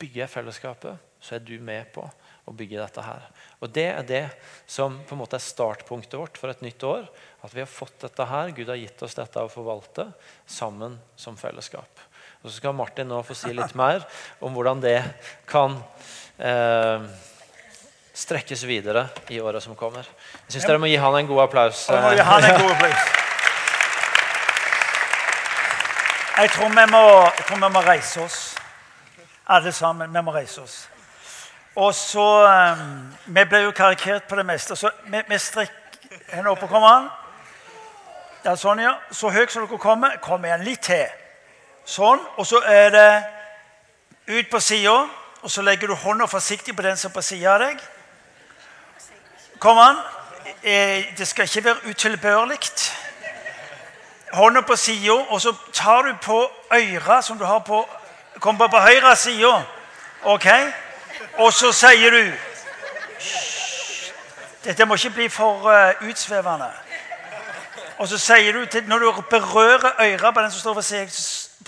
bygger 0.00 0.26
fellesskapet, 0.26 1.04
så 1.22 1.36
er 1.36 1.44
du 1.46 1.54
med 1.62 1.86
på 1.94 2.02
å 2.50 2.54
bygge 2.58 2.80
dette 2.80 3.04
her. 3.06 3.28
Og 3.62 3.70
Det 3.70 3.84
er 3.92 4.08
det 4.08 4.24
som 4.66 4.98
på 5.06 5.14
en 5.14 5.22
måte 5.22 5.38
er 5.38 5.46
startpunktet 5.46 6.18
vårt 6.18 6.42
for 6.42 6.50
et 6.50 6.66
nytt 6.66 6.82
år. 6.82 7.06
At 7.46 7.54
vi 7.54 7.62
har 7.62 7.70
fått 7.70 8.02
dette 8.02 8.26
her, 8.26 8.50
Gud 8.58 8.74
har 8.74 8.82
gitt 8.82 9.06
oss 9.06 9.14
dette 9.14 9.38
å 9.38 9.52
forvalte 9.54 10.08
sammen 10.50 10.98
som 11.14 11.38
fellesskap. 11.38 12.02
Og 12.42 12.50
Så 12.50 12.58
skal 12.58 12.74
Martin 12.74 13.06
nå 13.06 13.22
få 13.22 13.38
si 13.38 13.54
litt 13.54 13.78
mer 13.78 14.02
om 14.42 14.58
hvordan 14.58 14.82
det 14.82 14.98
kan 15.46 15.78
eh, 16.42 17.06
strekkes 18.16 18.64
videre 18.66 19.08
i 19.28 19.40
året 19.40 19.62
som 19.62 19.76
kommer. 19.76 20.06
Jeg 20.46 20.56
syns 20.56 20.64
dere 20.64 20.80
må 20.80 20.88
gi 20.88 20.96
han 20.96 21.18
en 21.18 21.26
god 21.28 21.42
applaus. 21.42 21.86
Jeg, 21.90 22.24
han 22.24 22.44
en 22.44 22.60
god 22.60 22.70
applaus. 22.72 23.24
Jeg 26.36 26.50
tror, 26.50 26.68
vi 26.68 26.86
må, 26.92 27.02
jeg 27.38 27.44
tror 27.48 27.60
vi 27.60 27.72
må 27.72 27.80
reise 27.80 28.20
oss. 28.20 28.38
Alle 29.48 29.72
sammen. 29.72 30.14
Vi 30.14 30.22
må 30.22 30.32
reise 30.32 30.62
oss. 30.62 30.88
Og 31.76 31.94
så 31.94 32.24
um, 32.72 33.14
Vi 33.26 33.44
ble 33.44 33.60
jo 33.66 33.70
karikert 33.76 34.24
på 34.28 34.36
det 34.36 34.46
meste. 34.46 34.76
Så 34.76 34.90
vi, 35.04 35.20
vi 35.28 35.38
strekker 35.38 36.32
henne 36.32 36.50
opp 36.50 36.62
og 36.62 36.72
kommer 36.72 36.88
an. 36.88 37.08
Ja, 38.44 38.56
sånn, 38.56 38.80
ja. 38.80 38.94
Så 39.12 39.28
høyt 39.32 39.52
som 39.52 39.66
dere 39.66 39.80
kommer. 39.80 40.16
Kom 40.24 40.44
igjen. 40.44 40.64
Litt 40.64 40.84
til. 40.88 41.04
Sånn. 41.84 42.20
Og 42.36 42.48
så 42.48 42.62
er 42.64 42.92
det 42.96 43.10
ut 44.28 44.48
på 44.50 44.60
sida. 44.60 44.96
Og 45.42 45.52
så 45.52 45.64
legger 45.64 45.92
du 45.92 46.00
hånda 46.00 46.28
forsiktig 46.28 46.76
på 46.76 46.84
den 46.84 46.96
som 46.96 47.12
er 47.12 47.16
på 47.16 47.24
sida 47.24 47.52
av 47.56 47.64
deg. 47.64 47.84
Kom 49.58 49.78
an. 49.78 49.96
Eh, 50.62 51.18
det 51.18 51.28
skal 51.28 51.44
ikke 51.44 51.64
være 51.64 51.76
utilbørlig 51.88 52.58
hånda 54.32 54.60
på 54.60 54.76
sida, 54.76 55.12
og 55.12 55.40
så 55.40 55.54
tar 55.72 56.02
du 56.02 56.16
på 56.22 56.50
øret 56.74 57.24
som 57.24 57.38
du 57.38 57.44
har 57.44 57.58
på 57.58 57.88
Kom 58.40 58.58
på 58.58 58.78
høyre 58.78 59.16
side. 59.16 59.64
OK? 60.22 60.46
Og 61.38 61.52
så 61.52 61.72
sier 61.72 62.10
du 62.10 62.32
Dette 64.64 64.84
må 64.84 64.94
ikke 64.94 65.10
bli 65.10 65.28
for 65.28 65.64
uh, 65.64 66.08
utsvevende. 66.08 66.68
Og 67.98 68.08
så 68.08 68.18
sier 68.18 68.52
du 68.52 68.66
til, 68.66 68.84
Når 68.84 68.98
du 68.98 69.22
berører 69.30 69.92
øret 70.00 70.34
på 70.34 70.42
den 70.42 70.50
som 70.50 70.60
står 70.60 70.74
på 70.74 70.82
siden 70.82 71.08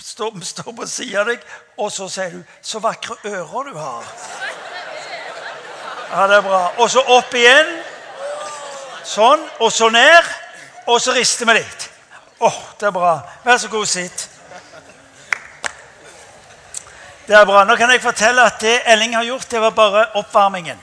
står, 0.01 0.43
står 0.43 0.71
på 0.71 0.85
sida 0.85 1.19
av 1.19 1.25
deg, 1.25 1.39
og 1.77 1.91
så 1.91 2.09
sier 2.09 2.29
du 2.29 2.43
'Så 2.61 2.79
vakre 2.79 3.15
ører 3.25 3.63
du 3.63 3.77
har'. 3.77 4.68
Ja, 6.11 6.27
det 6.27 6.35
er 6.35 6.41
bra. 6.41 6.61
Og 6.77 6.89
så 6.89 7.03
opp 7.05 7.33
igjen. 7.37 7.67
Sånn. 9.05 9.43
Og 9.61 9.71
så 9.71 9.91
ned. 9.93 10.33
Og 10.89 10.97
så 11.01 11.13
rister 11.13 11.45
vi 11.45 11.59
litt. 11.59 11.89
Åh, 12.39 12.47
oh, 12.47 12.59
det 12.79 12.87
er 12.89 12.93
bra. 12.95 13.13
Vær 13.45 13.57
så 13.61 13.69
god, 13.69 13.85
sitt. 13.85 14.25
Det 17.27 17.37
er 17.37 17.45
bra. 17.45 17.61
Nå 17.67 17.75
kan 17.77 17.91
jeg 17.93 18.01
fortelle 18.01 18.41
at 18.41 18.57
det 18.63 18.79
Elling 18.89 19.13
har 19.13 19.27
gjort, 19.27 19.51
det 19.51 19.61
var 19.61 19.75
bare 19.77 20.05
oppvarmingen. 20.17 20.79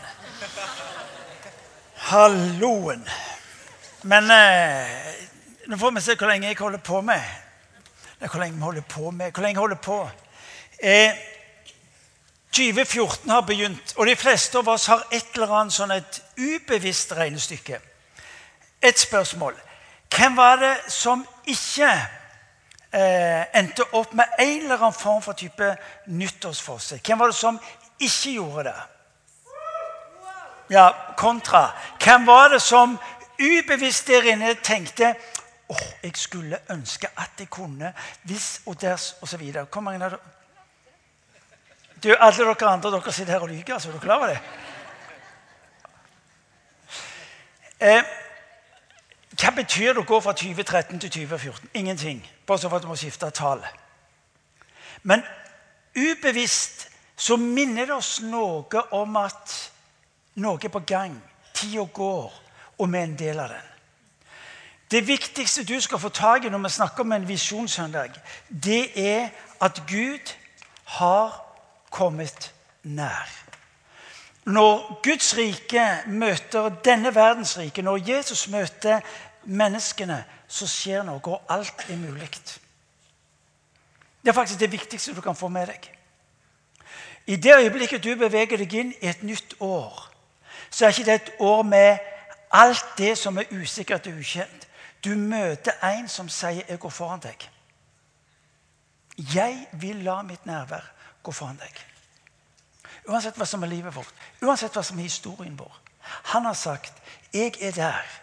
Halloen. 2.06 3.02
Men 4.06 4.30
eh, 4.30 4.92
nå 5.66 5.78
får 5.80 5.96
vi 5.96 6.04
se 6.04 6.14
hvor 6.14 6.30
lenge 6.30 6.52
jeg 6.52 6.60
holder 6.60 6.78
på 6.78 7.00
med. 7.02 7.32
Hvor 8.20 8.38
lenge 8.38 8.60
vi 8.60 8.62
holder 8.62 8.86
på 8.86 9.10
med. 9.10 9.32
Hvor 9.32 9.42
lenge 9.42 9.58
jeg 9.58 9.64
holder 9.64 9.82
på. 9.82 9.98
Eh, 10.78 11.18
2014 12.56 13.30
har 13.30 13.40
begynt, 13.40 13.94
og 13.96 14.06
de 14.06 14.16
fleste 14.16 14.58
av 14.58 14.68
oss 14.68 14.86
har 14.88 15.02
et 15.12 15.34
eller 15.34 15.52
annet 15.58 15.74
sånn 15.76 15.92
et 15.92 16.20
ubevisst 16.40 17.12
regnestykke. 17.12 17.80
et 18.82 18.98
spørsmål. 18.98 19.54
Hvem 20.16 20.36
var 20.36 20.56
det 20.56 20.76
som 20.88 21.26
ikke 21.46 21.88
eh, 22.92 23.58
endte 23.58 23.82
opp 23.92 24.12
med 24.12 24.24
en 24.38 24.62
eller 24.62 24.76
annen 24.76 24.92
form 24.92 25.22
for 25.22 25.32
type 25.32 25.76
nyttårsforsett? 26.06 27.02
Hvem 27.06 27.18
var 27.18 27.26
det 27.26 27.34
som 27.34 27.58
ikke 27.98 28.30
gjorde 28.30 28.64
det? 28.64 28.76
Ja, 30.70 30.90
kontra. 31.16 31.70
Hvem 32.04 32.26
var 32.26 32.48
det 32.48 32.62
som 32.62 32.98
ubevisst 33.40 34.06
der 34.06 34.32
inne 34.32 34.54
tenkte 34.54 35.14
åh, 35.68 35.86
jeg 36.02 36.16
skulle 36.16 36.58
ønske 36.70 37.08
at 37.16 37.30
jeg 37.38 37.50
kunne 37.50 37.92
hvis 38.22 38.60
og 38.66 38.80
ders 38.80 39.14
osv. 39.22 39.42
Hvor 39.72 39.80
mange 39.80 40.04
av 40.04 40.10
det? 40.10 40.35
Du, 42.02 42.14
Alle 42.18 42.36
dere 42.36 42.70
andre 42.70 42.90
dere 42.90 43.12
sitter 43.12 43.32
her 43.32 43.40
og 43.40 43.48
lyver. 43.48 43.74
Altså, 43.74 43.88
er 43.88 43.92
du 43.92 43.98
klar 43.98 44.16
over 44.16 44.26
det? 44.26 44.38
Eh, 47.80 48.02
hva 49.36 49.52
betyr 49.52 49.92
det 49.92 50.00
å 50.00 50.08
gå 50.08 50.20
fra 50.24 50.32
2013 50.32 51.00
til 51.00 51.10
2014? 51.10 51.70
Ingenting. 51.74 52.22
Bortsett 52.46 52.70
fra 52.70 52.80
at 52.80 52.84
du 52.84 52.88
må 52.88 52.96
skifte 52.96 53.30
tall. 53.30 53.64
Men 55.02 55.22
ubevisst 55.96 56.88
så 57.16 57.36
minner 57.36 57.88
det 57.88 57.96
oss 57.96 58.20
noe 58.24 58.82
om 58.96 59.16
at 59.20 59.54
noe 60.40 60.60
er 60.62 60.72
på 60.72 60.84
gang. 60.88 61.16
Tida 61.56 61.84
går, 61.92 62.32
og 62.78 62.92
vi 62.92 62.98
er 62.98 63.08
en 63.08 63.16
del 63.16 63.40
av 63.40 63.52
den. 63.52 63.72
Det 64.90 65.06
viktigste 65.08 65.64
du 65.64 65.80
skal 65.80 65.98
få 65.98 66.08
tak 66.08 66.44
i 66.44 66.50
når 66.52 66.62
vi 66.64 66.74
snakker 66.76 67.04
om 67.04 67.12
en 67.12 67.28
visjonssøndag, 67.28 68.20
det 68.48 68.92
er 68.94 69.28
at 69.60 69.82
Gud 69.88 70.32
har 70.84 71.45
kommet 71.90 72.54
nær. 72.82 73.28
Når 74.46 75.00
Guds 75.02 75.36
rike 75.36 76.02
møter 76.06 76.68
denne 76.84 77.14
verdens 77.14 77.58
rike, 77.58 77.82
når 77.82 78.08
Jesus 78.08 78.48
møter 78.48 79.00
menneskene, 79.42 80.24
så 80.48 80.66
skjer 80.70 81.02
noe, 81.02 81.20
og 81.24 81.42
alt 81.50 81.86
er 81.90 81.98
mulig. 81.98 82.30
Det 84.22 84.30
er 84.30 84.32
faktisk 84.32 84.60
det 84.60 84.72
viktigste 84.72 85.14
du 85.14 85.20
kan 85.20 85.36
få 85.36 85.48
med 85.48 85.66
deg. 85.66 85.90
I 87.26 87.36
det 87.36 87.56
øyeblikket 87.58 88.04
du 88.04 88.14
beveger 88.14 88.58
deg 88.62 88.74
inn 88.74 88.92
i 89.00 89.10
et 89.10 89.22
nytt 89.26 89.56
år, 89.60 90.12
så 90.70 90.86
er 90.86 90.94
ikke 90.94 91.04
det 91.10 91.14
et 91.14 91.32
år 91.42 91.62
med 91.62 91.98
alt 92.54 92.86
det 92.98 93.16
som 93.18 93.38
er 93.38 93.50
usikkert 93.50 94.06
og 94.06 94.18
ukjent. 94.18 94.68
Du 95.04 95.10
møter 95.14 95.72
en 95.82 96.08
som 96.08 96.28
sier 96.28 96.62
'Jeg 96.68 96.78
går 96.78 96.90
foran 96.90 97.20
deg'. 97.20 97.48
Jeg 99.34 99.66
vil 99.72 99.96
la 99.96 100.22
mitt 100.22 100.46
nærvær 100.46 100.95
gå 101.26 101.34
foran 101.34 101.58
deg. 101.60 101.82
Uansett 103.10 103.38
hva 103.38 103.46
som 103.46 103.62
er 103.62 103.70
livet 103.70 103.94
vårt, 103.94 104.14
uansett 104.42 104.74
hva 104.74 104.82
som 104.86 104.98
er 104.98 105.08
historien 105.08 105.58
vår. 105.58 105.74
Han 106.32 106.44
har 106.46 106.54
sagt 106.54 106.92
'Jeg 107.32 107.54
er 107.60 107.72
der'. 107.72 108.22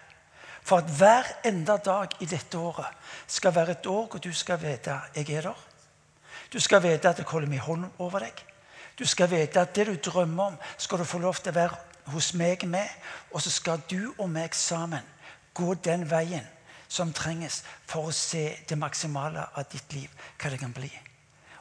For 0.63 0.77
at 0.77 0.89
hver 0.97 1.23
enda 1.43 1.77
dag 1.77 2.07
i 2.19 2.25
dette 2.25 2.57
året 2.57 2.87
skal 3.27 3.55
være 3.55 3.71
et 3.71 3.85
år 3.85 4.07
hvor 4.07 4.19
du 4.19 4.33
skal 4.33 4.61
vite 4.61 5.01
'jeg 5.15 5.29
er 5.29 5.41
der'. 5.41 5.67
Du 6.53 6.59
skal 6.59 6.83
vite 6.83 7.09
at 7.09 7.17
jeg 7.17 7.25
holder 7.25 7.47
min 7.47 7.59
hånd 7.59 7.85
over 7.99 8.19
deg. 8.19 8.45
Du 8.99 9.05
skal 9.05 9.29
vite 9.29 9.59
at 9.59 9.75
det 9.75 9.87
du 9.87 10.11
drømmer 10.11 10.43
om, 10.43 10.57
skal 10.77 10.97
du 10.97 11.03
få 11.03 11.17
lov 11.17 11.35
til 11.35 11.49
å 11.49 11.55
være 11.55 11.75
hos 12.05 12.33
meg 12.33 12.67
med. 12.67 12.87
Og 13.31 13.41
så 13.41 13.49
skal 13.49 13.81
du 13.89 14.13
og 14.17 14.29
meg 14.29 14.55
sammen 14.55 15.03
gå 15.53 15.73
den 15.73 16.09
veien 16.09 16.47
som 16.87 17.13
trenges 17.13 17.63
for 17.85 18.07
å 18.07 18.11
se 18.11 18.59
det 18.69 18.77
maksimale 18.77 19.47
av 19.55 19.65
ditt 19.71 19.93
liv, 19.93 20.09
hva 20.37 20.49
det 20.49 20.59
kan 20.59 20.73
bli. 20.73 20.91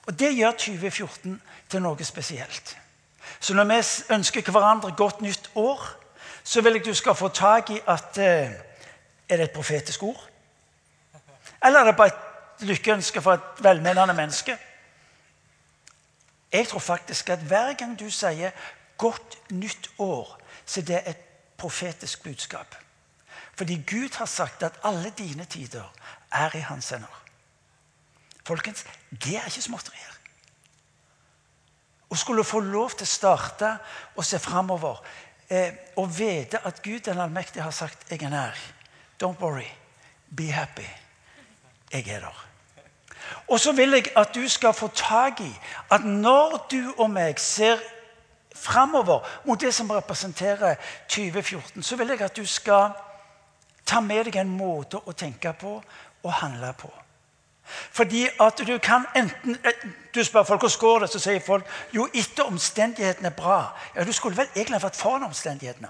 Og 0.07 0.19
Det 0.19 0.37
gjør 0.37 0.51
2014 0.51 1.43
til 1.69 1.83
noe 1.83 2.05
spesielt. 2.05 2.77
Så 3.41 3.55
når 3.55 3.65
vi 3.65 4.15
ønsker 4.15 4.51
hverandre 4.51 4.95
godt 4.97 5.21
nytt 5.21 5.51
år, 5.55 5.89
så 6.45 6.61
vil 6.61 6.73
jeg 6.73 6.85
du 6.85 6.95
skal 6.95 7.15
få 7.15 7.29
tak 7.29 7.71
i 7.71 7.81
at 7.87 8.19
eh, 8.19 8.51
Er 9.29 9.37
det 9.37 9.45
et 9.45 9.51
profetisk 9.51 10.03
ord? 10.03 10.29
Eller 11.65 11.81
er 11.81 11.85
det 11.85 11.97
bare 11.97 12.07
et 12.07 12.67
lykkeønske 12.67 13.23
for 13.23 13.33
et 13.33 13.65
velmenende 13.65 14.15
menneske? 14.15 14.59
Jeg 16.53 16.69
tror 16.69 16.79
faktisk 16.79 17.29
at 17.29 17.39
hver 17.39 17.73
gang 17.73 18.01
du 18.01 18.11
sier 18.11 18.51
'godt 18.99 19.51
nytt 19.51 19.91
år', 19.99 20.39
så 20.67 20.81
det 20.81 20.95
er 20.95 21.11
et 21.11 21.17
profetisk 21.57 22.23
budskap. 22.23 22.77
Fordi 23.57 23.83
Gud 23.91 24.17
har 24.17 24.27
sagt 24.27 24.63
at 24.63 24.73
alle 24.85 25.13
dine 25.19 25.45
tider 25.45 25.95
er 26.33 26.57
i 26.57 26.59
hans 26.59 26.91
hender. 26.91 27.22
Folkens, 28.45 28.85
det 29.11 29.37
er 29.37 29.47
ikke 29.47 29.63
småtterier. 29.63 30.19
Å 32.13 32.17
skulle 32.19 32.45
få 32.45 32.61
lov 32.61 32.97
til 32.97 33.07
å 33.07 33.13
starte 33.13 33.71
og 34.17 34.25
se 34.27 34.39
framover 34.43 34.99
eh, 35.49 35.95
og 35.97 36.11
vite 36.13 36.61
at 36.67 36.83
Gud 36.85 37.01
den 37.07 37.21
allmektige 37.23 37.65
har 37.65 37.71
sagt 37.71 38.11
'jeg 38.11 38.23
er 38.23 38.29
nær'. 38.29 38.59
Don't 39.23 39.41
worry. 39.41 39.71
Be 40.37 40.53
happy. 40.53 40.89
Jeg 41.93 42.09
er 42.09 42.21
der. 42.21 42.47
Og 43.49 43.61
så 43.61 43.73
vil 43.73 43.91
jeg 43.91 44.13
at 44.17 44.35
du 44.35 44.49
skal 44.49 44.73
få 44.73 44.89
tak 44.89 45.41
i 45.41 45.61
at 45.91 46.05
når 46.05 46.67
du 46.71 46.95
og 46.99 47.11
meg 47.11 47.41
ser 47.41 47.79
framover 48.55 49.29
mot 49.45 49.61
det 49.61 49.75
som 49.75 49.91
representerer 49.91 50.75
2014, 51.09 51.83
så 51.83 51.97
vil 51.97 52.09
jeg 52.09 52.21
at 52.21 52.37
du 52.37 52.47
skal 52.47 52.91
ta 53.87 54.01
med 54.01 54.25
deg 54.25 54.37
en 54.37 54.57
måte 54.57 54.97
å 54.97 55.13
tenke 55.13 55.53
på 55.53 55.83
og 56.23 56.33
handle 56.33 56.73
på. 56.79 56.91
Fordi 57.93 58.29
at 58.41 58.63
du 58.67 58.79
kan 58.79 59.07
enten 59.17 59.59
eh, 59.65 59.73
Du 60.15 60.25
spør 60.25 60.43
folk 60.43 60.61
hvordan 60.61 60.79
går 60.81 60.99
det, 60.99 61.11
så 61.11 61.19
sier 61.19 61.41
folk 61.41 61.67
jo, 61.95 62.09
etter 62.15 62.45
omstendighetene 62.45 63.29
er 63.29 63.37
bra. 63.37 63.79
Ja, 63.97 64.05
Du 64.05 64.13
skulle 64.13 64.37
vel 64.37 64.49
egentlig 64.57 64.83
vært 64.83 64.97
foran 64.97 65.25
omstendighetene. 65.25 65.89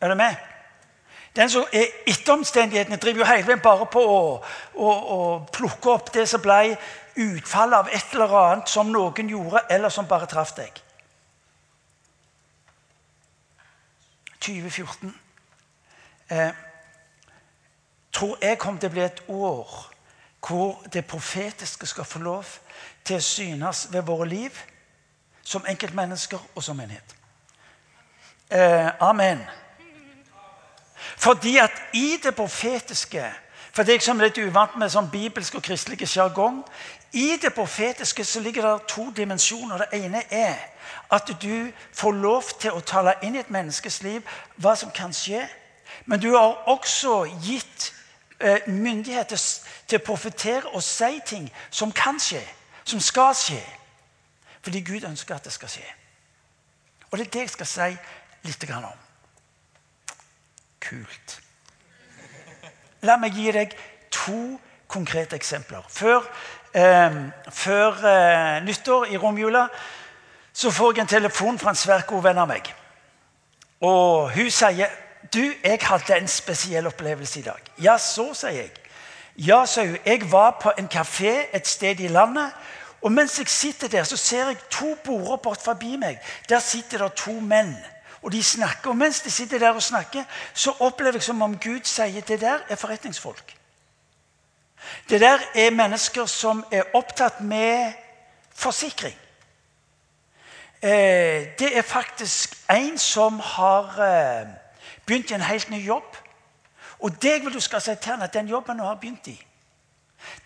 Er 0.00 0.08
du 0.08 0.14
med? 0.14 0.34
Den 1.36 1.50
som 1.50 1.64
er 1.72 1.86
etter 2.06 2.32
omstendighetene, 2.32 2.96
driver 2.96 3.18
jo 3.18 3.24
hele 3.24 3.46
veien 3.46 3.60
bare 3.62 3.86
på 3.86 4.00
å, 4.02 4.20
å, 4.74 4.90
å 5.16 5.18
plukke 5.52 5.90
opp 5.90 6.12
det 6.14 6.28
som 6.28 6.42
ble 6.42 6.76
utfallet 7.18 7.78
av 7.78 7.88
et 7.92 8.14
eller 8.14 8.36
annet 8.42 8.68
som 8.68 8.92
noen 8.92 9.30
gjorde, 9.30 9.62
eller 9.70 9.88
som 9.88 10.06
bare 10.06 10.26
traff 10.26 10.54
deg. 10.56 10.82
2014 14.38 15.14
eh, 16.30 16.50
tror 18.18 18.38
jeg 18.42 18.58
kommer 18.58 18.80
til 18.80 18.90
å 18.90 18.92
bli 18.96 19.04
et 19.04 19.22
år 19.30 19.74
hvor 20.48 20.82
det 20.92 21.04
profetiske 21.06 21.86
skal 21.86 22.06
få 22.06 22.18
lov 22.18 22.50
til 23.04 23.18
å 23.18 23.22
synes 23.22 23.86
ved 23.92 24.02
våre 24.06 24.26
liv 24.28 24.58
som 25.42 25.66
enkeltmennesker 25.68 26.38
og 26.54 26.62
som 26.64 26.76
menighet. 26.76 27.14
Eh, 28.50 28.88
amen. 29.00 29.42
Fordi 31.16 31.56
at 31.56 31.72
i 31.94 32.16
det 32.22 32.34
profetiske 32.34 33.24
For 33.72 33.86
deg 33.86 34.02
som 34.02 34.18
er 34.18 34.26
litt 34.26 34.38
uvant 34.42 34.74
med 34.80 34.90
sånn 34.90 35.10
bibelsk 35.12 35.54
og 35.54 35.62
kristelig 35.62 36.08
sjargong 36.08 36.64
I 37.12 37.36
det 37.38 37.52
profetiske 37.54 38.24
så 38.24 38.40
ligger 38.40 38.64
det 38.66 38.88
to 38.88 39.04
dimensjoner. 39.16 39.78
Det 39.84 40.00
ene 40.00 40.22
er 40.30 40.56
at 41.12 41.30
du 41.42 41.70
får 41.94 42.12
lov 42.12 42.50
til 42.58 42.74
å 42.74 42.80
tale 42.80 43.14
inn 43.22 43.36
i 43.36 43.38
et 43.44 43.50
menneskes 43.50 44.02
liv 44.02 44.26
hva 44.56 44.74
som 44.76 44.90
kan 44.90 45.12
skje. 45.14 45.44
Men 46.04 46.20
du 46.20 46.32
har 46.34 46.66
også 46.66 47.24
gitt 47.44 47.92
myndighet 48.66 49.34
til 49.88 49.98
å 49.98 50.04
profetere 50.04 50.70
og 50.70 50.82
si 50.82 51.20
ting 51.26 51.48
som 51.70 51.92
kan 51.92 52.20
skje, 52.22 52.42
som 52.84 53.00
skal 53.00 53.34
skje. 53.34 53.62
Fordi 54.62 54.80
Gud 54.84 55.04
ønsker 55.08 55.34
at 55.34 55.44
det 55.44 55.52
skal 55.52 55.68
skje. 55.68 55.86
Og 57.10 57.18
det 57.18 57.26
er 57.26 57.30
det 57.30 57.40
jeg 57.40 57.50
skal 57.56 57.66
si 57.66 57.90
litt 58.44 58.70
om. 58.70 59.04
Kult. 60.80 61.40
La 63.02 63.16
meg 63.16 63.36
gi 63.36 63.52
deg 63.54 63.74
to 64.10 64.58
konkrete 64.88 65.36
eksempler. 65.36 65.84
Før, 65.88 66.26
eh, 66.74 67.18
før 67.50 68.04
eh, 68.06 68.64
nyttår 68.64 69.12
i 69.12 69.16
romjula 69.16 69.68
så 70.52 70.70
får 70.70 70.92
jeg 70.92 71.00
en 71.00 71.06
telefon 71.06 71.58
fra 71.58 71.70
en 71.70 71.78
svært 71.78 72.06
god 72.06 72.22
venn 72.22 72.38
av 72.38 72.48
meg. 72.48 72.74
Og 73.80 74.30
hun 74.34 74.50
sier 74.50 74.90
du, 75.34 75.52
jeg 75.64 75.78
hadde 75.82 76.16
en 76.16 76.28
spesiell 76.28 76.86
opplevelse 76.86 77.40
i 77.40 77.42
dag. 77.42 77.60
Ja, 77.82 77.98
så, 77.98 78.32
sier 78.34 78.50
jeg. 78.50 78.70
Ja, 79.36 79.66
sa 79.66 79.84
hun. 79.86 79.98
Jeg 80.06 80.32
var 80.32 80.58
på 80.62 80.72
en 80.78 80.88
kafé 80.88 81.46
et 81.54 81.66
sted 81.66 82.00
i 82.00 82.08
landet. 82.08 82.50
Og 83.02 83.12
mens 83.12 83.38
jeg 83.38 83.48
sitter 83.48 83.88
der, 83.88 84.04
så 84.04 84.16
ser 84.16 84.46
jeg 84.46 84.56
to 84.70 84.96
border 85.04 85.36
bort 85.36 85.62
forbi 85.62 85.96
meg. 85.96 86.18
Der 86.48 86.58
sitter 86.58 86.98
det 86.98 87.12
to 87.12 87.32
menn 87.40 87.76
og 88.22 88.32
de 88.32 88.42
snakker. 88.42 88.90
Og 88.90 88.96
mens 88.96 89.20
de 89.20 89.30
sitter 89.30 89.58
der 89.58 89.70
og 89.70 89.82
snakker, 89.82 90.24
så 90.54 90.74
opplever 90.80 91.12
jeg 91.12 91.22
som 91.22 91.42
om 91.42 91.58
Gud 91.58 91.84
sier 91.84 92.20
det 92.20 92.40
der 92.40 92.58
er 92.68 92.76
forretningsfolk. 92.76 93.54
Det 95.08 95.20
der 95.20 95.38
er 95.54 95.70
mennesker 95.70 96.26
som 96.26 96.64
er 96.72 96.82
opptatt 96.94 97.40
med 97.40 97.92
forsikring. 98.54 99.16
Eh, 100.82 101.58
det 101.58 101.76
er 101.76 101.82
faktisk 101.82 102.54
en 102.70 102.98
som 102.98 103.40
har 103.40 103.84
eh, 104.02 104.48
begynt 105.08 105.32
i 105.32 105.36
en 105.38 105.46
helt 105.48 105.70
ny 105.72 105.80
jobb. 105.80 106.16
Og 107.00 107.16
deg 107.22 107.44
vil 107.44 107.54
du 107.54 107.62
skal 107.64 107.80
si 107.82 107.94
til 107.96 108.12
han 108.12 108.24
at 108.26 108.34
den 108.34 108.50
jobben 108.50 108.78
du 108.78 108.84
har 108.84 108.98
begynt 109.00 109.30
i, 109.32 109.38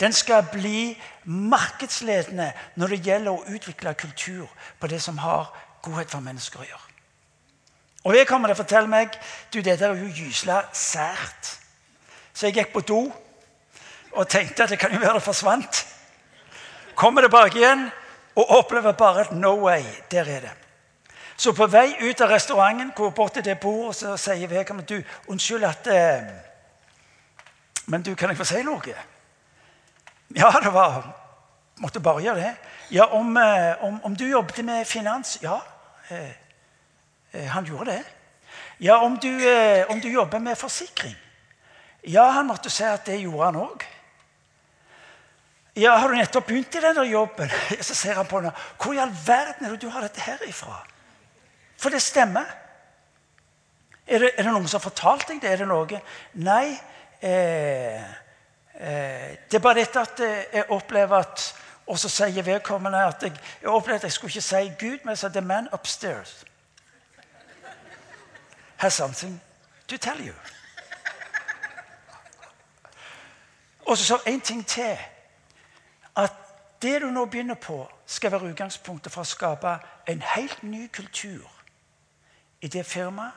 den 0.00 0.12
skal 0.12 0.44
bli 0.52 0.92
markedsledende 1.24 2.50
når 2.76 2.92
det 2.92 2.98
gjelder 3.06 3.32
å 3.32 3.54
utvikle 3.54 3.94
kultur 3.96 4.48
på 4.80 4.90
det 4.90 5.00
som 5.02 5.18
har 5.18 5.48
godhet 5.82 6.12
for 6.12 6.20
mennesker 6.20 6.60
å 6.60 6.66
gjøre. 6.66 6.88
Og 8.04 8.16
jeg 8.16 8.26
kommer 8.28 8.50
til 8.50 8.58
å 8.58 8.62
fortelle 8.62 8.90
meg 8.90 9.16
du, 9.54 9.60
dette 9.62 9.86
er 9.86 9.96
jo 9.96 10.10
gysla 10.12 10.62
sært. 10.76 11.54
Så 12.34 12.48
jeg 12.48 12.58
gikk 12.58 12.72
på 12.74 12.84
do 12.86 13.00
og 14.12 14.28
tenkte 14.28 14.66
at 14.66 14.74
det 14.74 14.80
kan 14.80 14.92
jo 14.92 15.00
være 15.00 15.20
det 15.20 15.24
forsvant. 15.24 15.84
Kommer 16.98 17.24
tilbake 17.24 17.60
igjen 17.60 17.86
og 18.36 18.56
opplever 18.58 18.96
bare 18.98 19.26
at 19.26 19.32
no 19.32 19.54
way, 19.64 19.84
der 20.10 20.28
er 20.28 20.44
det. 20.48 20.56
Så 21.36 21.52
på 21.52 21.66
vei 21.66 21.94
ut 22.00 22.20
av 22.20 22.30
restauranten 22.30 22.92
går 22.96 23.10
bort 23.10 23.34
til 23.34 23.44
det 23.44 23.58
bordet 23.60 23.96
så 23.96 24.16
sier 24.20 24.48
vedkommende 24.48 24.94
du, 24.94 25.02
unnskyld 25.28 25.64
at 25.64 25.86
eh, 25.86 26.32
Men 27.86 28.02
du, 28.02 28.14
kan 28.14 28.30
jeg 28.30 28.38
få 28.38 28.44
si 28.44 28.62
noe? 28.62 28.94
Ja, 30.36 30.50
det 30.62 30.72
var 30.72 31.18
Måtte 31.82 32.00
bare 32.00 32.22
gjøre 32.22 32.36
det. 32.40 32.54
Ja, 32.94 33.08
om, 33.16 33.36
eh, 33.36 33.84
om, 33.84 34.00
om 34.04 34.16
du 34.16 34.26
jobbet 34.28 34.64
med 34.64 34.86
finans 34.86 35.38
Ja, 35.42 35.60
eh, 36.08 36.30
eh, 37.32 37.48
han 37.48 37.64
gjorde 37.64 37.90
det. 37.90 38.04
Ja, 38.78 39.00
om 39.02 39.18
du, 39.18 39.30
eh, 39.48 39.90
om 39.90 40.00
du 40.00 40.08
jobber 40.12 40.38
med 40.38 40.58
forsikring 40.58 41.16
Ja, 42.02 42.30
han 42.30 42.46
måtte 42.46 42.70
si 42.70 42.84
at 42.84 43.06
det 43.06 43.20
gjorde 43.22 43.44
han 43.44 43.56
òg. 43.62 43.84
Ja, 45.74 45.96
har 45.96 46.08
du 46.08 46.16
nettopp 46.16 46.46
begynt 46.46 46.74
i 46.74 46.80
den 46.80 47.04
jobben? 47.10 47.50
Så 47.80 47.94
ser 47.94 48.14
han 48.14 48.26
på 48.26 48.40
henne. 48.40 48.52
Hvor 48.76 48.92
i 48.92 48.98
all 48.98 49.12
verden 49.26 49.66
er 49.66 49.70
det 49.70 49.80
du 49.80 49.88
har 49.88 50.02
dette 50.02 50.20
her 50.20 50.42
ifra? 50.46 50.82
For 51.82 51.90
det 51.90 52.02
stemmer. 52.02 52.46
Er 54.06 54.18
det, 54.18 54.30
er 54.36 54.46
det 54.46 54.52
noen 54.52 54.68
som 54.68 54.78
har 54.78 54.86
fortalt 54.86 55.28
deg 55.28 55.40
det? 55.42 55.50
Er 55.50 55.62
det 55.62 55.70
noe? 55.70 55.98
Nei. 56.38 56.76
Eh, 57.22 58.02
eh, 58.78 59.28
det 59.50 59.58
er 59.58 59.64
bare 59.64 59.82
dette 59.82 60.06
at 60.06 60.22
jeg 60.22 60.70
opplever 60.70 61.22
at 61.22 61.48
Og 61.86 61.98
så 61.98 62.08
sier 62.08 62.44
vedkommende 62.46 63.00
at 63.04 63.22
jeg, 63.22 63.32
jeg 63.60 63.68
opplevde 63.68 63.96
at 63.96 64.04
jeg 64.04 64.12
skulle 64.12 64.30
ikke 64.30 64.40
si 64.40 64.68
Gud, 64.78 64.98
men 65.02 65.08
jeg 65.08 65.18
sa 65.18 65.28
The 65.28 65.40
man 65.40 65.68
upstairs 65.72 66.44
has 68.76 68.94
something 68.94 69.40
to 69.88 69.96
tell 69.96 70.26
you. 70.26 70.32
Og 73.86 73.98
så 73.98 74.18
en 74.26 74.40
ting 74.40 74.66
til. 74.66 74.98
At 76.16 76.32
det 76.82 77.02
du 77.02 77.06
nå 77.06 77.24
begynner 77.24 77.54
på, 77.54 77.90
skal 78.06 78.32
være 78.32 78.50
utgangspunktet 78.50 79.12
for 79.12 79.22
å 79.22 79.28
skape 79.28 79.76
en 80.06 80.22
helt 80.22 80.62
ny 80.62 80.86
kultur 80.86 81.51
i 82.62 82.68
det 82.68 82.86
firmaet 82.86 83.32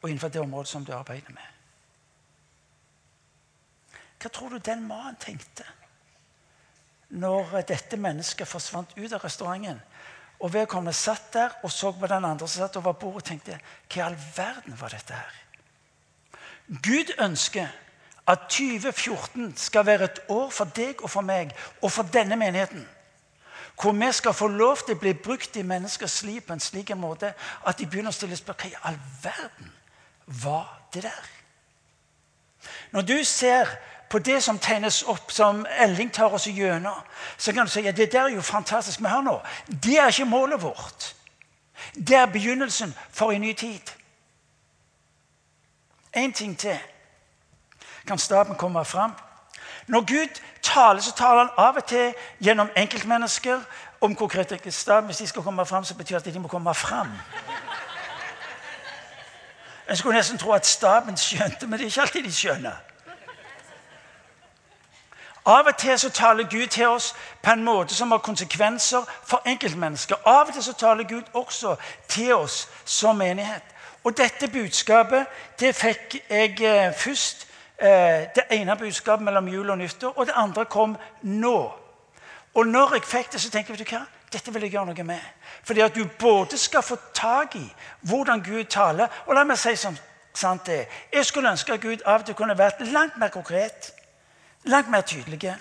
og 0.00 0.08
innenfor 0.08 0.28
det 0.32 0.40
området 0.40 0.68
som 0.68 0.84
du 0.84 0.92
arbeider 0.96 1.32
med. 1.36 1.48
Hva 4.20 4.28
tror 4.28 4.48
du 4.52 4.58
den 4.58 4.82
mannen 4.88 5.16
tenkte 5.20 5.64
når 7.10 7.60
dette 7.68 7.98
mennesket 7.98 8.48
forsvant 8.48 8.92
ut 8.96 9.12
av 9.12 9.24
restauranten? 9.24 9.80
Og 10.40 10.52
Vedkommende 10.54 10.96
satt 10.96 11.32
der 11.34 11.56
og 11.64 11.72
så 11.72 11.92
på 11.92 12.08
den 12.08 12.24
andre 12.24 12.48
som 12.48 12.62
satt 12.62 12.76
over 12.80 12.96
bordet 12.96 13.22
og 13.22 13.28
tenkte 13.28 13.58
Hva 13.60 14.00
i 14.00 14.04
all 14.04 14.18
verden 14.36 14.76
var 14.80 14.94
dette 14.94 15.16
her? 15.16 15.38
Gud 16.70 17.12
ønsker 17.18 17.68
at 18.30 18.46
2014 18.48 19.56
skal 19.56 19.86
være 19.86 20.04
et 20.04 20.20
år 20.28 20.50
for 20.54 20.64
deg 20.76 21.02
og 21.02 21.10
for 21.10 21.26
meg 21.26 21.52
og 21.82 21.92
for 21.92 22.08
denne 22.12 22.36
menigheten. 22.36 22.86
Hvor 23.82 23.92
vi 23.92 24.12
skal 24.12 24.34
få 24.34 24.48
lov 24.48 24.76
til 24.76 24.94
å 24.94 25.00
bli 25.00 25.12
brukt 25.14 25.56
i 25.56 25.62
menneskers 25.62 26.22
liv 26.22 26.40
på 26.40 26.52
en 26.52 26.60
slik 26.60 26.90
måte 26.96 27.32
at 27.66 27.78
de 27.78 27.86
begynner 27.86 28.12
å 28.12 28.16
stille 28.16 28.36
spørsmål 28.36 28.70
hva 28.70 28.70
i 28.70 28.82
all 28.90 28.98
verden 29.22 29.72
var 30.42 30.66
det 30.94 31.02
der? 31.02 31.30
Når 32.90 33.02
du 33.02 33.24
ser 33.24 33.68
på 34.10 34.18
det 34.18 34.42
som 34.42 34.58
tegnes 34.58 35.02
opp, 35.02 35.30
som 35.32 35.66
Elling 35.78 36.10
tar 36.12 36.34
oss 36.34 36.46
gjennom, 36.46 36.98
så 37.38 37.52
kan 37.52 37.66
du 37.66 37.70
si 37.70 37.86
at 37.86 37.96
det 37.96 38.12
der 38.12 38.26
er 38.26 38.34
jo 38.34 38.42
fantastisk. 38.42 39.00
Men 39.00 39.10
hør 39.10 39.22
nå, 39.22 39.36
det 39.68 39.98
er 39.98 40.08
ikke 40.10 40.24
målet 40.24 40.62
vårt. 40.62 41.14
Det 41.94 42.16
er 42.16 42.26
begynnelsen 42.26 42.94
for 43.10 43.32
en 43.32 43.40
ny 43.40 43.52
tid. 43.52 43.94
En 46.12 46.32
ting 46.32 46.58
til 46.58 46.78
kan 48.06 48.18
staben 48.18 48.56
komme 48.56 48.84
fram. 48.84 49.12
Når 49.86 50.00
Gud 50.00 50.40
taler, 50.62 51.00
så 51.00 51.12
taler 51.12 51.38
han 51.38 51.50
av 51.56 51.76
og 51.76 51.84
til 51.84 52.14
gjennom 52.42 52.70
enkeltmennesker 52.76 53.60
om 54.00 54.14
konkrete 54.16 54.70
staben. 54.70 55.06
Hvis 55.06 55.16
de 55.16 55.26
skal 55.26 55.42
komme 55.42 55.66
fram, 55.66 55.84
så 55.84 55.94
betyr 55.94 56.18
det 56.18 56.26
at 56.26 56.34
de 56.34 56.40
må 56.40 56.48
komme 56.48 56.74
fram. 56.74 57.08
En 59.90 59.96
skulle 59.96 60.16
nesten 60.16 60.38
tro 60.38 60.52
at 60.52 60.66
staben 60.66 61.16
skjønte, 61.16 61.66
men 61.66 61.78
det 61.78 61.84
er 61.84 61.90
ikke 61.90 62.00
alltid 62.00 62.22
de 62.22 62.32
skjønner. 62.32 62.76
Av 65.46 65.66
og 65.66 65.76
til 65.76 65.98
så 65.98 66.10
taler 66.10 66.44
Gud 66.44 66.66
til 66.66 66.86
oss 66.86 67.14
på 67.42 67.50
en 67.50 67.64
måte 67.64 67.94
som 67.94 68.10
har 68.10 68.18
konsekvenser 68.18 69.02
for 69.26 69.42
enkeltmennesker. 69.46 70.16
Av 70.26 70.46
og 70.46 70.52
til 70.54 70.62
så 70.62 70.72
taler 70.72 71.08
Gud 71.08 71.22
også 71.34 71.76
til 72.08 72.34
oss 72.34 72.68
som 72.84 73.16
menighet. 73.16 73.62
Og 74.04 74.16
dette 74.16 74.48
budskapet 74.48 75.26
det 75.60 75.74
fikk 75.76 76.20
jeg 76.30 76.60
eh, 76.60 76.94
først. 76.96 77.46
Eh, 77.80 78.28
det 78.36 78.44
ene 78.50 78.76
budskapet 78.76 79.24
mellom 79.24 79.48
jul 79.48 79.70
og 79.70 79.78
nyttår, 79.78 80.12
og 80.16 80.26
det 80.26 80.34
andre 80.36 80.64
kom 80.64 80.96
nå. 81.22 81.58
Og 82.54 82.66
når 82.66 82.94
jeg 82.94 83.04
fikk 83.08 83.32
det, 83.32 83.40
så 83.40 83.50
tenkte 83.50 83.72
jeg 83.72 83.78
vet 83.78 83.88
du 83.88 83.96
hva? 83.96 84.06
dette 84.32 84.52
vil 84.54 84.62
jeg 84.62 84.74
gjøre 84.74 84.92
noe 84.92 85.04
med. 85.04 85.22
Fordi 85.66 85.80
at 85.80 85.94
du 85.94 86.04
både 86.18 86.58
skal 86.58 86.82
få 86.82 86.96
tak 87.14 87.56
i 87.58 87.64
hvordan 88.00 88.42
Gud 88.42 88.64
taler 88.64 89.08
Og 89.26 89.34
la 89.34 89.44
meg 89.44 89.58
si 89.58 89.74
som 89.76 89.96
sant 90.34 90.66
det 90.66 90.86
Jeg 91.12 91.26
skulle 91.26 91.50
ønske 91.50 91.74
at 91.74 91.80
Gud 91.80 92.04
av 92.06 92.20
og 92.20 92.26
til 92.26 92.34
kunne 92.38 92.58
vært 92.58 92.80
langt 92.92 93.18
mer 93.18 93.28
konkret. 93.28 93.92
Langt 94.64 94.90
mer 94.90 95.00
tydelig. 95.00 95.56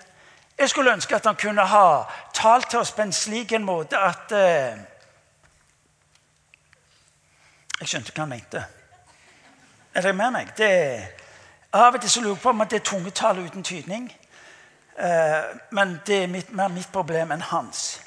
Jeg 0.60 0.70
skulle 0.70 0.94
ønske 0.94 1.16
at 1.16 1.26
han 1.26 1.36
kunne 1.36 1.66
ha 1.66 2.04
talt 2.34 2.70
til 2.70 2.80
oss 2.80 2.92
på 2.92 3.02
en 3.02 3.14
slik 3.14 3.52
en 3.52 3.66
måte 3.66 3.98
at 3.98 4.32
eh, 4.32 4.78
Jeg 7.80 7.88
skjønte 7.88 8.12
hva 8.12 8.26
han 8.26 8.30
mente. 8.30 8.66
Er 9.94 10.02
dere 10.02 10.14
med 10.14 10.32
meg? 10.36 10.50
Det, 10.58 10.70
av 11.74 11.94
og 11.94 12.02
til 12.02 12.10
så 12.10 12.22
lurer 12.22 12.34
jeg 12.34 12.42
på 12.42 12.50
om 12.50 12.66
det 12.66 12.80
er 12.80 12.86
tungetale 12.86 13.46
uten 13.46 13.64
tydning. 13.64 14.10
Eh, 15.00 15.44
men 15.72 16.00
det 16.08 16.24
er 16.24 16.28
mitt, 16.28 16.54
mer 16.54 16.68
mitt 16.68 16.92
problem 16.92 17.32
enn 17.32 17.42
hans. 17.42 18.02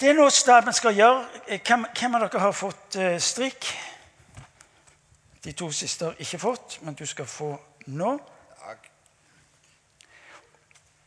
Det 0.00 0.10
er 0.10 0.18
noe 0.18 0.30
staben 0.30 0.72
skal 0.76 0.94
gjøre. 0.94 1.24
Eh, 1.48 1.60
hvem, 1.64 1.86
hvem 1.98 2.14
av 2.14 2.26
dere 2.26 2.42
har 2.42 2.52
fått 2.52 2.98
uh, 3.00 3.16
strikk? 3.18 3.70
De 5.44 5.52
to 5.52 5.70
siste 5.72 6.04
har 6.04 6.20
ikke 6.20 6.38
fått, 6.38 6.78
men 6.82 6.94
du 6.94 7.06
skal 7.06 7.26
få 7.26 7.54
nå. 7.86 8.12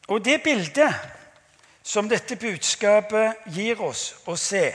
Og 0.09 0.25
det 0.25 0.41
bildet 0.43 0.95
som 1.83 2.09
dette 2.09 2.35
budskapet 2.35 3.45
gir 3.53 3.81
oss 3.81 4.15
å 4.25 4.35
se 4.35 4.71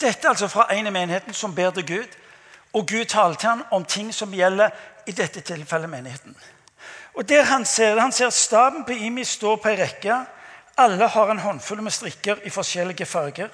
Dette 0.00 0.26
er 0.26 0.30
altså 0.30 0.48
fra 0.48 0.66
en 0.74 0.86
i 0.86 0.90
menigheten 0.90 1.34
som 1.34 1.54
ber 1.54 1.70
til 1.70 1.86
Gud, 1.86 2.16
og 2.72 2.86
Gud 2.88 3.04
taler 3.04 3.34
til 3.34 3.48
ham 3.48 3.64
om 3.70 3.84
ting 3.84 4.14
som 4.14 4.32
gjelder 4.32 4.70
i 5.06 5.12
dette 5.12 5.40
tilfellet 5.40 5.90
menigheten. 5.90 6.36
Og 7.14 7.28
der 7.28 7.42
Han 7.42 7.64
ser 7.64 8.00
han 8.00 8.12
ser 8.12 8.30
staben 8.30 8.84
på 8.84 8.92
Imi 8.92 9.24
står 9.24 9.56
på 9.56 9.68
ei 9.68 9.76
rekke. 9.82 10.24
Alle 10.76 11.08
har 11.08 11.30
en 11.30 11.38
håndfull 11.38 11.82
med 11.82 11.92
strikker 11.92 12.36
i 12.44 12.50
forskjellige 12.50 13.06
farger. 13.06 13.48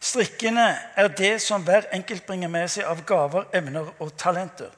Strikkene 0.00 0.78
er 0.96 1.08
det 1.08 1.42
som 1.42 1.62
hver 1.62 1.82
enkelt 1.92 2.26
bringer 2.26 2.48
med 2.48 2.68
seg 2.68 2.84
av 2.84 3.02
gaver, 3.04 3.44
emner 3.52 3.90
og 3.98 4.14
talenter. 4.16 4.70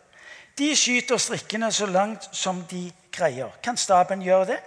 De 0.58 0.76
skyter 0.76 1.16
strikkene 1.16 1.72
så 1.72 1.86
langt 1.86 2.26
som 2.32 2.64
de 2.70 2.90
greier. 3.12 3.52
Kan 3.62 3.76
staben 3.76 4.22
gjøre 4.22 4.46
det? 4.46 4.58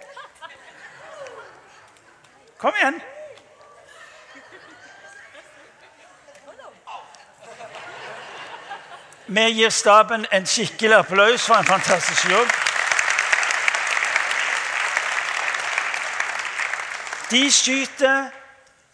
Kom 2.58 2.72
igjen. 2.80 3.02
Vi 9.26 9.42
gir 9.50 9.70
staben 9.74 10.26
en 10.30 10.44
skikkelig 10.46 11.00
applaus 11.00 11.46
for 11.46 11.58
en 11.58 11.66
fantastisk 11.66 12.28
jobb. 12.30 12.50
De 17.30 17.40
skyter 17.50 18.28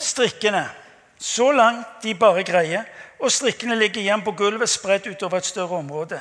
strikkene 0.01 0.65
så 1.21 1.51
langt 1.53 2.01
de 2.03 2.15
bare 2.17 2.43
greier, 2.49 2.87
og 3.21 3.31
strikkene 3.31 3.77
ligger 3.77 4.01
igjen 4.01 4.25
på 4.25 4.33
gulvet 4.33 4.73
spredt 4.73 5.07
utover 5.07 5.43
et 5.43 5.47
større 5.47 5.83
område. 5.83 6.21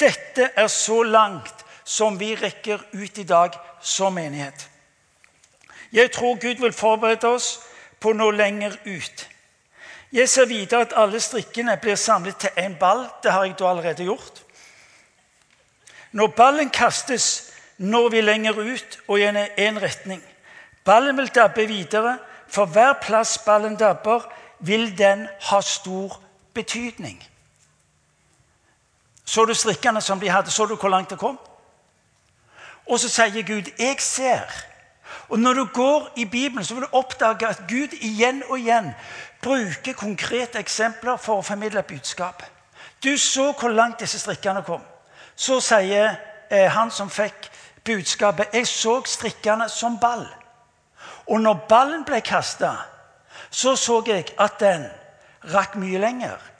Dette 0.00 0.48
er 0.56 0.66
så 0.72 1.02
langt 1.02 1.66
som 1.84 2.16
vi 2.18 2.32
rekker 2.34 2.80
ut 2.92 3.18
i 3.18 3.26
dag 3.28 3.58
som 3.82 4.16
menighet. 4.16 4.68
Jeg 5.92 6.10
tror 6.12 6.40
Gud 6.40 6.64
vil 6.64 6.72
forberede 6.72 7.28
oss 7.28 7.58
på 8.00 8.14
noe 8.16 8.32
lenger 8.32 8.74
ut. 8.88 9.28
Jeg 10.12 10.28
ser 10.28 10.44
videre 10.44 10.80
at 10.80 10.92
alle 10.96 11.20
strikkene 11.20 11.76
blir 11.80 11.96
samlet 11.96 12.36
til 12.36 12.50
én 12.58 12.76
ball. 12.78 13.06
Det 13.22 13.32
har 13.32 13.44
jeg 13.44 13.58
da 13.58 13.70
allerede 13.70 14.04
gjort. 14.04 14.42
Når 16.12 16.26
ballen 16.26 16.70
kastes, 16.70 17.52
når 17.78 18.08
vi 18.08 18.20
lenger 18.20 18.52
ut 18.52 18.98
og 19.08 19.20
i 19.20 19.24
en 19.66 19.82
retning. 19.82 20.22
Ballen 20.84 21.16
vil 21.16 21.34
dabbe 21.34 21.66
videre. 21.66 22.18
For 22.48 22.66
hver 22.66 22.92
plass 23.02 23.38
ballen 23.38 23.76
dabber, 23.76 24.28
vil 24.60 24.98
den 24.98 25.28
ha 25.40 25.60
stor 25.60 26.20
betydning. 26.54 27.28
Så 29.24 29.44
du 29.44 29.54
strikkene 29.54 30.00
som 30.00 30.20
de 30.20 30.28
hadde? 30.28 30.50
Så 30.50 30.66
du 30.66 30.76
hvor 30.76 30.88
langt 30.88 31.10
det 31.10 31.18
kom? 31.18 31.38
Og 32.86 33.00
så 33.00 33.08
sier 33.08 33.42
Gud, 33.42 33.70
'Jeg 33.78 33.96
ser'. 34.00 34.71
Og 35.32 35.38
Når 35.38 35.52
du 35.52 35.64
går 35.64 36.12
i 36.16 36.24
Bibelen, 36.24 36.64
så 36.64 36.74
vil 36.74 36.82
du 36.82 36.88
oppdage 36.92 37.46
at 37.46 37.62
Gud 37.68 37.88
igjen 38.00 38.42
og 38.48 38.58
igjen 38.58 38.90
bruker 39.42 39.92
konkrete 39.96 40.58
eksempler 40.60 41.16
for 41.16 41.40
å 41.40 41.46
formidle 41.46 41.80
et 41.80 41.88
budskap. 41.88 42.42
Du 43.04 43.16
så 43.16 43.46
hvor 43.56 43.72
langt 43.72 44.00
disse 44.04 44.20
strikkene 44.20 44.60
kom. 44.66 44.82
Så 45.36 45.56
sier 45.64 46.18
eh, 46.50 46.68
han 46.68 46.90
som 46.90 47.08
fikk 47.10 47.48
budskapet, 47.84 48.52
'Jeg 48.52 48.66
så 48.66 49.00
strikkene 49.06 49.68
som 49.68 49.96
ball'. 50.04 50.28
Og 51.26 51.40
når 51.40 51.64
ballen 51.68 52.04
ble 52.04 52.20
kasta, 52.20 52.76
så 53.50 53.76
så 53.76 54.02
jeg 54.06 54.34
at 54.38 54.60
den 54.60 54.84
rakk 55.54 55.76
mye 55.76 55.98
lenger. 55.98 56.51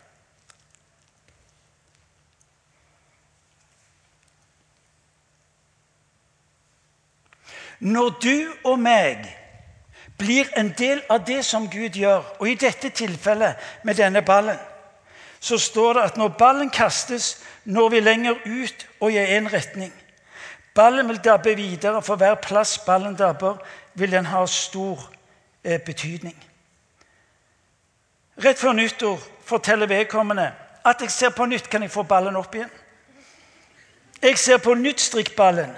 Når 7.82 8.10
du 8.22 8.52
og 8.64 8.78
meg 8.78 9.24
blir 10.18 10.46
en 10.56 10.70
del 10.78 11.00
av 11.10 11.24
det 11.26 11.40
som 11.44 11.66
Gud 11.70 11.98
gjør, 11.98 12.22
og 12.38 12.46
i 12.48 12.54
dette 12.54 12.92
tilfellet 12.94 13.58
med 13.82 13.98
denne 13.98 14.22
ballen, 14.22 14.58
så 15.42 15.58
står 15.58 15.92
det 15.98 16.02
at 16.02 16.16
når 16.16 16.36
ballen 16.38 16.70
kastes, 16.70 17.42
når 17.64 17.88
vi 17.88 18.00
lenger 18.00 18.38
ut 18.46 18.86
og 19.00 19.10
i 19.10 19.18
én 19.18 19.50
retning. 19.50 19.92
Ballen 20.74 21.08
vil 21.08 21.18
dabbe 21.24 21.56
videre. 21.56 22.02
For 22.02 22.16
hver 22.16 22.34
plass 22.34 22.78
ballen 22.78 23.16
dabber, 23.16 23.56
vil 23.94 24.12
den 24.12 24.26
ha 24.26 24.46
stor 24.46 25.10
eh, 25.64 25.80
betydning. 25.80 26.36
Rett 28.44 28.58
før 28.58 28.72
nyttår 28.72 29.18
forteller 29.44 29.86
vedkommende 29.86 30.52
at 30.84 31.00
jeg 31.00 31.10
ser 31.10 31.30
på 31.30 31.46
nytt 31.46 31.68
kan 31.70 31.82
jeg 31.82 31.90
få 31.90 32.02
ballen 32.02 32.36
opp 32.36 32.54
igjen. 32.54 32.70
Jeg 34.22 34.38
ser 34.38 34.62
på 34.62 34.74
nytt 34.74 35.00
strikkballen. 35.00 35.74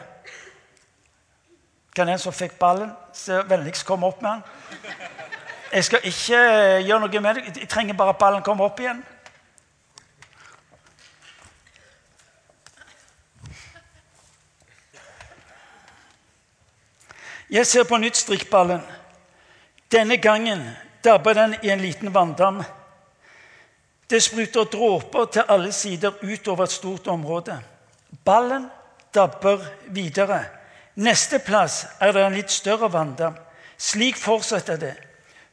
Kan 1.95 2.09
en 2.09 2.19
som 2.19 2.33
fikk 2.33 2.59
ballen, 2.59 2.91
så 3.13 3.43
vennligst 3.47 3.87
komme 3.87 4.07
opp 4.07 4.23
med 4.23 4.31
den? 4.31 4.43
Jeg 5.75 5.85
skal 5.85 6.07
ikke 6.07 6.39
eh, 6.39 6.87
gjøre 6.87 7.01
noe 7.05 7.21
med 7.21 7.35
det. 7.35 7.45
Jeg 7.61 7.69
trenger 7.69 7.95
bare 7.99 8.15
at 8.15 8.19
ballen 8.19 8.43
kommer 8.43 8.67
opp 8.67 8.81
igjen. 8.83 9.03
Jeg 17.51 17.67
ser 17.67 17.87
på 17.87 17.99
nytt 18.03 18.19
strikkballen. 18.19 18.83
Denne 19.93 20.17
gangen 20.19 20.65
dabber 21.05 21.35
den 21.39 21.55
i 21.63 21.71
en 21.71 21.83
liten 21.83 22.15
vanndam. 22.15 22.63
Det 24.11 24.23
spruter 24.23 24.65
dråper 24.65 25.25
til 25.25 25.47
alle 25.49 25.73
sider 25.73 26.19
utover 26.23 26.65
et 26.65 26.75
stort 26.75 27.07
område. 27.07 27.61
Ballen 28.25 28.67
dabber 29.15 29.63
videre. 29.87 30.43
Neste 30.95 31.39
plass 31.39 31.87
er 32.01 32.13
det 32.15 32.23
en 32.23 32.37
litt 32.37 32.51
større 32.55 32.93
vanndam. 32.93 33.35
Slik 33.79 34.17
fortsetter 34.17 34.79
det. 34.79 34.95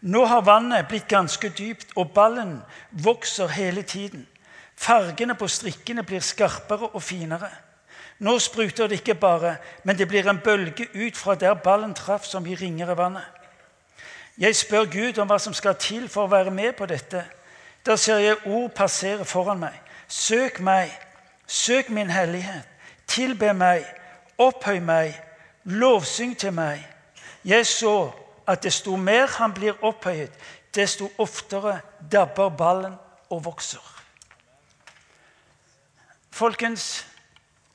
Nå 0.02 0.26
har 0.26 0.46
vannet 0.46 0.88
blitt 0.90 1.08
ganske 1.10 1.50
dypt, 1.50 1.94
og 1.96 2.14
ballen 2.14 2.60
vokser 2.92 3.50
hele 3.54 3.82
tiden. 3.82 4.28
Fargene 4.76 5.36
på 5.38 5.48
strikkene 5.48 6.04
blir 6.04 6.22
skarpere 6.26 6.90
og 6.94 7.04
finere. 7.04 7.50
Nå 8.22 8.38
spruter 8.40 8.88
det 8.88 9.02
ikke 9.02 9.16
bare, 9.16 9.56
men 9.84 9.98
det 9.98 10.08
blir 10.08 10.30
en 10.30 10.42
bølge 10.42 10.88
ut 10.94 11.18
fra 11.18 11.36
der 11.36 11.54
ballen 11.54 11.94
traff, 11.94 12.26
som 12.26 12.46
i 12.46 12.56
ringer 12.56 12.92
i 12.92 12.98
vannet. 12.98 13.26
Jeg 14.38 14.56
spør 14.56 14.86
Gud 14.86 15.18
om 15.18 15.30
hva 15.30 15.38
som 15.40 15.54
skal 15.54 15.76
til 15.76 16.08
for 16.10 16.26
å 16.26 16.32
være 16.32 16.54
med 16.54 16.74
på 16.78 16.86
dette. 16.86 17.24
Da 17.86 17.98
ser 17.98 18.22
jeg 18.22 18.46
ord 18.46 18.70
passere 18.78 19.26
foran 19.26 19.60
meg. 19.62 19.74
Søk 20.08 20.60
meg, 20.60 20.94
søk 21.48 21.90
min 21.90 22.10
hellighet. 22.10 22.66
Tilbe 23.08 23.54
meg, 23.54 23.86
opphøy 24.38 24.80
meg, 24.80 25.18
Lovsyng 25.64 26.38
til 26.38 26.54
meg. 26.54 26.88
Jeg 27.46 27.68
så 27.68 28.12
at 28.48 28.64
desto 28.64 28.96
mer 28.96 29.28
han 29.38 29.54
blir 29.54 29.84
opphøyet, 29.84 30.32
desto 30.76 31.12
oftere 31.18 31.80
dabber 32.12 32.50
ballen 32.50 32.94
og 33.30 33.46
vokser. 33.46 34.02
Folkens, 36.32 37.08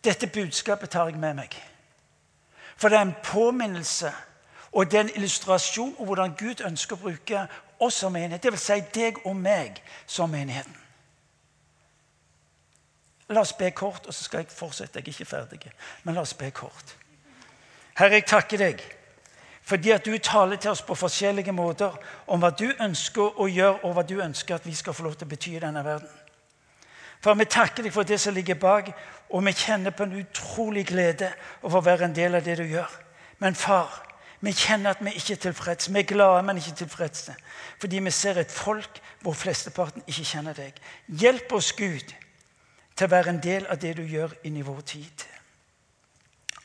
dette 0.05 0.27
budskapet 0.27 0.91
tar 0.91 1.09
jeg 1.09 1.19
med 1.19 1.35
meg. 1.35 1.57
For 2.77 2.89
det 2.89 2.99
er 2.99 3.03
en 3.03 3.15
påminnelse 3.25 4.13
og 4.77 4.91
det 4.91 4.99
er 4.99 5.05
en 5.07 5.15
illustrasjon 5.17 5.95
av 5.99 6.05
hvordan 6.05 6.35
Gud 6.37 6.61
ønsker 6.61 6.99
å 6.99 7.01
bruke 7.01 7.47
oss 7.81 8.03
som 8.03 8.13
menighet. 8.13 8.45
Dvs. 8.45 8.67
Si 8.67 8.83
deg 8.93 9.23
og 9.25 9.37
meg 9.37 9.81
som 10.07 10.29
menigheten. 10.31 10.75
La 13.33 13.41
oss 13.41 13.55
be 13.57 13.71
kort, 13.75 14.05
og 14.07 14.15
så 14.15 14.27
skal 14.27 14.45
jeg 14.45 14.53
fortsette. 14.53 15.01
Jeg 15.01 15.09
er 15.09 15.15
ikke 15.15 15.25
ferdig. 15.25 15.73
Men 16.05 16.15
la 16.15 16.27
oss 16.27 16.35
be 16.37 16.51
kort. 16.55 16.93
Herre, 17.97 18.21
jeg 18.21 18.29
takker 18.29 18.61
deg 18.61 18.85
fordi 19.67 19.91
at 19.91 20.05
du 20.07 20.13
taler 20.23 20.61
til 20.63 20.71
oss 20.71 20.83
på 20.87 20.95
forskjellige 20.95 21.51
måter 21.53 21.97
om 22.31 22.39
hva 22.39 22.53
du 22.55 22.69
ønsker 22.71 23.41
å 23.43 23.49
gjøre, 23.51 23.81
og 23.83 23.97
hva 23.97 24.05
du 24.07 24.21
ønsker 24.23 24.55
at 24.55 24.67
vi 24.67 24.75
skal 24.79 24.95
få 24.95 25.03
lov 25.03 25.17
til 25.19 25.27
å 25.27 25.33
bety 25.33 25.57
i 25.57 25.63
denne 25.65 25.83
verden. 25.83 26.13
For 27.19 27.35
vi 27.35 27.49
takker 27.51 27.83
deg 27.83 27.91
for 27.91 28.07
det 28.07 28.21
som 28.23 28.35
ligger 28.35 28.61
bak, 28.63 28.93
og 29.35 29.43
vi 29.43 29.53
kjenner 29.59 29.91
på 29.91 30.07
en 30.07 30.15
utrolig 30.21 30.85
glede 30.87 31.33
over 31.65 31.81
å 31.81 31.87
være 31.89 32.07
en 32.07 32.15
del 32.15 32.39
av 32.39 32.47
det 32.47 32.55
du 32.61 32.63
gjør. 32.63 32.93
Men 33.43 33.59
far, 33.59 33.91
vi 34.39 34.55
kjenner 34.55 34.95
at 34.95 35.03
vi 35.03 35.17
ikke 35.19 35.35
er 35.35 35.43
tilfreds. 35.49 35.91
Vi 35.91 35.99
er 35.99 36.07
glade, 36.15 36.47
men 36.47 36.63
ikke 36.63 36.77
tilfredse. 36.85 37.35
Fordi 37.83 38.05
vi 38.07 38.15
ser 38.15 38.39
et 38.39 38.53
folk 38.55 39.03
hvor 39.25 39.35
flesteparten 39.35 40.07
ikke 40.07 40.29
kjenner 40.31 40.55
deg. 40.55 40.79
Hjelp 41.09 41.59
oss, 41.59 41.73
Gud, 41.75 42.15
til 42.95 43.11
å 43.11 43.15
være 43.17 43.35
en 43.35 43.43
del 43.43 43.67
av 43.67 43.83
det 43.83 43.97
du 43.99 44.07
gjør 44.07 44.39
inn 44.47 44.63
i 44.63 44.65
vår 44.71 44.81
tid. 44.95 45.27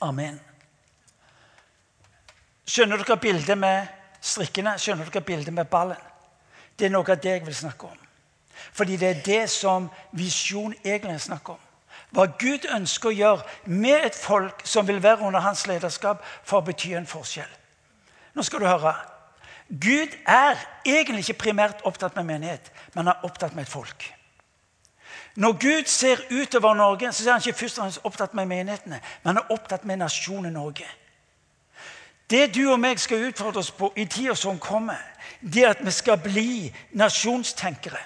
Amen. 0.05 0.37
Skjønner 2.71 3.01
dere 3.01 3.17
bildet 3.19 3.57
med 3.59 3.89
strikkene? 4.23 4.77
Skjønner 4.79 5.09
dere 5.09 5.25
bildet 5.27 5.51
med 5.53 5.67
ballen? 5.67 5.99
Det 6.79 6.87
er 6.87 6.93
noe 6.93 7.03
av 7.03 7.19
det 7.19 7.33
jeg 7.33 7.43
vil 7.43 7.57
snakke 7.57 7.89
om. 7.89 7.97
Fordi 8.71 8.95
det 9.01 9.09
er 9.09 9.23
det 9.25 9.41
som 9.51 9.89
visjon 10.15 10.73
egentlig 10.83 11.19
snakker 11.25 11.57
om. 11.57 11.65
Hva 12.15 12.27
Gud 12.39 12.67
ønsker 12.71 13.09
å 13.09 13.15
gjøre 13.15 13.71
med 13.71 14.05
et 14.07 14.15
folk 14.15 14.63
som 14.67 14.87
vil 14.87 15.01
være 15.03 15.27
under 15.27 15.43
hans 15.43 15.65
lederskap 15.67 16.23
for 16.43 16.61
å 16.61 16.67
bety 16.67 16.93
en 16.95 17.07
forskjell. 17.07 17.51
Nå 18.35 18.43
skal 18.47 18.63
du 18.63 18.67
høre. 18.67 18.95
Gud 19.67 20.15
er 20.27 20.59
egentlig 20.87 21.25
ikke 21.25 21.43
primært 21.47 21.83
opptatt 21.87 22.15
med 22.19 22.27
menighet, 22.27 22.71
men 22.95 23.07
er 23.07 23.23
opptatt 23.27 23.55
med 23.55 23.67
et 23.67 23.71
folk. 23.71 24.07
Når 25.35 25.59
Gud 25.59 25.91
ser 25.91 26.23
utover 26.31 26.75
Norge, 26.75 27.11
så 27.11 27.23
er 27.23 27.37
han 27.37 27.43
ikke 27.43 27.59
først 27.63 27.79
og 27.79 27.83
fremst 27.83 28.07
opptatt 28.07 28.33
med 28.35 28.51
menighetene, 28.51 28.99
men 29.23 29.39
er 29.39 29.53
opptatt 29.55 29.87
med 29.87 30.03
nasjonen 30.03 30.55
Norge. 30.59 30.87
Det 32.31 32.55
du 32.55 32.71
og 32.71 32.79
meg 32.79 32.99
skal 32.99 33.27
utfordres 33.27 33.71
på 33.75 33.91
i 33.99 34.05
tida 34.05 34.35
som 34.39 34.59
kommer, 34.59 34.99
det 35.41 35.65
er 35.65 35.73
at 35.75 35.85
vi 35.85 35.91
skal 35.91 36.19
bli 36.21 36.71
nasjonstenkere. 36.95 37.99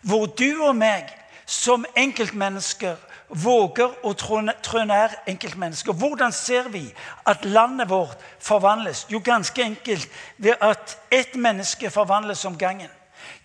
Hvor 0.00 0.26
du 0.26 0.64
og 0.64 0.76
meg 0.76 1.10
som 1.46 1.84
enkeltmennesker 1.96 2.96
våger 3.32 3.92
å 4.04 4.12
trå 4.16 4.40
nær 4.84 5.14
enkeltmennesker. 5.28 5.92
Hvordan 5.92 6.32
ser 6.32 6.68
vi 6.72 6.84
at 7.28 7.44
landet 7.44 7.88
vårt 7.90 8.20
forvandles? 8.40 9.06
Jo, 9.10 9.20
ganske 9.24 9.62
enkelt 9.62 10.08
ved 10.36 10.60
at 10.60 10.98
ett 11.10 11.34
menneske 11.34 11.90
forvandles 11.90 12.44
om 12.44 12.58
gangen. 12.58 12.90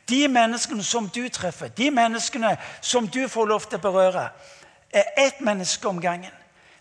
De 0.10 0.28
menneskene 0.28 0.84
som 0.84 1.10
du 1.12 1.28
treffer, 1.30 1.68
de 1.68 1.92
menneskene 1.92 2.56
som 2.82 3.08
du 3.08 3.28
får 3.28 3.48
lov 3.48 3.68
til 3.68 3.80
å 3.80 3.84
berøre, 3.84 4.30
er 4.92 5.12
ett 5.18 5.42
menneske 5.44 5.88
om 5.88 6.00
gangen. 6.02 6.32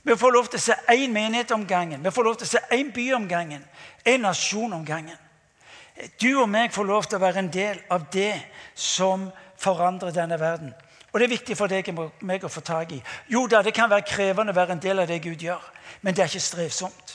Vi 0.06 0.14
får 0.14 0.32
lov 0.32 0.46
til 0.46 0.60
å 0.60 0.62
se 0.62 0.74
én 0.94 1.10
menighet 1.10 1.50
om 1.50 1.64
gangen. 1.66 2.02
Vi 2.04 2.10
får 2.14 2.24
lov 2.24 2.36
til 2.38 2.46
å 2.46 2.50
se 2.52 2.60
én 2.76 2.92
by 2.94 3.08
om 3.16 3.24
gangen. 3.26 3.64
En 4.06 4.20
nasjon 4.22 4.72
om 4.76 4.84
gangen. 4.86 5.16
Du 6.22 6.28
og 6.38 6.46
meg 6.48 6.70
får 6.70 6.86
lov 6.86 7.08
til 7.08 7.18
å 7.18 7.24
være 7.24 7.40
en 7.42 7.50
del 7.50 7.80
av 7.90 8.04
det 8.14 8.36
som 8.78 9.24
forandrer 9.58 10.14
denne 10.14 10.38
verden. 10.38 10.74
Og 11.10 11.18
det 11.18 11.26
er 11.26 11.32
viktig 11.32 11.56
for 11.58 11.72
deg 11.72 11.88
og 11.90 12.22
meg 12.28 12.44
å 12.44 12.50
få 12.52 12.62
tak 12.62 12.92
i. 12.94 13.00
Jo 13.32 13.48
da, 13.50 13.64
det 13.66 13.72
kan 13.74 13.90
være 13.90 14.06
krevende 14.06 14.52
å 14.54 14.56
være 14.56 14.76
en 14.76 14.82
del 14.84 15.02
av 15.02 15.08
det 15.10 15.16
Gud 15.24 15.42
gjør, 15.42 15.64
men 16.04 16.14
det 16.14 16.22
er 16.22 16.30
ikke 16.30 16.44
strevsomt. 16.44 17.14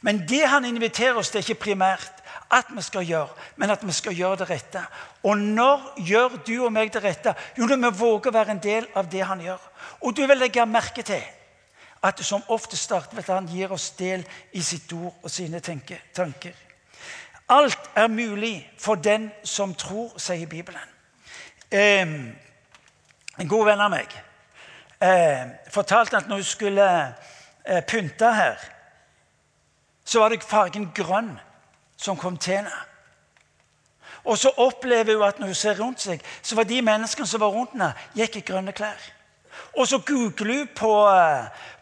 Men 0.00 0.22
det 0.28 0.44
han 0.48 0.64
inviterer 0.64 1.18
oss 1.20 1.32
til, 1.34 1.42
er 1.42 1.50
ikke 1.50 1.66
primært 1.66 2.22
at 2.54 2.70
vi 2.72 2.84
skal 2.86 3.04
gjøre, 3.04 3.34
men 3.60 3.74
at 3.74 3.84
vi 3.84 3.92
skal 3.92 4.16
gjøre 4.16 4.38
det 4.40 4.48
rette. 4.52 4.84
Og 5.26 5.36
når 5.36 5.84
gjør 6.06 6.38
du 6.46 6.54
og 6.62 6.72
meg 6.72 6.94
det 6.94 7.04
rette? 7.04 7.34
Jo, 7.58 7.66
når 7.66 7.82
vi 7.82 7.92
våger 7.98 8.32
å 8.32 8.36
være 8.38 8.56
en 8.56 8.62
del 8.62 8.88
av 8.96 9.10
det 9.10 9.26
han 9.26 9.44
gjør. 9.44 9.68
Og 10.00 10.16
du 10.16 10.24
vil 10.24 10.40
legge 10.40 10.64
merke 10.64 11.04
til 11.04 11.20
at 12.02 12.24
som 12.24 12.42
ofte 12.48 12.76
starter 12.76 13.18
at 13.18 13.28
han 13.28 13.48
gir 13.48 13.72
oss 13.72 13.90
del 13.98 14.24
i 14.52 14.62
sitt 14.62 14.92
ord 14.92 15.14
og 15.22 15.30
sine 15.30 15.60
tanker. 15.60 16.52
Alt 17.48 17.90
er 17.96 18.08
mulig 18.08 18.70
for 18.78 18.94
den 18.94 19.30
som 19.44 19.74
tror, 19.74 20.14
sier 20.18 20.46
Bibelen. 20.46 20.88
Eh, 21.70 22.06
en 23.38 23.48
god 23.48 23.64
venn 23.66 23.80
av 23.80 23.90
meg 23.92 24.10
eh, 25.00 25.46
fortalte 25.70 26.16
at 26.16 26.28
når 26.28 26.42
hun 26.42 26.44
skulle 26.44 26.86
eh, 27.64 27.82
pynte 27.86 28.32
her, 28.34 28.56
så 30.04 30.20
var 30.20 30.28
det 30.28 30.42
fargen 30.42 30.90
grønn 30.94 31.36
som 31.96 32.16
kom 32.16 32.36
til 32.36 32.60
henne. 32.60 32.74
Og 34.24 34.38
så 34.38 34.50
opplever 34.56 35.14
hun 35.14 35.28
at 35.28 35.38
når 35.38 35.46
hun 35.46 35.54
ser 35.54 35.80
rundt 35.80 36.00
seg, 36.00 36.20
så 36.42 36.56
var 36.56 36.68
de 36.68 36.82
menneskene 36.82 37.26
som 37.26 37.40
var 37.40 37.54
rundt 37.54 37.72
henne, 37.72 37.92
gikk 38.14 38.36
i 38.36 38.46
grønne 38.52 38.72
klær. 38.72 38.98
Og 39.78 39.86
så 39.88 39.98
googler 40.06 40.58
hun 40.58 40.68
på, 40.76 40.92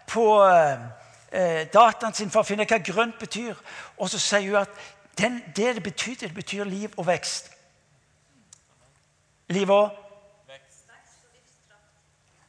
på, 0.09 0.45
eh, 0.45 1.69
dataen 1.73 2.15
sin 2.15 2.31
for 2.31 2.43
å 2.43 2.49
finne 2.49 2.67
hva 2.67 2.81
grønt 2.85 3.19
betyr. 3.21 3.55
Og 3.99 4.11
så 4.11 4.19
sier 4.19 4.49
hun 4.49 4.63
at 4.63 4.71
den, 5.19 5.43
det 5.57 5.75
det 5.75 5.83
betyr, 5.83 6.15
det 6.21 6.35
betyr 6.35 6.65
liv 6.65 6.93
og 6.97 7.07
vekst. 7.07 7.51
Liv 9.49 9.71
og 9.71 10.05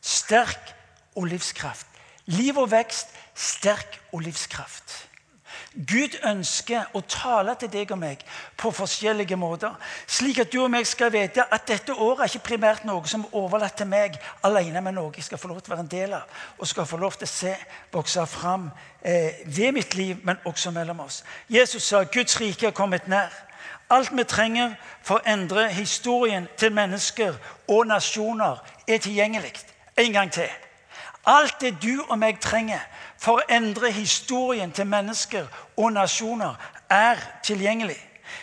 Sterk 0.02 0.76
og 1.16 1.28
livskraft. 1.28 1.88
Liv 2.26 2.58
og 2.58 2.72
vekst, 2.72 3.12
sterk 3.36 4.00
og 4.12 4.22
livskraft. 4.22 5.09
Gud 5.74 6.16
ønsker 6.26 6.88
å 6.98 7.02
tale 7.06 7.54
til 7.62 7.70
deg 7.70 7.92
og 7.94 8.00
meg 8.02 8.24
på 8.58 8.72
forskjellige 8.74 9.38
måter, 9.38 9.76
slik 10.10 10.40
at 10.42 10.50
du 10.50 10.64
og 10.64 10.72
meg 10.74 10.88
skal 10.90 11.12
vite 11.14 11.46
at 11.46 11.68
dette 11.70 11.94
året 11.94 12.24
er 12.26 12.32
ikke 12.32 12.48
primært 12.48 12.88
noe 12.90 13.06
som 13.08 13.28
er 13.28 13.36
overlatt 13.38 13.78
til 13.78 13.88
meg 13.88 14.18
alene, 14.48 14.82
men 14.82 14.98
noe 14.98 15.14
jeg 15.14 15.28
skal 15.28 15.38
få 15.38 15.52
lov 15.52 15.60
til 15.62 15.70
å 15.70 15.76
være 15.76 15.86
en 15.86 15.92
del 15.92 16.16
av 16.18 16.42
og 16.58 16.72
skal 16.72 16.90
få 16.90 16.98
lov 16.98 17.20
til 17.20 17.30
å 17.30 17.34
se 17.34 17.54
vokse 17.94 18.26
fram 18.32 18.72
eh, 19.04 19.46
ved 19.46 19.76
mitt 19.78 19.94
liv, 19.94 20.18
men 20.24 20.42
også 20.50 20.74
mellom 20.74 21.04
oss. 21.06 21.22
Jesus 21.50 21.86
sa 21.86 22.02
Guds 22.04 22.40
rike 22.42 22.72
er 22.72 22.74
kommet 22.74 23.06
nær. 23.08 23.30
Alt 23.94 24.10
vi 24.18 24.26
trenger 24.26 24.74
for 25.06 25.20
å 25.20 25.30
endre 25.30 25.68
historien 25.74 26.48
til 26.58 26.74
mennesker 26.74 27.38
og 27.70 27.86
nasjoner, 27.90 28.58
er 28.88 28.98
tilgjengelig. 28.98 29.54
En 29.98 30.14
gang 30.14 30.34
til. 30.34 30.50
Alt 31.30 31.62
det 31.62 31.76
du 31.82 32.02
og 32.08 32.18
meg 32.18 32.42
trenger 32.42 32.82
for 33.20 33.40
å 33.40 33.48
endre 33.52 33.92
historien 33.92 34.72
til 34.72 34.88
mennesker 34.88 35.48
og 35.78 35.92
nasjoner, 35.94 36.56
er 36.90 37.20
tilgjengelig. 37.44 37.98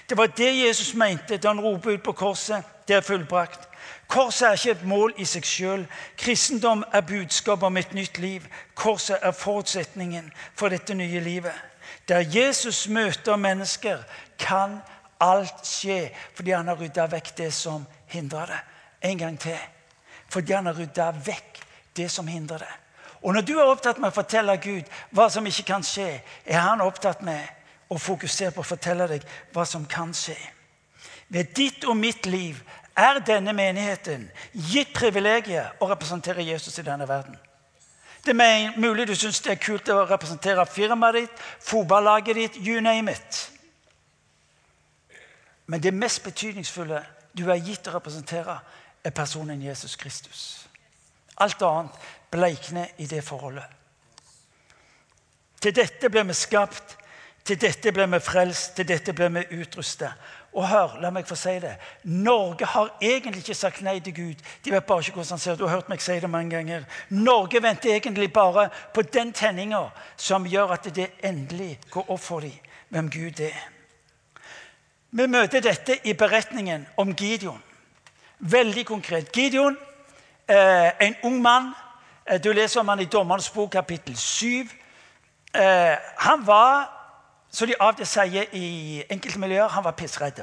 Det 0.09 0.19
var 0.19 0.27
det 0.27 0.53
Jesus 0.67 0.95
mente 0.95 1.37
da 1.37 1.49
han 1.49 1.61
ropte 1.61 1.97
ut 1.97 2.03
på 2.03 2.13
korset. 2.13 2.65
Det 2.89 2.97
er 2.97 3.01
fullbrakt. 3.01 3.69
Korset 4.07 4.49
er 4.49 4.53
ikke 4.53 4.71
et 4.71 4.85
mål 4.87 5.15
i 5.19 5.25
seg 5.27 5.47
sjøl. 5.47 5.87
Kristendom 6.19 6.85
er 6.95 7.07
budskap 7.07 7.63
om 7.67 7.77
et 7.77 7.95
nytt 7.95 8.19
liv. 8.23 8.45
Korset 8.75 9.19
er 9.23 9.35
forutsetningen 9.35 10.31
for 10.55 10.71
dette 10.71 10.95
nye 10.95 11.21
livet. 11.21 11.55
Der 12.09 12.23
Jesus 12.35 12.87
møter 12.89 13.37
mennesker, 13.37 13.99
kan 14.39 14.81
alt 15.21 15.65
skje 15.67 16.11
fordi 16.37 16.53
han 16.53 16.69
har 16.69 16.79
rydda 16.79 17.07
vekk 17.11 17.33
det 17.39 17.53
som 17.55 17.87
hindrer 18.13 18.53
det. 18.53 18.59
En 19.11 19.19
gang 19.19 19.39
til. 19.41 19.59
Fordi 20.29 20.53
han 20.53 20.67
har 20.67 20.79
rydda 20.79 21.11
vekk 21.27 21.63
det 21.97 22.11
som 22.11 22.27
hindrer 22.29 22.59
det. 22.59 22.75
Og 23.27 23.35
når 23.35 23.43
du 23.43 23.57
er 23.59 23.67
opptatt 23.67 23.99
med 23.99 24.13
å 24.13 24.15
fortelle 24.15 24.55
Gud 24.63 24.87
hva 25.11 25.27
som 25.35 25.47
ikke 25.51 25.67
kan 25.67 25.83
skje, 25.83 26.21
er 26.47 26.61
han 26.63 26.85
opptatt 26.85 27.25
med 27.27 27.43
å 27.91 27.99
fokusere 27.99 28.55
på 28.55 28.63
å 28.63 28.69
fortelle 28.69 29.09
deg 29.11 29.25
hva 29.55 29.65
som 29.67 29.87
kan 29.91 30.13
skje. 30.15 30.37
Ved 31.35 31.51
ditt 31.59 31.85
og 31.91 31.99
mitt 31.99 32.29
liv 32.31 32.61
er 32.95 33.19
denne 33.27 33.51
menigheten 33.53 34.29
gitt 34.71 34.95
privilegiet 34.95 35.83
å 35.83 35.89
representere 35.91 36.47
Jesus 36.47 36.79
i 36.79 36.87
denne 36.87 37.09
verden. 37.09 37.35
Det 38.23 38.35
er 38.43 38.79
mulig 38.79 39.09
du 39.11 39.15
syns 39.15 39.43
det 39.43 39.57
er 39.57 39.63
kult 39.63 39.91
å 39.91 40.05
representere 40.07 40.63
firmaet 40.71 41.19
ditt, 41.19 41.43
fotballaget 41.67 42.39
ditt, 42.39 42.61
you 42.63 42.81
name 42.81 43.11
it. 43.11 43.43
Men 45.67 45.83
det 45.83 45.95
mest 45.95 46.23
betydningsfulle 46.23 47.03
du 47.35 47.51
er 47.51 47.59
gitt 47.59 47.91
å 47.91 47.99
representere, 47.99 48.59
er 49.05 49.15
personen 49.15 49.63
Jesus 49.63 49.95
Kristus. 49.99 50.67
Alt 51.37 51.63
annet 51.63 51.93
bleikner 52.31 52.87
i 52.99 53.07
det 53.07 53.25
forholdet. 53.25 53.65
Til 55.61 55.75
dette 55.75 56.11
ble 56.13 56.23
vi 56.29 56.35
skapt, 56.37 56.97
til 57.47 57.59
dette 57.61 57.93
ble 57.95 58.07
vi 58.11 58.21
frelst, 58.21 58.75
til 58.77 58.89
dette 58.89 59.15
ble 59.17 59.31
vi 59.35 59.61
utrustet. 59.61 60.13
Og 60.57 60.65
hør, 60.69 60.95
la 61.03 61.11
meg 61.13 61.27
få 61.29 61.37
si 61.37 61.53
det. 61.61 61.75
Norge 62.09 62.65
har 62.73 62.95
egentlig 63.05 63.43
ikke 63.43 63.55
sagt 63.55 63.83
nei 63.85 63.99
til 64.01 64.15
Gud. 64.17 64.45
De 64.65 64.73
vet 64.73 64.87
bare 64.89 65.05
ikke 65.05 65.19
hvordan 65.19 65.35
han 65.35 65.43
ser 65.43 65.59
Du 65.61 65.67
har 65.67 65.75
hørt 65.77 65.91
meg 65.93 66.01
si 66.01 66.17
det 66.21 66.31
mange 66.33 66.57
ganger. 66.57 66.87
Norge 67.11 67.61
venter 67.63 67.93
egentlig 67.93 68.33
bare 68.33 68.71
på 68.95 69.03
den 69.03 69.33
tenninga 69.37 69.83
som 70.17 70.49
gjør 70.49 70.73
at 70.79 70.89
det 70.97 71.11
endelig 71.21 71.79
går 71.91 72.09
opp 72.09 72.23
for 72.25 72.41
dem 72.41 72.57
hvem 72.89 73.11
Gud 73.11 73.41
er. 73.45 73.59
Vi 75.11 75.27
møter 75.27 75.61
dette 75.61 75.99
i 76.09 76.15
beretningen 76.15 76.87
om 76.97 77.13
Gideon. 77.15 77.63
Veldig 78.39 78.87
konkret. 78.87 79.33
Gideon, 79.33 79.77
eh, 80.49 80.91
en 81.01 81.17
ung 81.23 81.43
mann 81.43 81.75
du 82.45 82.53
leser 82.53 82.81
om 82.81 82.89
han 82.89 83.01
i 83.01 83.05
Dommernes 83.05 83.51
bok, 83.51 83.71
kapittel 83.71 84.17
7. 84.17 84.69
Eh, 85.55 85.97
han 86.19 86.47
var, 86.47 86.89
som 87.51 87.69
de 87.69 87.77
av 87.81 87.95
og 87.95 88.01
til 88.01 88.09
sier 88.11 88.51
i 88.53 89.03
enkelte 89.11 89.39
miljøer, 89.39 89.69
han 89.69 89.85
var 89.85 89.95
pissredd. 89.97 90.43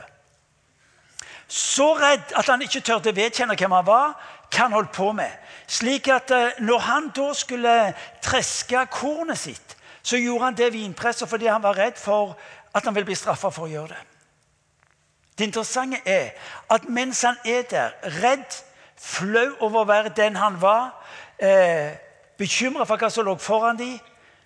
Så 1.47 1.89
redd 1.99 2.31
at 2.39 2.47
han 2.47 2.63
ikke 2.63 2.81
turte 2.81 3.15
vedkjenne 3.15 3.57
hvem 3.59 3.75
han 3.75 3.85
var, 3.85 4.15
hva 4.47 4.63
han 4.63 4.73
holdt 4.77 4.93
på 4.95 5.11
med. 5.11 5.29
Slik 5.67 6.07
at 6.07 6.31
eh, 6.31 6.63
når 6.63 6.79
han 6.87 7.11
da 7.15 7.27
skulle 7.35 7.75
treske 8.23 8.85
kornet 8.91 9.43
sitt, 9.43 9.77
så 10.03 10.17
gjorde 10.17 10.45
han 10.45 10.57
det 10.57 10.73
vinpresset 10.73 11.29
fordi 11.29 11.51
han 11.51 11.63
var 11.63 11.77
redd 11.77 11.99
for 11.99 12.37
at 12.73 12.85
han 12.85 12.95
ville 12.95 13.07
bli 13.11 13.15
straffa 13.15 13.51
for 13.51 13.67
å 13.67 13.71
gjøre 13.71 13.93
det. 13.93 14.01
Det 15.37 15.47
interessante 15.49 15.99
er 16.05 16.31
at 16.71 16.87
mens 16.89 17.21
han 17.25 17.37
er 17.45 17.63
der, 17.69 17.95
redd, 18.21 18.61
flau 18.97 19.49
over 19.59 19.81
å 19.81 19.87
være 19.89 20.13
den 20.15 20.37
han 20.39 20.59
var, 20.61 20.93
eh, 21.43 21.97
bekymra 22.37 22.85
for 22.87 22.97
hva 22.97 23.09
som 23.11 23.27
lå 23.27 23.35
foran 23.41 23.77
dem, 23.79 23.99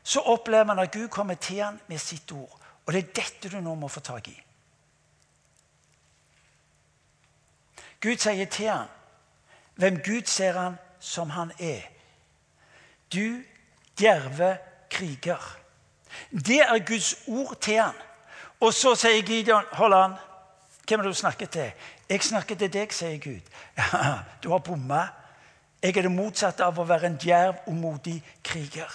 så 0.03 0.23
opplever 0.33 0.67
man 0.69 0.79
at 0.79 0.91
Gud 0.91 1.07
kommer 1.13 1.35
til 1.35 1.61
ham 1.63 1.79
med 1.87 1.97
sitt 1.97 2.31
ord. 2.31 2.59
Og 2.85 2.93
det 2.93 3.03
er 3.03 3.13
dette 3.21 3.51
du 3.51 3.59
nå 3.61 3.75
må 3.75 3.87
få 3.91 3.99
tak 3.99 4.27
i. 4.31 4.37
Gud 8.01 8.17
sier 8.21 8.45
til 8.45 8.69
ham 8.69 8.93
hvem 9.77 9.99
Gud 10.05 10.25
ser 10.25 10.57
han 10.57 10.77
som 10.99 11.29
han 11.29 11.51
er. 11.59 11.83
Du 13.13 13.41
djerve 13.99 14.57
kriger. 14.89 15.57
Det 16.31 16.61
er 16.61 16.87
Guds 16.87 17.15
ord 17.27 17.55
til 17.61 17.81
ham. 17.81 17.95
Og 18.59 18.73
så 18.73 18.95
sier 18.95 19.21
Gideon, 19.21 19.65
hold 19.71 19.93
an, 19.93 20.15
hvem 20.87 20.99
er 20.99 21.03
det 21.03 21.13
du 21.13 21.19
snakker 21.19 21.45
til? 21.45 21.71
Jeg 22.09 22.23
snakker 22.23 22.55
til 22.55 22.73
deg, 22.73 22.93
sier 22.93 23.19
Gud. 23.21 23.53
Ja, 23.77 24.13
du 24.43 24.49
har 24.51 24.63
bomma. 24.65 25.07
Jeg 25.87 25.97
er 25.97 26.01
det 26.03 26.11
motsatte 26.11 26.65
av 26.65 26.75
å 26.75 26.83
være 26.83 27.07
en 27.07 27.19
djerv 27.21 27.61
og 27.69 27.75
modig 27.79 28.17
kriger. 28.43 28.91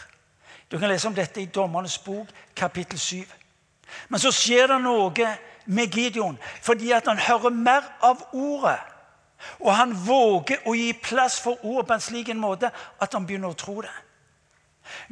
Du 0.69 0.77
kan 0.77 0.91
lese 0.93 1.09
om 1.09 1.15
dette 1.17 1.41
i 1.41 1.49
Dommernes 1.49 1.95
bok, 2.05 2.29
kapittel 2.57 2.99
7. 3.01 3.23
Men 4.13 4.21
så 4.21 4.29
skjer 4.33 4.69
det 4.69 4.77
noe 4.85 5.29
med 5.73 5.97
Gideon 5.97 6.37
fordi 6.61 6.93
at 6.93 7.09
han 7.09 7.21
hører 7.21 7.57
mer 7.57 7.89
av 8.05 8.21
ordet. 8.37 8.77
Og 9.65 9.73
han 9.73 9.97
våger 10.05 10.69
å 10.69 10.75
gi 10.77 10.93
plass 10.93 11.39
for 11.41 11.65
ordet 11.65 11.87
på 11.89 11.97
en 11.97 12.05
slik 12.05 12.29
måte 12.37 12.69
at 13.01 13.17
han 13.17 13.25
begynner 13.25 13.57
å 13.57 13.59
tro 13.65 13.81
det. 13.81 13.95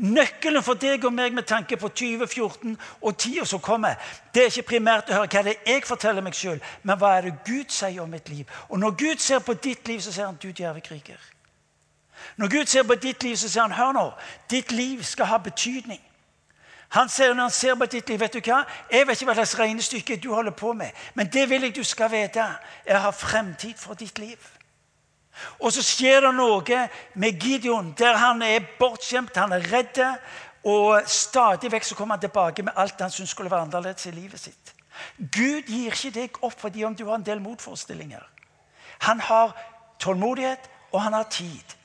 Nøkkelen 0.04 0.66
for 0.66 0.76
deg 0.76 1.08
og 1.08 1.16
meg 1.16 1.32
med 1.32 1.48
tanke 1.48 1.80
på 1.80 1.88
2014 1.88 2.76
og 2.76 3.16
tida 3.16 3.48
som 3.48 3.64
kommer, 3.64 3.96
det 4.34 4.42
er 4.44 4.52
ikke 4.52 4.74
primært 4.74 5.08
å 5.08 5.16
høre 5.16 5.32
hva 5.32 5.46
det 5.48 5.56
er 5.56 5.76
jeg 5.78 5.88
forteller 5.88 6.28
meg 6.28 6.36
sjøl, 6.36 6.60
men 6.82 7.00
hva 7.00 7.16
er 7.16 7.30
det 7.30 7.36
Gud 7.48 7.72
sier 7.72 8.04
om 8.04 8.12
mitt 8.12 8.28
liv. 8.28 8.44
Og 8.68 8.84
når 8.84 8.98
Gud 9.00 9.24
ser 9.24 9.40
på 9.40 9.56
ditt 9.56 9.88
liv, 9.88 10.04
så 10.04 10.12
ser 10.12 10.28
han 10.28 10.36
du 10.42 10.50
djerve 10.50 10.84
kriger. 10.84 11.30
Når 12.36 12.48
Gud 12.48 12.66
ser 12.66 12.82
på 12.82 12.94
ditt 12.94 13.22
liv, 13.22 13.36
så 13.36 13.48
sier 13.48 13.62
han 13.62 13.72
hør 13.72 13.92
nå, 13.92 14.06
ditt 14.50 14.72
liv 14.72 15.02
skal 15.04 15.26
ha 15.26 15.38
betydning. 15.38 16.00
Han 16.90 17.08
ser, 17.08 17.34
når 17.34 17.42
han 17.42 17.50
ser 17.50 17.74
på 17.78 17.86
ditt 17.86 18.08
liv, 18.08 18.20
vet 18.20 18.34
du 18.34 18.40
hva? 18.42 18.64
Jeg 18.90 19.06
vet 19.06 19.20
ikke 19.20 19.28
hva 19.30 19.34
slags 19.38 19.58
regnestykke 19.58 20.16
du 20.22 20.32
holder 20.34 20.54
på 20.58 20.72
med, 20.72 20.90
men 21.14 21.28
det 21.30 21.46
vil 21.50 21.62
jeg 21.62 21.76
du 21.76 21.84
skal 21.84 22.10
vite. 22.10 22.46
Jeg 22.86 23.00
har 23.00 23.14
fremtid 23.14 23.78
for 23.78 23.94
ditt 23.94 24.18
liv. 24.18 24.38
Og 25.60 25.72
så 25.72 25.84
skjer 25.86 26.24
det 26.26 26.32
noe 26.34 26.80
med 27.14 27.38
Gideon, 27.40 27.94
der 27.98 28.18
han 28.18 28.42
er 28.42 28.66
bortskjemt, 28.78 29.36
han 29.36 29.52
er 29.52 29.70
redd. 29.72 30.02
Og 30.66 31.06
stadig 31.08 31.70
vekk 31.72 31.86
så 31.86 31.96
kommer 31.96 32.18
han 32.18 32.26
tilbake 32.26 32.62
med 32.66 32.76
alt 32.76 33.00
han 33.00 33.10
syntes 33.10 33.30
skulle 33.32 33.50
være 33.50 33.68
annerledes 33.68 34.06
i 34.06 34.12
livet 34.12 34.40
sitt. 34.40 34.74
Gud 35.16 35.70
gir 35.70 35.94
ikke 35.94 36.10
deg 36.12 36.42
opp 36.44 36.58
fordi 36.60 36.84
om 36.84 36.96
du 36.96 37.06
har 37.06 37.16
en 37.16 37.24
del 37.24 37.40
motforestillinger. 37.40 38.26
Han 39.06 39.20
har 39.20 39.54
tålmodighet, 40.00 40.70
og 40.92 41.02
han 41.02 41.12
har 41.12 41.22
tid. 41.22 41.76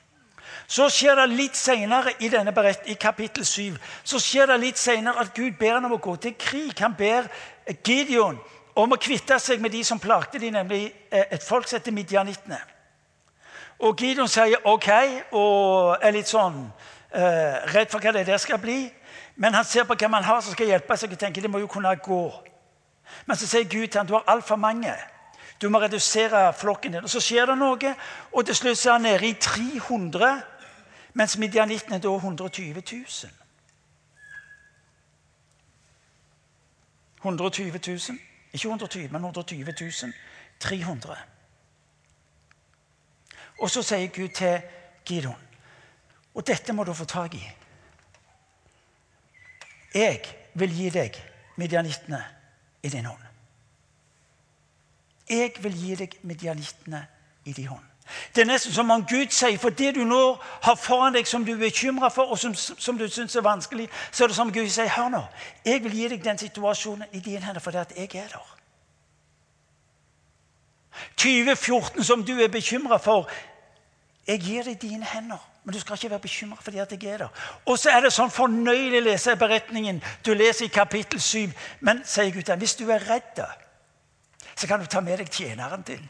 Så 0.66 0.88
skjer 0.90 1.14
det 1.14 1.26
litt 1.30 1.56
senere 1.56 2.16
i 2.18 2.28
denne 2.28 2.52
berett, 2.52 2.88
i 2.90 2.96
kapittel 2.98 3.46
7 3.46 3.76
så 4.02 4.18
skjer 4.18 4.50
det 4.50 4.58
litt 4.60 4.78
senere 4.78 5.22
at 5.22 5.34
Gud 5.34 5.54
ber 5.58 5.76
ham 5.76 5.86
om 5.86 5.94
å 5.94 6.02
gå 6.02 6.16
til 6.18 6.34
krig. 6.38 6.74
Han 6.82 6.96
ber 6.98 7.28
Gideon 7.86 8.40
om 8.74 8.92
å 8.92 8.98
kvitte 9.00 9.38
seg 9.40 9.62
med 9.62 9.72
de 9.72 9.84
som 9.86 10.02
plagte 10.02 10.40
dem, 10.42 10.56
nemlig 10.58 10.88
eh, 11.10 11.28
et 11.30 11.44
folk 11.44 11.68
som 11.68 11.78
heter 11.78 11.94
midjanittene. 11.94 12.58
Og 13.86 13.94
Gideon 14.00 14.28
sier 14.28 14.66
OK 14.66 14.88
og 15.36 16.02
er 16.02 16.16
litt 16.16 16.30
sånn 16.30 16.64
eh, 17.14 17.62
redd 17.70 17.92
for 17.92 18.02
hva 18.02 18.16
det 18.16 18.26
der 18.26 18.42
skal 18.42 18.58
bli. 18.58 18.88
Men 19.36 19.54
han 19.54 19.64
ser 19.68 19.86
på 19.86 19.94
hvem 19.94 20.18
han 20.18 20.26
har 20.26 20.42
som 20.42 20.56
skal 20.56 20.72
hjelpe 20.72 20.96
seg, 20.98 21.12
og 21.12 21.20
tenker 21.20 21.44
det 21.44 21.52
må 21.52 21.60
jo 21.62 21.70
kunne 21.70 21.92
gå. 22.02 22.22
Men 23.28 23.38
så 23.38 23.46
sier 23.46 23.68
Gud 23.68 23.86
til 23.86 24.00
ham 24.00 24.08
du 24.08 24.16
har 24.16 24.26
altfor 24.32 24.58
mange. 24.58 24.94
Du 25.60 25.68
må 25.70 25.78
redusere 25.80 26.50
flokken 26.56 26.96
din. 26.96 27.04
Og 27.04 27.10
Så 27.10 27.20
skjer 27.20 27.46
det 27.46 27.56
noe, 27.58 27.94
og 28.32 28.46
til 28.46 28.56
slutt 28.56 28.86
er 28.86 28.92
han 28.96 29.06
nede 29.06 29.30
i 29.30 29.36
300 29.40 30.55
mens 31.16 31.36
midjanittene 31.40 31.98
da 31.98 32.08
120 32.08 32.82
000. 32.92 33.32
120 37.24 37.80
000. 37.86 38.18
Ikke 38.52 38.68
120, 38.68 39.08
men 39.12 39.24
120 39.24 39.74
000. 39.80 40.12
300. 40.60 41.16
Og 43.58 43.70
så 43.70 43.82
sier 43.82 44.08
Gud 44.12 44.28
til 44.28 44.62
Gidon 45.04 45.42
Og 46.34 46.46
dette 46.46 46.72
må 46.72 46.84
du 46.84 46.92
få 46.92 47.04
tak 47.04 47.34
i. 47.34 47.42
Jeg 49.94 50.20
vil 50.54 50.72
gi 50.76 50.90
deg 50.92 51.16
midjanittene 51.56 52.20
i 52.82 52.88
din 52.88 53.04
hånd. 53.04 53.22
Jeg 55.30 55.52
vil 55.62 55.76
gi 55.80 55.94
deg 55.96 56.18
midjanittene 56.22 57.06
i 57.44 57.52
din 57.52 57.72
hånd. 57.72 57.95
Det 58.34 58.42
er 58.42 58.48
nesten 58.48 58.72
som 58.72 58.90
om 58.90 59.04
Gud 59.06 59.32
sier, 59.34 59.58
for 59.58 59.74
det 59.74 59.94
du 59.94 60.04
nå 60.04 60.20
har 60.62 60.76
foran 60.78 61.16
deg 61.16 61.26
som 61.26 61.44
du 61.44 61.52
er 61.54 61.62
bekymra 61.62 62.08
for, 62.12 62.30
og 62.30 62.38
som, 62.38 62.54
som 62.54 62.98
du 62.98 63.08
syns 63.08 63.36
er 63.36 63.46
vanskelig, 63.46 63.88
så 64.10 64.24
er 64.24 64.28
det 64.28 64.36
som 64.36 64.52
Gud 64.52 64.68
sier, 64.70 64.92
hør 64.94 65.08
nå, 65.12 65.22
jeg 65.64 65.82
vil 65.84 65.96
gi 65.98 66.12
deg 66.14 66.24
den 66.24 66.38
situasjonen 66.38 67.10
i 67.12 67.20
dine 67.20 67.42
hender 67.44 67.60
fordi 67.60 67.82
at 67.82 67.96
jeg 67.96 68.14
er 68.14 68.30
der. 68.36 68.52
2014 71.16 72.04
som 72.04 72.24
du 72.24 72.38
er 72.40 72.48
bekymra 72.48 72.96
for, 73.02 73.30
jeg 74.26 74.40
gir 74.40 74.66
deg 74.66 74.80
dine 74.82 75.06
hender. 75.06 75.42
Men 75.64 75.74
du 75.74 75.80
skal 75.80 75.98
ikke 75.98 76.10
være 76.10 76.22
bekymra 76.22 76.56
fordi 76.62 76.78
at 76.78 76.92
jeg 76.92 77.10
er 77.10 77.18
der. 77.18 77.46
Og 77.66 77.78
så 77.78 77.90
er 77.90 78.04
det 78.04 78.12
sånn 78.14 78.30
fornøyelig 78.30 79.00
å 79.00 79.06
lese 79.08 79.36
beretningen. 79.38 79.98
Du 80.26 80.30
leser 80.34 80.68
i 80.68 80.72
kapittel 80.72 81.20
7. 81.20 81.50
Men 81.80 82.04
sier 82.06 82.30
Gud, 82.34 82.52
hvis 82.58 82.76
du 82.78 82.86
er 82.90 83.02
redd, 83.10 83.42
så 84.54 84.66
kan 84.66 84.80
du 84.80 84.86
ta 84.86 85.02
med 85.02 85.18
deg 85.18 85.30
tjeneren 85.30 85.82
din. 85.86 86.06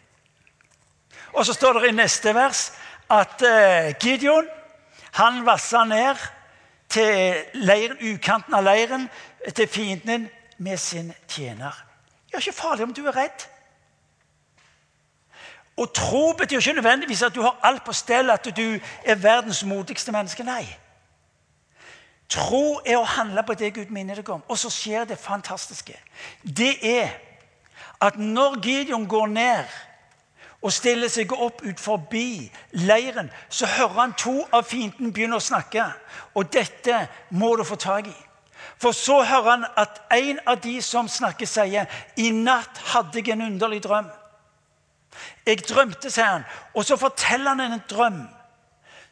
Og 1.36 1.46
så 1.46 1.52
står 1.52 1.78
det 1.78 1.90
i 1.90 1.96
neste 1.96 2.32
vers 2.34 2.70
at 3.12 3.42
uh, 3.44 3.92
Gideon 4.00 4.48
han 5.16 5.42
vassa 5.46 5.84
ned 5.84 6.16
til 6.88 7.34
leiren, 7.54 7.98
ukanten 8.00 8.54
av 8.54 8.64
leiren 8.64 9.08
til 9.54 9.68
fienden 9.68 10.28
med 10.58 10.80
sin 10.80 11.12
tjener. 11.28 11.76
Det 12.26 12.34
er 12.34 12.44
ikke 12.44 12.60
farlig 12.60 12.84
om 12.84 12.94
du 12.94 13.04
er 13.06 13.16
redd. 13.16 13.46
Og 15.76 15.92
tro 15.94 16.32
betyr 16.32 16.58
ikke 16.58 16.72
nødvendigvis 16.72 17.22
at 17.22 17.34
du 17.34 17.42
har 17.42 17.60
alt 17.62 17.84
på 17.84 17.92
stell, 17.92 18.30
at 18.30 18.48
du 18.56 18.78
er 19.04 19.14
verdens 19.14 19.64
modigste 19.64 20.12
menneske. 20.12 20.44
Nei. 20.44 20.64
Tro 22.28 22.80
er 22.84 22.96
å 22.96 23.04
handle 23.04 23.44
på 23.46 23.54
det 23.54 23.74
Gud 23.74 23.92
minner 23.92 24.16
deg 24.16 24.30
om. 24.32 24.44
Og 24.48 24.58
så 24.58 24.70
skjer 24.72 25.04
det 25.04 25.18
fantastiske. 25.20 25.94
Det 26.42 26.74
er 26.80 27.12
at 28.00 28.16
når 28.18 28.60
Gideon 28.64 29.06
går 29.08 29.26
ned 29.26 29.76
og 30.66 30.72
stiller 30.74 31.10
seg 31.12 31.30
opp 31.30 31.60
ut 31.62 31.78
forbi 31.78 32.48
leiren, 32.74 33.28
så 33.48 33.68
hører 33.70 34.00
han 34.00 34.14
to 34.18 34.40
av 34.50 34.64
fienden 34.66 35.12
begynne 35.14 35.38
å 35.38 35.44
snakke. 35.44 35.84
Og 36.34 36.48
dette 36.50 37.04
må 37.30 37.52
du 37.54 37.62
få 37.64 37.78
tak 37.78 38.08
i. 38.10 38.16
For 38.82 38.96
så 38.96 39.20
hører 39.22 39.50
han 39.52 39.66
at 39.78 40.00
en 40.16 40.40
av 40.42 40.58
de 40.64 40.80
som 40.82 41.06
snakker, 41.08 41.46
sier 41.46 41.86
i 42.18 42.32
natt 42.34 42.82
hadde 42.90 43.22
jeg 43.22 43.36
en 43.36 43.46
underlig 43.46 43.84
drøm. 43.86 44.10
Jeg 45.46 45.62
drømte, 45.68 46.10
sier 46.10 46.32
han. 46.32 46.48
Og 46.74 46.84
så 46.84 46.98
forteller 46.98 47.54
han 47.54 47.78
en 47.78 47.86
drøm 47.88 48.24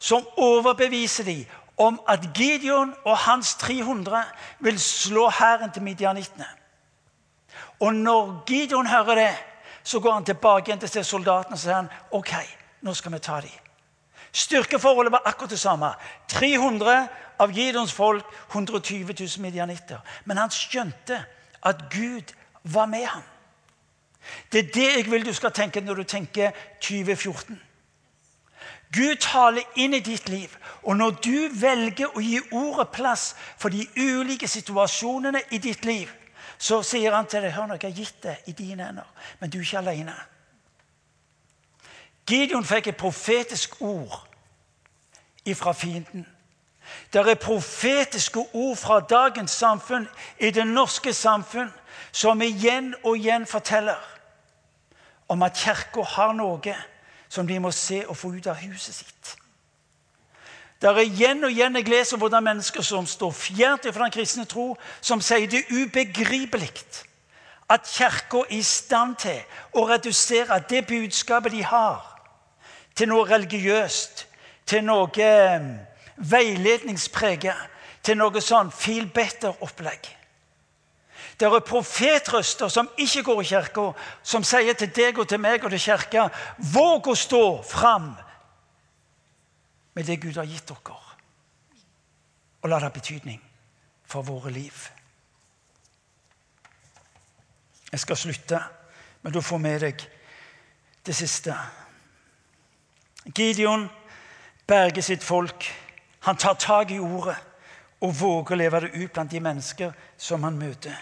som 0.02 0.26
overbeviser 0.34 1.30
dem 1.30 1.46
om 1.78 2.02
at 2.10 2.26
Gideon 2.34 2.96
og 3.04 3.16
hans 3.28 3.54
300 3.62 4.26
vil 4.58 4.80
slå 4.80 5.30
hæren 5.30 5.70
til 5.70 5.86
midjanittene. 5.86 6.50
Og 7.80 7.94
når 7.94 8.42
Gideon 8.46 8.90
hører 8.90 9.14
det, 9.14 9.32
så 9.84 10.00
går 10.00 10.12
han 10.12 10.24
tilbake 10.24 10.70
igjen 10.70 10.80
til 10.80 11.04
soldatene 11.04 11.58
og 11.58 11.60
sier 11.60 11.76
han, 11.76 11.90
ok, 12.10 12.32
nå 12.82 12.94
skal 12.96 13.12
vi 13.12 13.20
ta 13.22 13.40
dem. 13.44 13.60
Styrkeforholdet 14.34 15.12
var 15.12 15.28
akkurat 15.28 15.50
det 15.50 15.60
samme. 15.60 15.92
300 16.28 16.94
av 17.38 17.52
Gideons 17.52 17.92
folk, 17.92 18.24
120 18.50 19.14
000 19.20 19.44
midjanitter. 19.44 20.00
Men 20.24 20.40
han 20.42 20.50
skjønte 20.50 21.20
at 21.62 21.84
Gud 21.92 22.32
var 22.64 22.86
med 22.86 23.04
ham. 23.06 23.22
Det 24.52 24.58
er 24.58 24.72
det 24.74 24.88
jeg 24.96 25.10
vil 25.10 25.26
du 25.26 25.32
skal 25.36 25.52
tenke 25.52 25.80
når 25.80 25.94
du 25.94 26.02
tenker 26.08 26.50
2014. 26.80 27.60
Gud 28.94 29.16
taler 29.20 29.62
inn 29.76 29.94
i 29.94 30.00
ditt 30.00 30.28
liv. 30.28 30.50
Og 30.82 30.96
når 30.96 31.10
du 31.24 31.48
velger 31.60 32.14
å 32.14 32.22
gi 32.22 32.40
ordet 32.52 32.88
plass 32.94 33.34
for 33.58 33.68
de 33.68 33.86
ulike 33.96 34.48
situasjonene 34.48 35.42
i 35.50 35.58
ditt 35.58 35.84
liv, 35.84 36.10
så 36.64 36.78
sier 36.86 37.12
han 37.12 37.26
til 37.28 37.44
deg 37.44 37.52
hør 37.52 37.66
nå, 37.68 37.76
jeg 37.76 37.90
har 37.90 37.98
gitt 37.98 38.22
det 38.24 38.36
i 38.48 38.52
dine 38.56 38.86
hender, 38.86 39.08
men 39.40 39.50
du 39.52 39.58
er 39.58 39.66
ikke 39.66 39.82
alene. 39.82 40.14
Gideon 42.24 42.64
fikk 42.64 42.88
et 42.88 42.96
profetisk 42.96 43.76
ord 43.84 44.14
ifra 45.44 45.74
fienden. 45.76 46.24
Det 47.12 47.20
er 47.20 47.40
profetiske 47.40 48.46
ord 48.52 48.76
fra 48.80 49.00
dagens 49.00 49.50
samfunn 49.50 50.08
i 50.40 50.50
det 50.50 50.64
norske 50.66 51.12
samfunn 51.12 51.68
som 52.12 52.40
igjen 52.42 52.94
og 53.02 53.18
igjen 53.18 53.46
forteller 53.46 54.00
om 55.28 55.42
at 55.44 55.60
Kirka 55.60 56.04
har 56.16 56.32
noe 56.32 56.76
som 57.28 57.46
de 57.46 57.60
må 57.60 57.72
se 57.76 58.06
og 58.08 58.16
få 58.16 58.32
ut 58.38 58.46
av 58.46 58.60
huset 58.64 58.94
sitt. 59.02 59.36
Det 60.84 60.90
er 60.90 60.98
igjen 61.00 61.44
og 61.46 61.52
igjen 61.54 61.78
jeg 61.78 61.88
leser 61.88 62.20
hvordan 62.20 62.44
mennesker 62.44 62.84
som 62.84 63.06
står 63.08 63.30
fjernt 63.32 63.86
fra 63.88 64.04
den 64.04 64.12
kristne 64.12 64.42
tro, 64.44 64.74
som 65.00 65.22
sier 65.24 65.48
det 65.48 65.62
ubegripelig 65.72 66.74
at 67.72 67.88
Kirka 67.88 68.42
er 68.42 68.50
i 68.52 68.58
stand 68.62 69.14
til 69.22 69.38
å 69.72 69.86
redusere 69.88 70.58
det 70.68 70.82
budskapet 70.84 71.54
de 71.54 71.62
har, 71.64 72.02
til 72.94 73.08
noe 73.08 73.24
religiøst, 73.30 74.26
til 74.68 74.84
noe 74.84 75.08
eh, 75.24 75.64
veiledningspreget, 76.16 77.64
til 78.04 78.20
noe 78.20 78.44
sånn 78.44 78.68
feel 78.68 79.08
better-opplegg. 79.08 80.10
Det 81.40 81.48
er 81.48 81.64
profetrøster 81.64 82.68
som 82.68 82.92
ikke 83.00 83.24
går 83.24 83.40
i 83.40 83.48
kirka, 83.54 83.86
som 84.22 84.44
sier 84.44 84.76
til 84.76 84.92
deg 84.92 85.16
og 85.16 85.32
til 85.32 85.40
meg 85.40 85.64
og 85.64 85.72
til 85.72 85.86
kirka 85.88 86.28
Våg 86.76 87.08
å 87.08 87.16
stå 87.16 87.44
fram 87.72 88.12
med 89.94 90.04
det 90.04 90.20
Gud 90.20 90.36
har 90.36 90.48
gitt 90.48 90.68
dere. 90.68 90.98
Og 92.62 92.68
la 92.68 92.76
det 92.76 92.88
ha 92.88 92.92
betydning 92.94 93.40
for 94.04 94.22
våre 94.22 94.50
liv. 94.50 94.74
Jeg 97.92 98.00
skal 98.00 98.16
slutte, 98.16 98.60
men 99.22 99.32
du 99.32 99.40
får 99.40 99.58
med 99.58 99.80
deg 99.80 100.06
det 101.06 101.14
siste. 101.16 101.54
Gideon 103.36 103.88
berger 104.66 105.02
sitt 105.02 105.24
folk. 105.24 105.68
Han 106.20 106.36
tar 106.36 106.54
tak 106.54 106.90
i 106.90 106.98
ordet 106.98 107.36
og 108.00 108.20
våger 108.20 108.54
å 108.54 108.58
leve 108.58 108.80
det 108.80 108.94
ut 108.94 109.12
blant 109.12 109.30
de 109.30 109.40
mennesker 109.40 109.92
som 110.16 110.42
han 110.44 110.58
møter. 110.58 110.96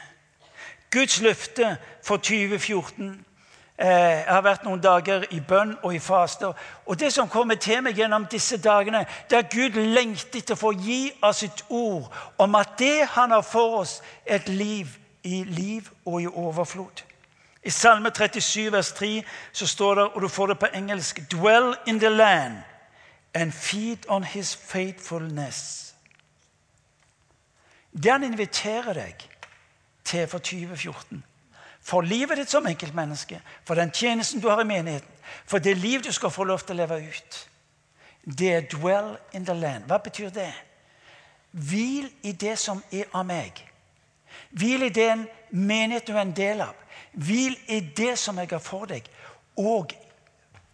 Guds 0.90 1.20
løfte 1.20 1.76
for 2.04 2.20
2014 2.20 3.08
eh, 3.08 3.16
jeg 3.86 4.24
har 4.28 4.42
vært 4.44 4.64
noen 4.64 4.80
dager 4.80 5.24
i 5.34 5.40
bønn 5.40 5.74
og 5.82 5.94
i 5.94 5.98
faster. 5.98 6.52
Og 6.86 6.98
det 7.00 7.12
som 7.12 7.28
kommer 7.28 7.54
til 7.54 7.82
meg 7.82 7.98
gjennom 7.98 8.26
disse 8.30 8.56
dagene, 8.62 9.04
det 9.30 9.36
er 9.36 9.44
at 9.44 9.54
Gud 9.54 9.78
lengter 9.94 10.38
etter 10.38 10.54
å 10.54 10.60
få 10.60 10.72
gi 10.78 11.12
av 11.22 11.34
sitt 11.34 11.64
ord 11.68 12.12
om 12.38 12.54
at 12.54 12.76
det 12.78 13.08
han 13.16 13.34
har 13.34 13.42
for 13.42 13.80
oss, 13.80 14.00
er 14.26 14.38
et 14.38 14.48
liv 14.48 14.98
i 15.24 15.42
liv 15.44 15.88
og 16.04 16.22
i 16.22 16.26
overflod. 16.26 17.02
I 17.62 17.70
Salme 17.70 18.10
37, 18.10 18.72
vers 18.72 18.92
3 18.92 19.24
så 19.52 19.66
står 19.66 19.94
det, 19.94 20.04
og 20.04 20.22
du 20.22 20.28
får 20.28 20.46
det 20.46 20.58
på 20.58 20.70
engelsk 20.74 21.20
Dwell 21.30 21.74
in 21.86 21.98
the 21.98 22.10
land 22.10 22.62
and 23.34 23.52
feed 23.52 24.06
on 24.08 24.24
his 24.24 24.56
faithfulness. 24.56 25.94
Det 27.92 28.12
han 28.12 28.24
inviterer 28.24 28.92
deg 28.92 29.28
til 30.04 30.26
for 30.26 30.38
2014. 30.38 31.24
For 31.82 32.00
livet 32.00 32.38
ditt 32.38 32.50
som 32.50 32.66
enkeltmenneske, 32.66 33.40
for 33.66 33.74
den 33.74 33.90
tjenesten 33.90 34.40
du 34.40 34.48
har 34.48 34.60
i 34.62 34.66
menigheten, 34.66 35.08
for 35.46 35.58
det 35.58 35.76
liv 35.76 36.02
du 36.02 36.12
skal 36.12 36.30
få 36.30 36.44
lov 36.44 36.62
til 36.62 36.76
å 36.76 36.82
leve 36.82 37.00
ut. 37.08 37.48
Det 38.24 38.54
er 38.54 38.60
'dwell 38.60 39.16
in 39.32 39.44
the 39.44 39.54
land'. 39.54 39.86
Hva 39.86 39.98
betyr 39.98 40.30
det? 40.30 40.52
Hvil 41.50 42.12
i 42.22 42.32
det 42.32 42.58
som 42.58 42.84
er 42.92 43.04
av 43.14 43.26
meg. 43.26 43.68
Hvil 44.50 44.82
i 44.82 44.88
den 44.88 45.28
menighet 45.50 46.06
du 46.06 46.12
er 46.12 46.20
en 46.20 46.36
del 46.36 46.60
av. 46.60 46.74
Hvil 47.12 47.58
i 47.68 47.80
det 47.80 48.18
som 48.18 48.38
jeg 48.38 48.48
har 48.50 48.58
for 48.58 48.84
deg. 48.84 49.02
Og 49.56 49.92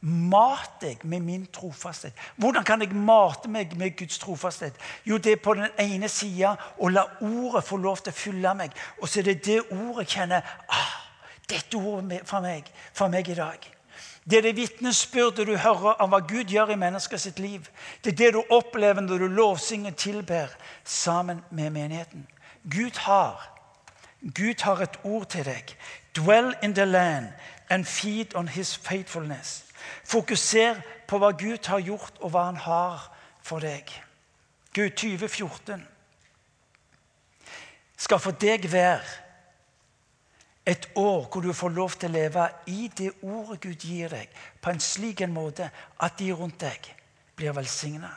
Mat 0.00 0.76
deg 0.80 1.00
med 1.02 1.20
min 1.20 1.46
trofasthet. 1.46 2.14
Hvordan 2.36 2.64
kan 2.64 2.80
jeg 2.80 2.94
mate 2.94 3.48
meg 3.50 3.72
med 3.76 3.96
Guds 3.98 4.18
trofasthet? 4.22 4.76
Jo, 5.04 5.16
det 5.18 5.32
er 5.32 5.40
på 5.42 5.54
den 5.58 5.66
ene 5.78 6.08
sida 6.08 6.52
å 6.78 6.90
la 6.92 7.02
ordet 7.26 7.64
få 7.66 7.80
lov 7.82 7.98
til 7.98 8.14
å 8.14 8.18
fylle 8.18 8.52
meg. 8.54 8.76
Og 9.02 9.10
så 9.10 9.18
er 9.18 9.26
det 9.32 9.42
det 9.48 9.56
ordet 9.72 10.04
jeg 10.04 10.12
kjenner 10.12 10.46
ah, 10.70 10.94
Dette 11.48 11.76
ordet 11.76 12.22
fra 12.28 12.40
meg, 12.44 12.68
fra 12.92 13.08
meg 13.08 13.28
i 13.28 13.36
dag. 13.38 13.68
Det 14.30 14.38
er 14.38 14.42
det 14.42 14.56
vitnesbyrdet 14.56 15.46
du 15.48 15.56
hører 15.56 16.02
om 16.02 16.10
hva 16.12 16.20
Gud 16.20 16.50
gjør 16.52 16.74
i 16.74 16.80
menneskers 16.80 17.26
liv. 17.40 17.64
Det 18.04 18.12
er 18.12 18.16
det 18.16 18.32
du 18.36 18.42
opplever 18.52 19.00
når 19.00 19.24
du 19.24 19.26
lovsynger 19.26 19.90
og 19.90 19.96
tilber 19.96 20.52
sammen 20.84 21.40
med 21.50 21.70
menigheten. 21.70 22.26
Gud 22.68 22.98
har, 22.98 23.48
Gud 24.20 24.62
har 24.62 24.82
et 24.82 24.98
ord 25.04 25.26
til 25.32 25.44
deg. 25.44 25.72
Dwell 26.16 26.54
in 26.62 26.74
the 26.74 26.84
land 26.84 27.32
and 27.70 27.84
feed 27.84 28.34
on 28.34 28.48
his 28.48 28.76
faithfulness. 28.76 29.64
Fokuser 30.04 30.82
på 31.08 31.18
hva 31.18 31.30
Gud 31.32 31.66
har 31.66 31.80
gjort, 31.80 32.18
og 32.20 32.30
hva 32.30 32.44
han 32.50 32.56
har 32.56 33.08
for 33.42 33.64
deg. 33.64 33.88
Gud 34.74 34.90
2014 34.90 35.86
skal 37.98 38.20
for 38.20 38.36
deg 38.36 38.68
være 38.72 39.27
et 40.68 40.88
år 41.00 41.28
hvor 41.32 41.40
du 41.40 41.52
får 41.56 41.72
lov 41.72 41.96
til 41.96 42.10
å 42.10 42.18
leve 42.18 42.44
i 42.68 42.90
det 42.92 43.10
ordet 43.22 43.60
Gud 43.64 43.84
gir 43.88 44.12
deg, 44.12 44.28
på 44.60 44.72
en 44.72 44.80
slik 44.82 45.22
en 45.24 45.32
måte 45.32 45.70
at 46.04 46.18
de 46.20 46.32
rundt 46.36 46.60
deg 46.60 46.90
blir 47.38 47.54
velsigna. 47.56 48.10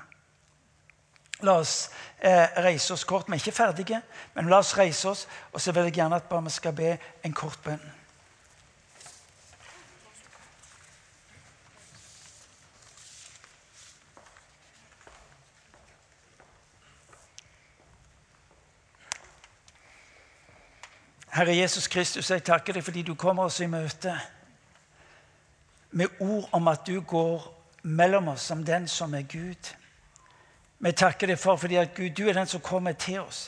La 1.42 1.56
oss 1.58 1.90
eh, 2.20 2.60
reise 2.62 2.94
oss 2.94 3.06
kort. 3.08 3.30
Vi 3.30 3.34
er 3.34 3.42
ikke 3.42 3.56
ferdige, 3.56 4.02
men 4.36 4.50
la 4.52 4.60
oss 4.62 4.76
reise 4.78 5.10
oss. 5.10 5.24
Og 5.54 5.62
så 5.62 5.74
vil 5.74 5.90
jeg 5.90 5.96
gjerne 5.98 6.20
at 6.20 6.30
vi 6.30 6.54
skal 6.54 6.76
be 6.78 6.92
en 7.26 7.34
kort 7.34 7.58
bønn. 7.66 7.82
Herre 21.32 21.56
Jesus 21.56 21.88
Kristus, 21.88 22.30
jeg 22.30 22.44
takker 22.44 22.76
deg 22.76 22.84
fordi 22.84 23.06
du 23.08 23.14
kommer 23.16 23.48
oss 23.48 23.62
i 23.64 23.68
møte 23.72 24.12
med 25.96 26.20
ord 26.20 26.50
om 26.52 26.68
at 26.68 26.84
du 26.88 26.98
går 27.08 27.46
mellom 27.84 28.28
oss 28.34 28.50
som 28.52 28.66
den 28.68 28.88
som 28.88 29.14
er 29.16 29.24
Gud. 29.32 29.70
Vi 30.80 30.92
takker 30.92 31.32
deg 31.32 31.40
for 31.40 31.56
fordi 31.56 31.80
at 31.80 31.94
Gud, 31.96 32.10
du 32.10 32.28
er 32.28 32.36
den 32.36 32.52
som 32.52 32.60
kommer 32.60 32.92
til 33.00 33.22
oss 33.22 33.46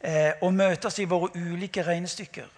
eh, 0.00 0.32
og 0.40 0.54
møter 0.54 0.88
oss 0.88 0.98
i 1.04 1.08
våre 1.08 1.28
ulike 1.36 1.84
regnestykker 1.84 2.48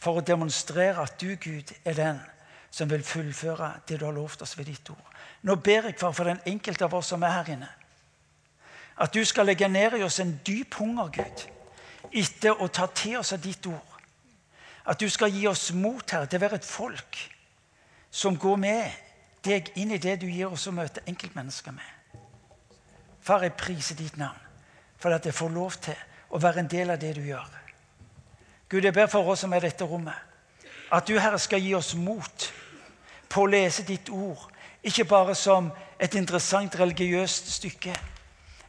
for 0.00 0.16
å 0.16 0.24
demonstrere 0.24 1.04
at 1.04 1.20
du, 1.20 1.34
Gud, 1.36 1.74
er 1.84 2.00
den 2.00 2.24
som 2.70 2.88
vil 2.88 3.04
fullføre 3.04 3.74
det 3.88 4.00
du 4.00 4.06
har 4.06 4.16
lovt 4.16 4.46
oss 4.46 4.56
ved 4.56 4.72
ditt 4.72 4.90
ord. 4.90 5.12
Nå 5.42 5.58
ber 5.60 5.90
jeg 5.90 5.98
for, 6.00 6.16
for 6.16 6.24
den 6.24 6.40
enkelte 6.48 6.88
av 6.88 6.96
oss 6.96 7.12
som 7.12 7.22
er 7.22 7.36
her 7.36 7.52
inne, 7.52 7.68
at 8.96 9.12
du 9.12 9.20
skal 9.24 9.48
legge 9.48 9.68
ned 9.68 9.98
i 9.98 10.02
oss 10.08 10.20
en 10.24 10.38
dyp 10.46 10.80
hunger, 10.80 11.12
Gud, 11.20 11.46
etter 12.16 12.56
å 12.56 12.72
ta 12.72 12.88
til 12.94 13.20
oss 13.20 13.36
av 13.36 13.44
ditt 13.44 13.66
ord. 13.68 13.89
At 14.90 14.98
du 15.00 15.06
skal 15.08 15.30
gi 15.30 15.46
oss 15.46 15.70
mot, 15.72 16.02
Herre, 16.10 16.26
til 16.26 16.40
å 16.40 16.42
være 16.42 16.58
et 16.58 16.66
folk 16.66 17.18
som 18.10 18.38
går 18.38 18.56
med 18.58 18.96
deg 19.46 19.70
inn 19.78 19.94
i 19.94 20.00
det 20.02 20.16
du 20.20 20.26
gir 20.26 20.50
oss 20.50 20.66
å 20.66 20.74
møte 20.74 21.04
enkeltmennesker 21.06 21.76
med. 21.76 22.18
Far, 23.22 23.44
jeg 23.46 23.54
priser 23.54 23.98
ditt 24.00 24.18
navn 24.18 24.48
for 25.00 25.14
at 25.14 25.24
jeg 25.24 25.36
får 25.36 25.54
lov 25.54 25.78
til 25.84 25.96
å 26.34 26.40
være 26.42 26.64
en 26.64 26.72
del 26.72 26.90
av 26.90 26.98
det 27.00 27.14
du 27.16 27.22
gjør. 27.22 27.46
Gud, 28.70 28.84
jeg 28.84 28.94
ber 28.94 29.08
for 29.10 29.30
oss 29.30 29.44
som 29.44 29.54
er 29.54 29.62
i 29.62 29.68
dette 29.70 29.86
rommet, 29.86 30.16
at 30.90 31.06
du, 31.06 31.14
Herre, 31.18 31.38
skal 31.38 31.62
gi 31.62 31.72
oss 31.78 31.94
mot 31.94 32.50
på 33.30 33.44
å 33.44 33.50
lese 33.50 33.86
ditt 33.86 34.10
ord. 34.10 34.48
Ikke 34.82 35.06
bare 35.06 35.36
som 35.38 35.70
et 36.02 36.14
interessant 36.18 36.74
religiøst 36.80 37.50
stykke, 37.60 37.94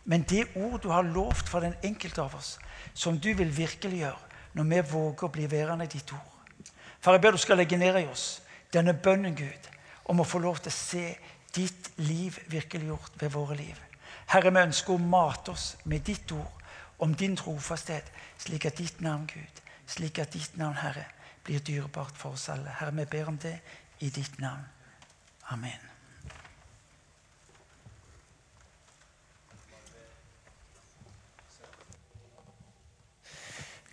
men 0.05 0.26
det 0.30 0.47
ord 0.53 0.82
du 0.84 0.91
har 0.93 1.07
lovt 1.07 1.49
for 1.49 1.65
den 1.65 1.74
enkelte 1.86 2.22
av 2.22 2.36
oss, 2.38 2.57
som 2.93 3.17
du 3.17 3.32
vil 3.34 3.49
virkeliggjøre 3.57 4.30
når 4.54 4.70
vi 4.70 4.82
våger 4.91 5.28
å 5.28 5.32
bli 5.32 5.47
værende 5.52 5.88
i 5.88 5.91
ditt 5.91 6.14
ord. 6.14 6.72
Far, 7.02 7.16
jeg 7.16 7.22
ber 7.22 7.36
du 7.36 7.41
skal 7.41 7.58
legge 7.58 7.78
ned 7.78 7.97
i 8.02 8.08
oss 8.08 8.41
denne 8.72 8.93
bønnen, 8.93 9.36
Gud, 9.36 9.70
om 10.06 10.22
å 10.22 10.28
få 10.28 10.39
lov 10.39 10.62
til 10.62 10.72
å 10.72 10.76
se 10.76 11.06
ditt 11.56 11.91
liv 11.99 12.38
virkeliggjort 12.52 13.18
ved 13.20 13.34
våre 13.34 13.58
liv. 13.60 13.80
Herre, 14.32 14.52
vi 14.54 14.64
ønsker 14.64 14.95
å 14.95 15.04
mate 15.04 15.52
oss 15.52 15.76
med 15.84 16.06
ditt 16.08 16.32
ord 16.32 17.04
om 17.04 17.16
din 17.18 17.36
trofasthet, 17.36 18.08
slik 18.39 18.70
at 18.70 18.80
ditt 18.80 19.02
navn, 19.04 19.28
Gud, 19.28 19.64
slik 19.89 20.22
at 20.24 20.34
ditt 20.38 20.58
navn, 20.62 20.78
Herre, 20.80 21.08
blir 21.43 21.60
dyrebart 21.60 22.16
for 22.16 22.38
oss 22.38 22.49
alle. 22.54 22.72
Herre, 22.80 22.95
vi 22.95 23.10
ber 23.12 23.34
om 23.34 23.39
det 23.41 23.58
i 23.99 24.10
ditt 24.14 24.39
navn. 24.39 24.68
Amen. 25.52 25.90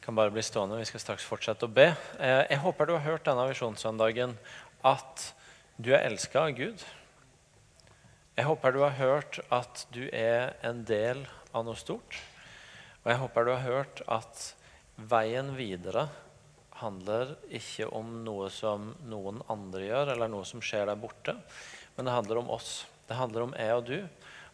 Kan 0.08 0.14
bare 0.14 0.30
bli 0.30 0.42
stående. 0.42 0.78
Vi 0.80 0.86
skal 0.88 1.00
straks 1.02 1.24
fortsette 1.28 1.66
å 1.66 1.68
be. 1.68 1.90
Eh, 2.16 2.46
jeg 2.48 2.62
håper 2.62 2.86
du 2.88 2.94
har 2.94 3.02
hørt 3.04 3.26
denne 3.26 3.42
visjonssøndagen 3.50 4.30
at 4.88 5.24
du 5.76 5.90
er 5.92 6.06
elska 6.06 6.46
av 6.46 6.54
Gud. 6.56 6.84
Jeg 8.38 8.46
håper 8.48 8.72
du 8.72 8.78
har 8.86 8.94
hørt 8.96 9.36
at 9.52 9.82
du 9.92 10.06
er 10.08 10.54
en 10.64 10.80
del 10.88 11.20
av 11.52 11.66
noe 11.68 11.76
stort. 11.76 12.16
Og 13.02 13.10
jeg 13.12 13.20
håper 13.20 13.44
du 13.44 13.52
har 13.52 13.66
hørt 13.66 14.00
at 14.08 14.46
veien 15.12 15.52
videre 15.60 16.06
handler 16.80 17.36
ikke 17.60 17.90
om 17.92 18.22
noe 18.24 18.48
som 18.48 18.94
noen 19.12 19.44
andre 19.52 19.84
gjør, 19.90 20.14
eller 20.14 20.32
noe 20.32 20.48
som 20.48 20.64
skjer 20.64 20.88
der 20.88 21.04
borte, 21.04 21.36
men 21.98 22.08
det 22.08 22.16
handler 22.16 22.40
om 22.46 22.56
oss. 22.56 22.86
Det 23.04 23.20
handler 23.20 23.50
om 23.50 23.54
jeg 23.60 23.76
og 23.76 23.86
du, 23.92 24.00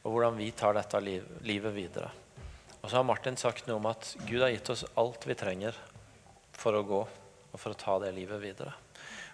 og 0.03 0.11
hvordan 0.17 0.43
vi 0.43 0.51
tar 0.51 0.75
dette 0.75 1.07
livet 1.07 1.79
videre. 1.79 2.11
Og 2.85 2.91
så 2.91 2.99
har 3.01 3.07
Martin 3.09 3.37
sagt 3.41 3.65
noe 3.65 3.81
om 3.81 3.87
at 3.89 4.11
Gud 4.29 4.43
har 4.45 4.53
gitt 4.53 4.69
oss 4.75 4.85
alt 5.01 5.23
vi 5.25 5.37
trenger 5.41 5.77
for 6.53 6.77
å 6.77 6.85
gå 6.85 6.99
og 7.01 7.57
for 7.57 7.73
å 7.73 7.79
ta 7.81 7.95
det 8.03 8.11
livet 8.13 8.43
videre. 8.43 8.75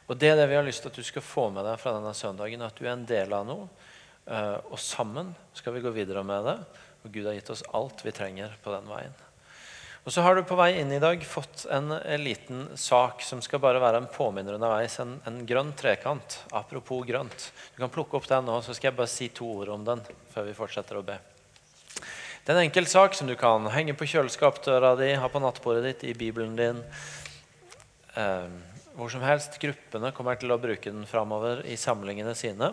Og 0.06 0.18
Det 0.18 0.30
er 0.30 0.36
det 0.38 0.46
vi 0.50 0.58
har 0.58 0.66
lyst 0.66 0.84
til 0.84 0.92
at 0.92 0.98
du 0.98 1.06
skal 1.06 1.24
få 1.24 1.48
med 1.54 1.66
deg 1.66 1.78
fra 1.82 1.96
denne 1.96 2.12
søndagen. 2.14 2.62
At 2.62 2.78
du 2.78 2.84
er 2.86 2.92
en 2.94 3.06
del 3.06 3.34
av 3.34 3.48
noe. 3.48 3.66
Eh, 4.26 4.58
og 4.70 4.78
sammen 4.78 5.32
skal 5.54 5.74
vi 5.74 5.82
gå 5.82 5.90
videre 5.94 6.22
med 6.26 6.46
det. 6.46 6.56
Og 7.02 7.10
Gud 7.14 7.26
har 7.26 7.34
gitt 7.34 7.50
oss 7.50 7.64
alt 7.74 8.04
vi 8.06 8.14
trenger 8.14 8.54
på 8.62 8.74
den 8.74 8.86
veien. 8.90 9.18
Og 10.06 10.14
så 10.14 10.22
har 10.24 10.34
du 10.34 10.42
på 10.46 10.56
vei 10.58 10.72
inn 10.80 10.90
i 10.96 11.02
dag 11.02 11.22
fått 11.26 11.66
en, 11.70 11.92
en 11.92 12.22
liten 12.24 12.68
sak 12.78 13.22
som 13.26 13.42
skal 13.44 13.60
bare 13.62 13.82
være 13.82 14.00
en 14.00 14.10
påminner 14.10 14.56
underveis. 14.56 14.98
En, 15.02 15.18
en, 15.28 15.42
grønn 15.46 15.74
trekant. 15.78 16.38
Apropos 16.56 17.02
grønt. 17.06 17.50
Du 17.74 17.82
kan 17.82 17.92
plukke 17.92 18.18
opp 18.18 18.30
den 18.30 18.46
nå, 18.48 18.62
så 18.64 18.74
skal 18.74 18.90
jeg 18.90 18.98
bare 19.02 19.12
si 19.12 19.30
to 19.34 19.50
ord 19.58 19.74
om 19.74 19.84
den 19.86 20.06
før 20.32 20.48
vi 20.48 20.56
fortsetter 20.56 20.98
å 20.98 21.06
be. 21.06 21.18
Det 22.40 22.54
er 22.54 22.56
en 22.56 22.64
enkel 22.64 22.86
sak 22.88 23.12
som 23.12 23.28
du 23.28 23.34
kan 23.36 23.66
henge 23.68 23.92
på 23.92 24.06
kjøleskapsdøra 24.08 24.94
di, 24.96 25.10
ha 25.20 25.28
på 25.28 25.42
nattbordet 25.44 25.82
ditt, 25.84 26.04
i 26.08 26.14
Bibelen 26.16 26.54
din. 26.56 26.78
Eh, 28.16 28.46
hvor 28.96 29.12
som 29.12 29.24
helst. 29.24 29.58
Gruppene 29.60 30.08
kommer 30.16 30.38
til 30.40 30.52
å 30.52 30.58
bruke 30.60 30.88
den 30.88 31.04
framover 31.08 31.60
i 31.68 31.76
samlingene 31.76 32.32
sine. 32.38 32.72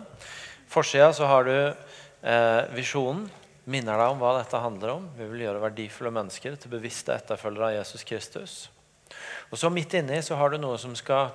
Forsida 0.72 1.10
så 1.16 1.28
har 1.28 1.44
du 1.44 1.52
eh, 1.52 2.62
visjonen. 2.76 3.26
Minner 3.68 4.00
deg 4.00 4.14
om 4.14 4.22
hva 4.22 4.38
dette 4.38 4.62
handler 4.64 4.94
om. 4.94 5.06
Vi 5.18 5.28
vil 5.34 5.44
gjøre 5.44 5.60
verdifulle 5.66 6.14
mennesker 6.16 6.56
til 6.56 6.72
bevisste 6.72 7.12
etterfølgere 7.18 7.68
av 7.68 7.76
Jesus 7.82 8.06
Kristus. 8.08 8.56
Og 9.52 9.60
så 9.60 9.68
Midt 9.72 9.92
inni 10.00 10.22
så 10.24 10.40
har 10.40 10.48
du 10.48 10.56
noe 10.60 10.80
som 10.80 10.96
skal 10.96 11.34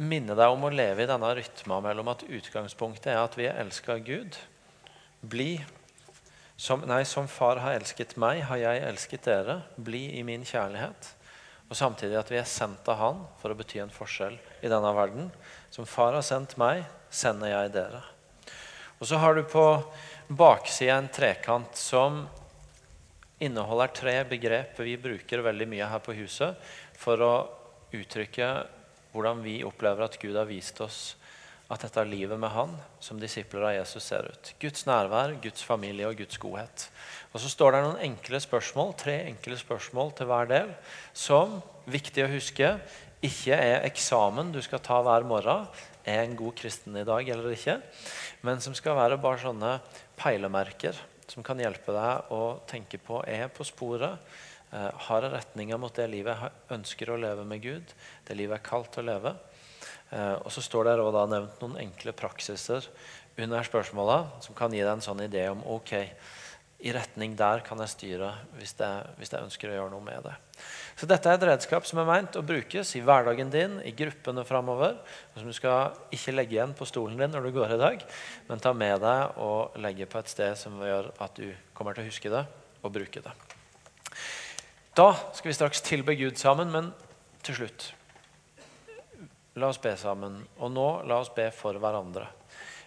minne 0.00 0.32
deg 0.32 0.48
om 0.48 0.64
å 0.64 0.72
leve 0.72 1.04
i 1.04 1.10
denne 1.10 1.34
rytma 1.36 1.82
mellom 1.84 2.08
at 2.14 2.24
utgangspunktet 2.24 3.12
er 3.12 3.20
at 3.20 3.36
vi 3.36 3.50
er 3.50 3.60
elska 3.60 3.98
av 3.98 4.04
Gud. 4.08 4.40
Bli 5.20 5.50
som, 6.62 6.84
nei, 6.86 7.02
som 7.02 7.26
far 7.26 7.58
har 7.58 7.74
elsket 7.74 8.12
meg, 8.22 8.44
har 8.46 8.60
jeg 8.60 8.82
elsket 8.86 9.24
dere. 9.26 9.56
Bli 9.74 10.04
i 10.14 10.22
min 10.22 10.44
kjærlighet. 10.46 11.08
Og 11.66 11.74
samtidig 11.74 12.14
at 12.20 12.28
vi 12.30 12.38
er 12.38 12.46
sendt 12.46 12.86
av 12.92 13.00
Han 13.00 13.22
for 13.40 13.50
å 13.50 13.56
bety 13.58 13.80
en 13.82 13.90
forskjell 13.90 14.36
i 14.62 14.70
denne 14.70 14.92
verden. 14.94 15.32
Som 15.74 15.88
far 15.90 16.14
har 16.14 16.22
sendt 16.22 16.54
meg, 16.62 16.84
sender 17.10 17.50
jeg 17.50 17.72
dere. 17.74 18.04
Og 19.00 19.10
så 19.10 19.18
har 19.18 19.34
du 19.34 19.42
på 19.42 19.64
baksida 20.30 21.00
en 21.00 21.10
trekant 21.10 21.74
som 21.74 22.22
inneholder 23.42 23.90
tre 23.98 24.14
begrep 24.30 24.78
vi 24.86 24.94
bruker 25.02 25.42
veldig 25.42 25.66
mye 25.66 25.88
her 25.90 26.04
på 26.04 26.14
huset 26.14 26.62
for 26.94 27.26
å 27.26 27.32
uttrykke 27.90 28.52
hvordan 29.10 29.42
vi 29.42 29.58
opplever 29.66 30.06
at 30.06 30.20
Gud 30.22 30.38
har 30.38 30.46
vist 30.46 30.78
oss 30.84 31.00
at 31.72 31.84
dette 31.86 32.02
livet 32.04 32.36
med 32.40 32.52
Han 32.52 32.74
som 33.00 33.20
disipler 33.20 33.64
av 33.64 33.74
Jesus 33.78 34.04
ser 34.04 34.26
ut. 34.28 34.50
Guds 34.60 34.84
nærvær, 34.88 35.32
Guds 35.40 35.64
familie 35.64 36.08
og 36.08 36.18
Guds 36.20 36.38
godhet. 36.40 36.88
Og 37.32 37.40
Så 37.40 37.48
står 37.48 37.72
det 37.72 37.84
noen 37.86 38.02
enkle 38.10 38.40
spørsmål, 38.44 38.92
tre 39.00 39.22
enkle 39.30 39.56
spørsmål 39.56 40.12
til 40.18 40.28
hver 40.28 40.50
del, 40.50 40.74
som, 41.16 41.62
viktig 41.88 42.26
å 42.26 42.32
huske, 42.32 42.74
ikke 43.22 43.56
er 43.56 43.86
eksamen 43.86 44.52
du 44.52 44.60
skal 44.64 44.82
ta 44.84 44.98
hver 45.00 45.24
morgen. 45.24 45.66
Er 46.04 46.24
en 46.24 46.36
god 46.36 46.56
kristen 46.58 46.96
i 46.98 47.06
dag 47.06 47.28
eller 47.30 47.54
ikke? 47.54 47.78
Men 48.42 48.60
som 48.60 48.74
skal 48.74 48.98
være 48.98 49.20
bare 49.22 49.38
sånne 49.44 49.76
peilemerker 50.18 50.98
som 51.30 51.44
kan 51.46 51.60
hjelpe 51.62 51.94
deg 51.94 52.32
å 52.34 52.42
tenke 52.68 52.98
på 53.00 53.22
er 53.24 53.46
på 53.54 53.64
sporet. 53.64 54.18
Eh, 54.72 54.90
har 55.06 55.24
jeg 55.24 55.32
retninga 55.32 55.78
mot 55.80 55.94
det 55.94 56.08
livet 56.10 56.42
jeg 56.42 56.76
ønsker 56.76 57.12
å 57.12 57.20
leve 57.20 57.46
med 57.48 57.62
Gud? 57.62 57.94
Det 58.26 58.36
livet 58.36 58.58
jeg 58.58 58.64
er 58.64 58.68
kalt 58.68 58.98
å 58.98 59.06
leve? 59.06 59.34
Eh, 60.12 60.36
og 60.44 60.52
så 60.52 60.64
står 60.64 60.90
det 60.90 61.00
da 61.16 61.24
nevnt 61.30 61.64
noen 61.64 61.80
enkle 61.86 62.12
praksiser 62.16 62.86
under 63.40 63.64
spørsmåla 63.64 64.18
som 64.44 64.56
kan 64.56 64.72
gi 64.72 64.82
deg 64.82 64.92
en 64.92 65.04
sånn 65.04 65.24
idé 65.24 65.46
om 65.48 65.62
ok, 65.72 65.94
i 66.82 66.90
retning 66.90 67.36
der 67.38 67.62
kan 67.62 67.78
jeg 67.78 67.92
styre 67.92 68.32
hvis 68.58 68.74
jeg, 68.74 69.10
hvis 69.16 69.30
jeg 69.30 69.46
ønsker 69.46 69.70
å 69.70 69.76
gjøre 69.76 69.92
noe 69.92 70.02
med 70.02 70.24
det. 70.26 70.34
Så 70.98 71.06
dette 71.08 71.30
er 71.30 71.38
et 71.38 71.46
redskap 71.46 71.86
som 71.86 72.00
er 72.02 72.08
meint 72.08 72.36
å 72.36 72.42
brukes 72.44 72.90
i 72.98 73.02
hverdagen 73.06 73.52
din, 73.54 73.78
i 73.86 73.94
gruppene 73.94 74.42
framover. 74.46 74.98
Som 75.36 75.46
du 75.46 75.54
skal 75.56 75.94
ikke 76.14 76.34
legge 76.34 76.58
igjen 76.58 76.74
på 76.76 76.88
stolen 76.90 77.22
din 77.22 77.32
når 77.32 77.46
du 77.46 77.52
går 77.54 77.76
i 77.76 77.80
dag, 77.80 78.04
men 78.50 78.62
ta 78.62 78.74
med 78.74 78.98
deg 79.02 79.38
og 79.42 79.78
legge 79.82 80.10
på 80.10 80.20
et 80.20 80.34
sted 80.34 80.58
som 80.58 80.82
gjør 80.82 81.12
at 81.22 81.38
du 81.38 81.54
kommer 81.72 81.94
til 81.94 82.04
å 82.04 82.10
huske 82.10 82.34
det 82.34 82.44
og 82.82 82.94
bruke 82.98 83.22
det. 83.24 83.34
Da 84.98 85.08
skal 85.32 85.52
vi 85.52 85.56
straks 85.56 85.86
tilbe 85.86 86.18
Gud 86.18 86.36
sammen, 86.36 86.74
men 86.74 86.90
til 87.46 87.62
slutt 87.62 87.92
La 89.60 89.68
oss 89.68 89.80
be 89.80 89.92
sammen. 90.00 90.40
Og 90.58 90.72
nå 90.72 90.86
la 91.08 91.20
oss 91.20 91.32
be 91.34 91.50
for 91.52 91.76
hverandre. 91.80 92.28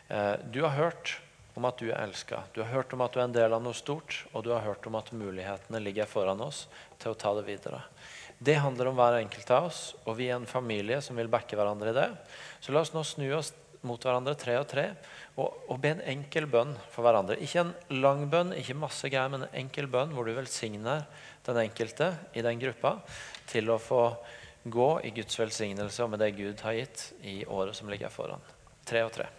Eh, 0.08 0.34
du 0.52 0.64
har 0.66 0.74
hørt 0.78 1.18
om 1.56 1.66
at 1.70 1.80
du 1.80 1.88
er 1.88 2.02
elska. 2.04 2.42
Du 2.54 2.62
har 2.64 2.72
hørt 2.72 2.94
om 2.94 3.04
at 3.06 3.14
du 3.14 3.20
er 3.22 3.28
en 3.28 3.36
del 3.36 3.54
av 3.56 3.62
noe 3.64 3.78
stort, 3.78 4.24
og 4.34 4.44
du 4.44 4.52
har 4.52 4.66
hørt 4.66 4.88
om 4.90 4.98
at 5.00 5.14
mulighetene 5.16 5.80
ligger 5.84 6.10
foran 6.10 6.42
oss 6.44 6.66
til 7.00 7.14
å 7.14 7.20
ta 7.20 7.32
det 7.38 7.46
videre. 7.48 7.84
Det 8.38 8.58
handler 8.60 8.90
om 8.90 8.98
hver 8.98 9.22
enkelt 9.22 9.52
av 9.56 9.70
oss, 9.70 9.84
og 10.04 10.18
vi 10.18 10.28
er 10.28 10.36
en 10.36 10.50
familie 10.50 11.00
som 11.06 11.16
vil 11.16 11.32
backe 11.32 11.56
hverandre 11.56 11.94
i 11.94 11.96
det. 11.96 12.10
Så 12.60 12.76
la 12.76 12.82
oss 12.84 12.92
nå 12.96 13.06
snu 13.08 13.30
oss 13.38 13.54
mot 13.86 14.02
hverandre, 14.02 14.34
tre 14.36 14.58
og 14.60 14.66
tre, 14.68 14.88
og, 15.38 15.54
og 15.70 15.80
be 15.80 15.94
en 15.94 16.04
enkel 16.16 16.48
bønn 16.50 16.74
for 16.92 17.06
hverandre. 17.06 17.38
Ikke 17.46 17.62
en 17.62 17.74
lang 18.02 18.26
bønn, 18.32 18.56
ikke 18.58 18.76
masse 18.82 19.08
greier, 19.14 19.30
men 19.32 19.46
en 19.46 19.60
enkel 19.62 19.88
bønn 19.92 20.12
hvor 20.16 20.28
du 20.28 20.34
velsigner 20.36 21.06
den 21.46 21.62
enkelte 21.62 22.10
i 22.34 22.44
den 22.44 22.60
gruppa 22.60 22.98
til 23.52 23.70
å 23.72 23.80
få 23.80 24.02
gå 24.66 24.90
i 25.06 25.14
Guds 25.14 25.40
velsignelse 25.40 26.04
og 26.04 26.10
med 26.10 26.22
det 26.24 26.36
Gud 26.38 26.62
har 26.66 26.74
gitt 26.74 27.08
i 27.22 27.44
året 27.46 27.78
som 27.78 27.90
ligger 27.90 28.10
foran. 28.10 28.42
Tre 28.86 29.04
og 29.06 29.12
tre. 29.14 29.30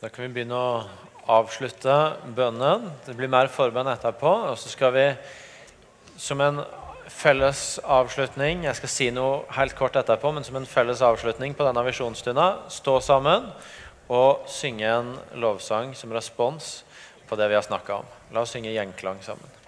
Da 0.00 0.08
kan 0.08 0.24
vi 0.24 0.32
begynne 0.32 0.56
å 0.56 0.76
avslutte 1.28 1.94
bønnen. 2.32 2.86
Det 3.04 3.12
blir 3.18 3.28
mer 3.28 3.50
forbønn 3.52 3.90
etterpå. 3.92 4.30
Og 4.48 4.56
så 4.56 4.72
skal 4.72 4.94
vi 4.94 5.02
som 6.16 6.40
en 6.40 6.62
felles 7.10 7.76
avslutning 7.84 8.64
Jeg 8.64 8.78
skal 8.78 8.92
si 8.94 9.10
noe 9.12 9.42
helt 9.58 9.76
kort 9.76 9.98
etterpå, 10.00 10.32
men 10.32 10.46
som 10.46 10.56
en 10.56 10.68
felles 10.68 11.04
avslutning 11.04 11.52
på 11.52 11.68
denne 11.68 11.84
visjonsstunda 11.84 12.48
stå 12.72 12.96
sammen 13.04 13.50
og 14.08 14.48
synge 14.48 14.88
en 14.88 15.12
lovsang 15.36 15.92
som 15.92 16.16
respons 16.16 16.78
på 17.28 17.36
det 17.36 17.52
vi 17.52 17.60
har 17.60 17.68
snakka 17.68 18.00
om. 18.00 18.12
La 18.32 18.46
oss 18.46 18.56
synge 18.56 18.72
gjenklang 18.72 19.20
sammen. 19.26 19.59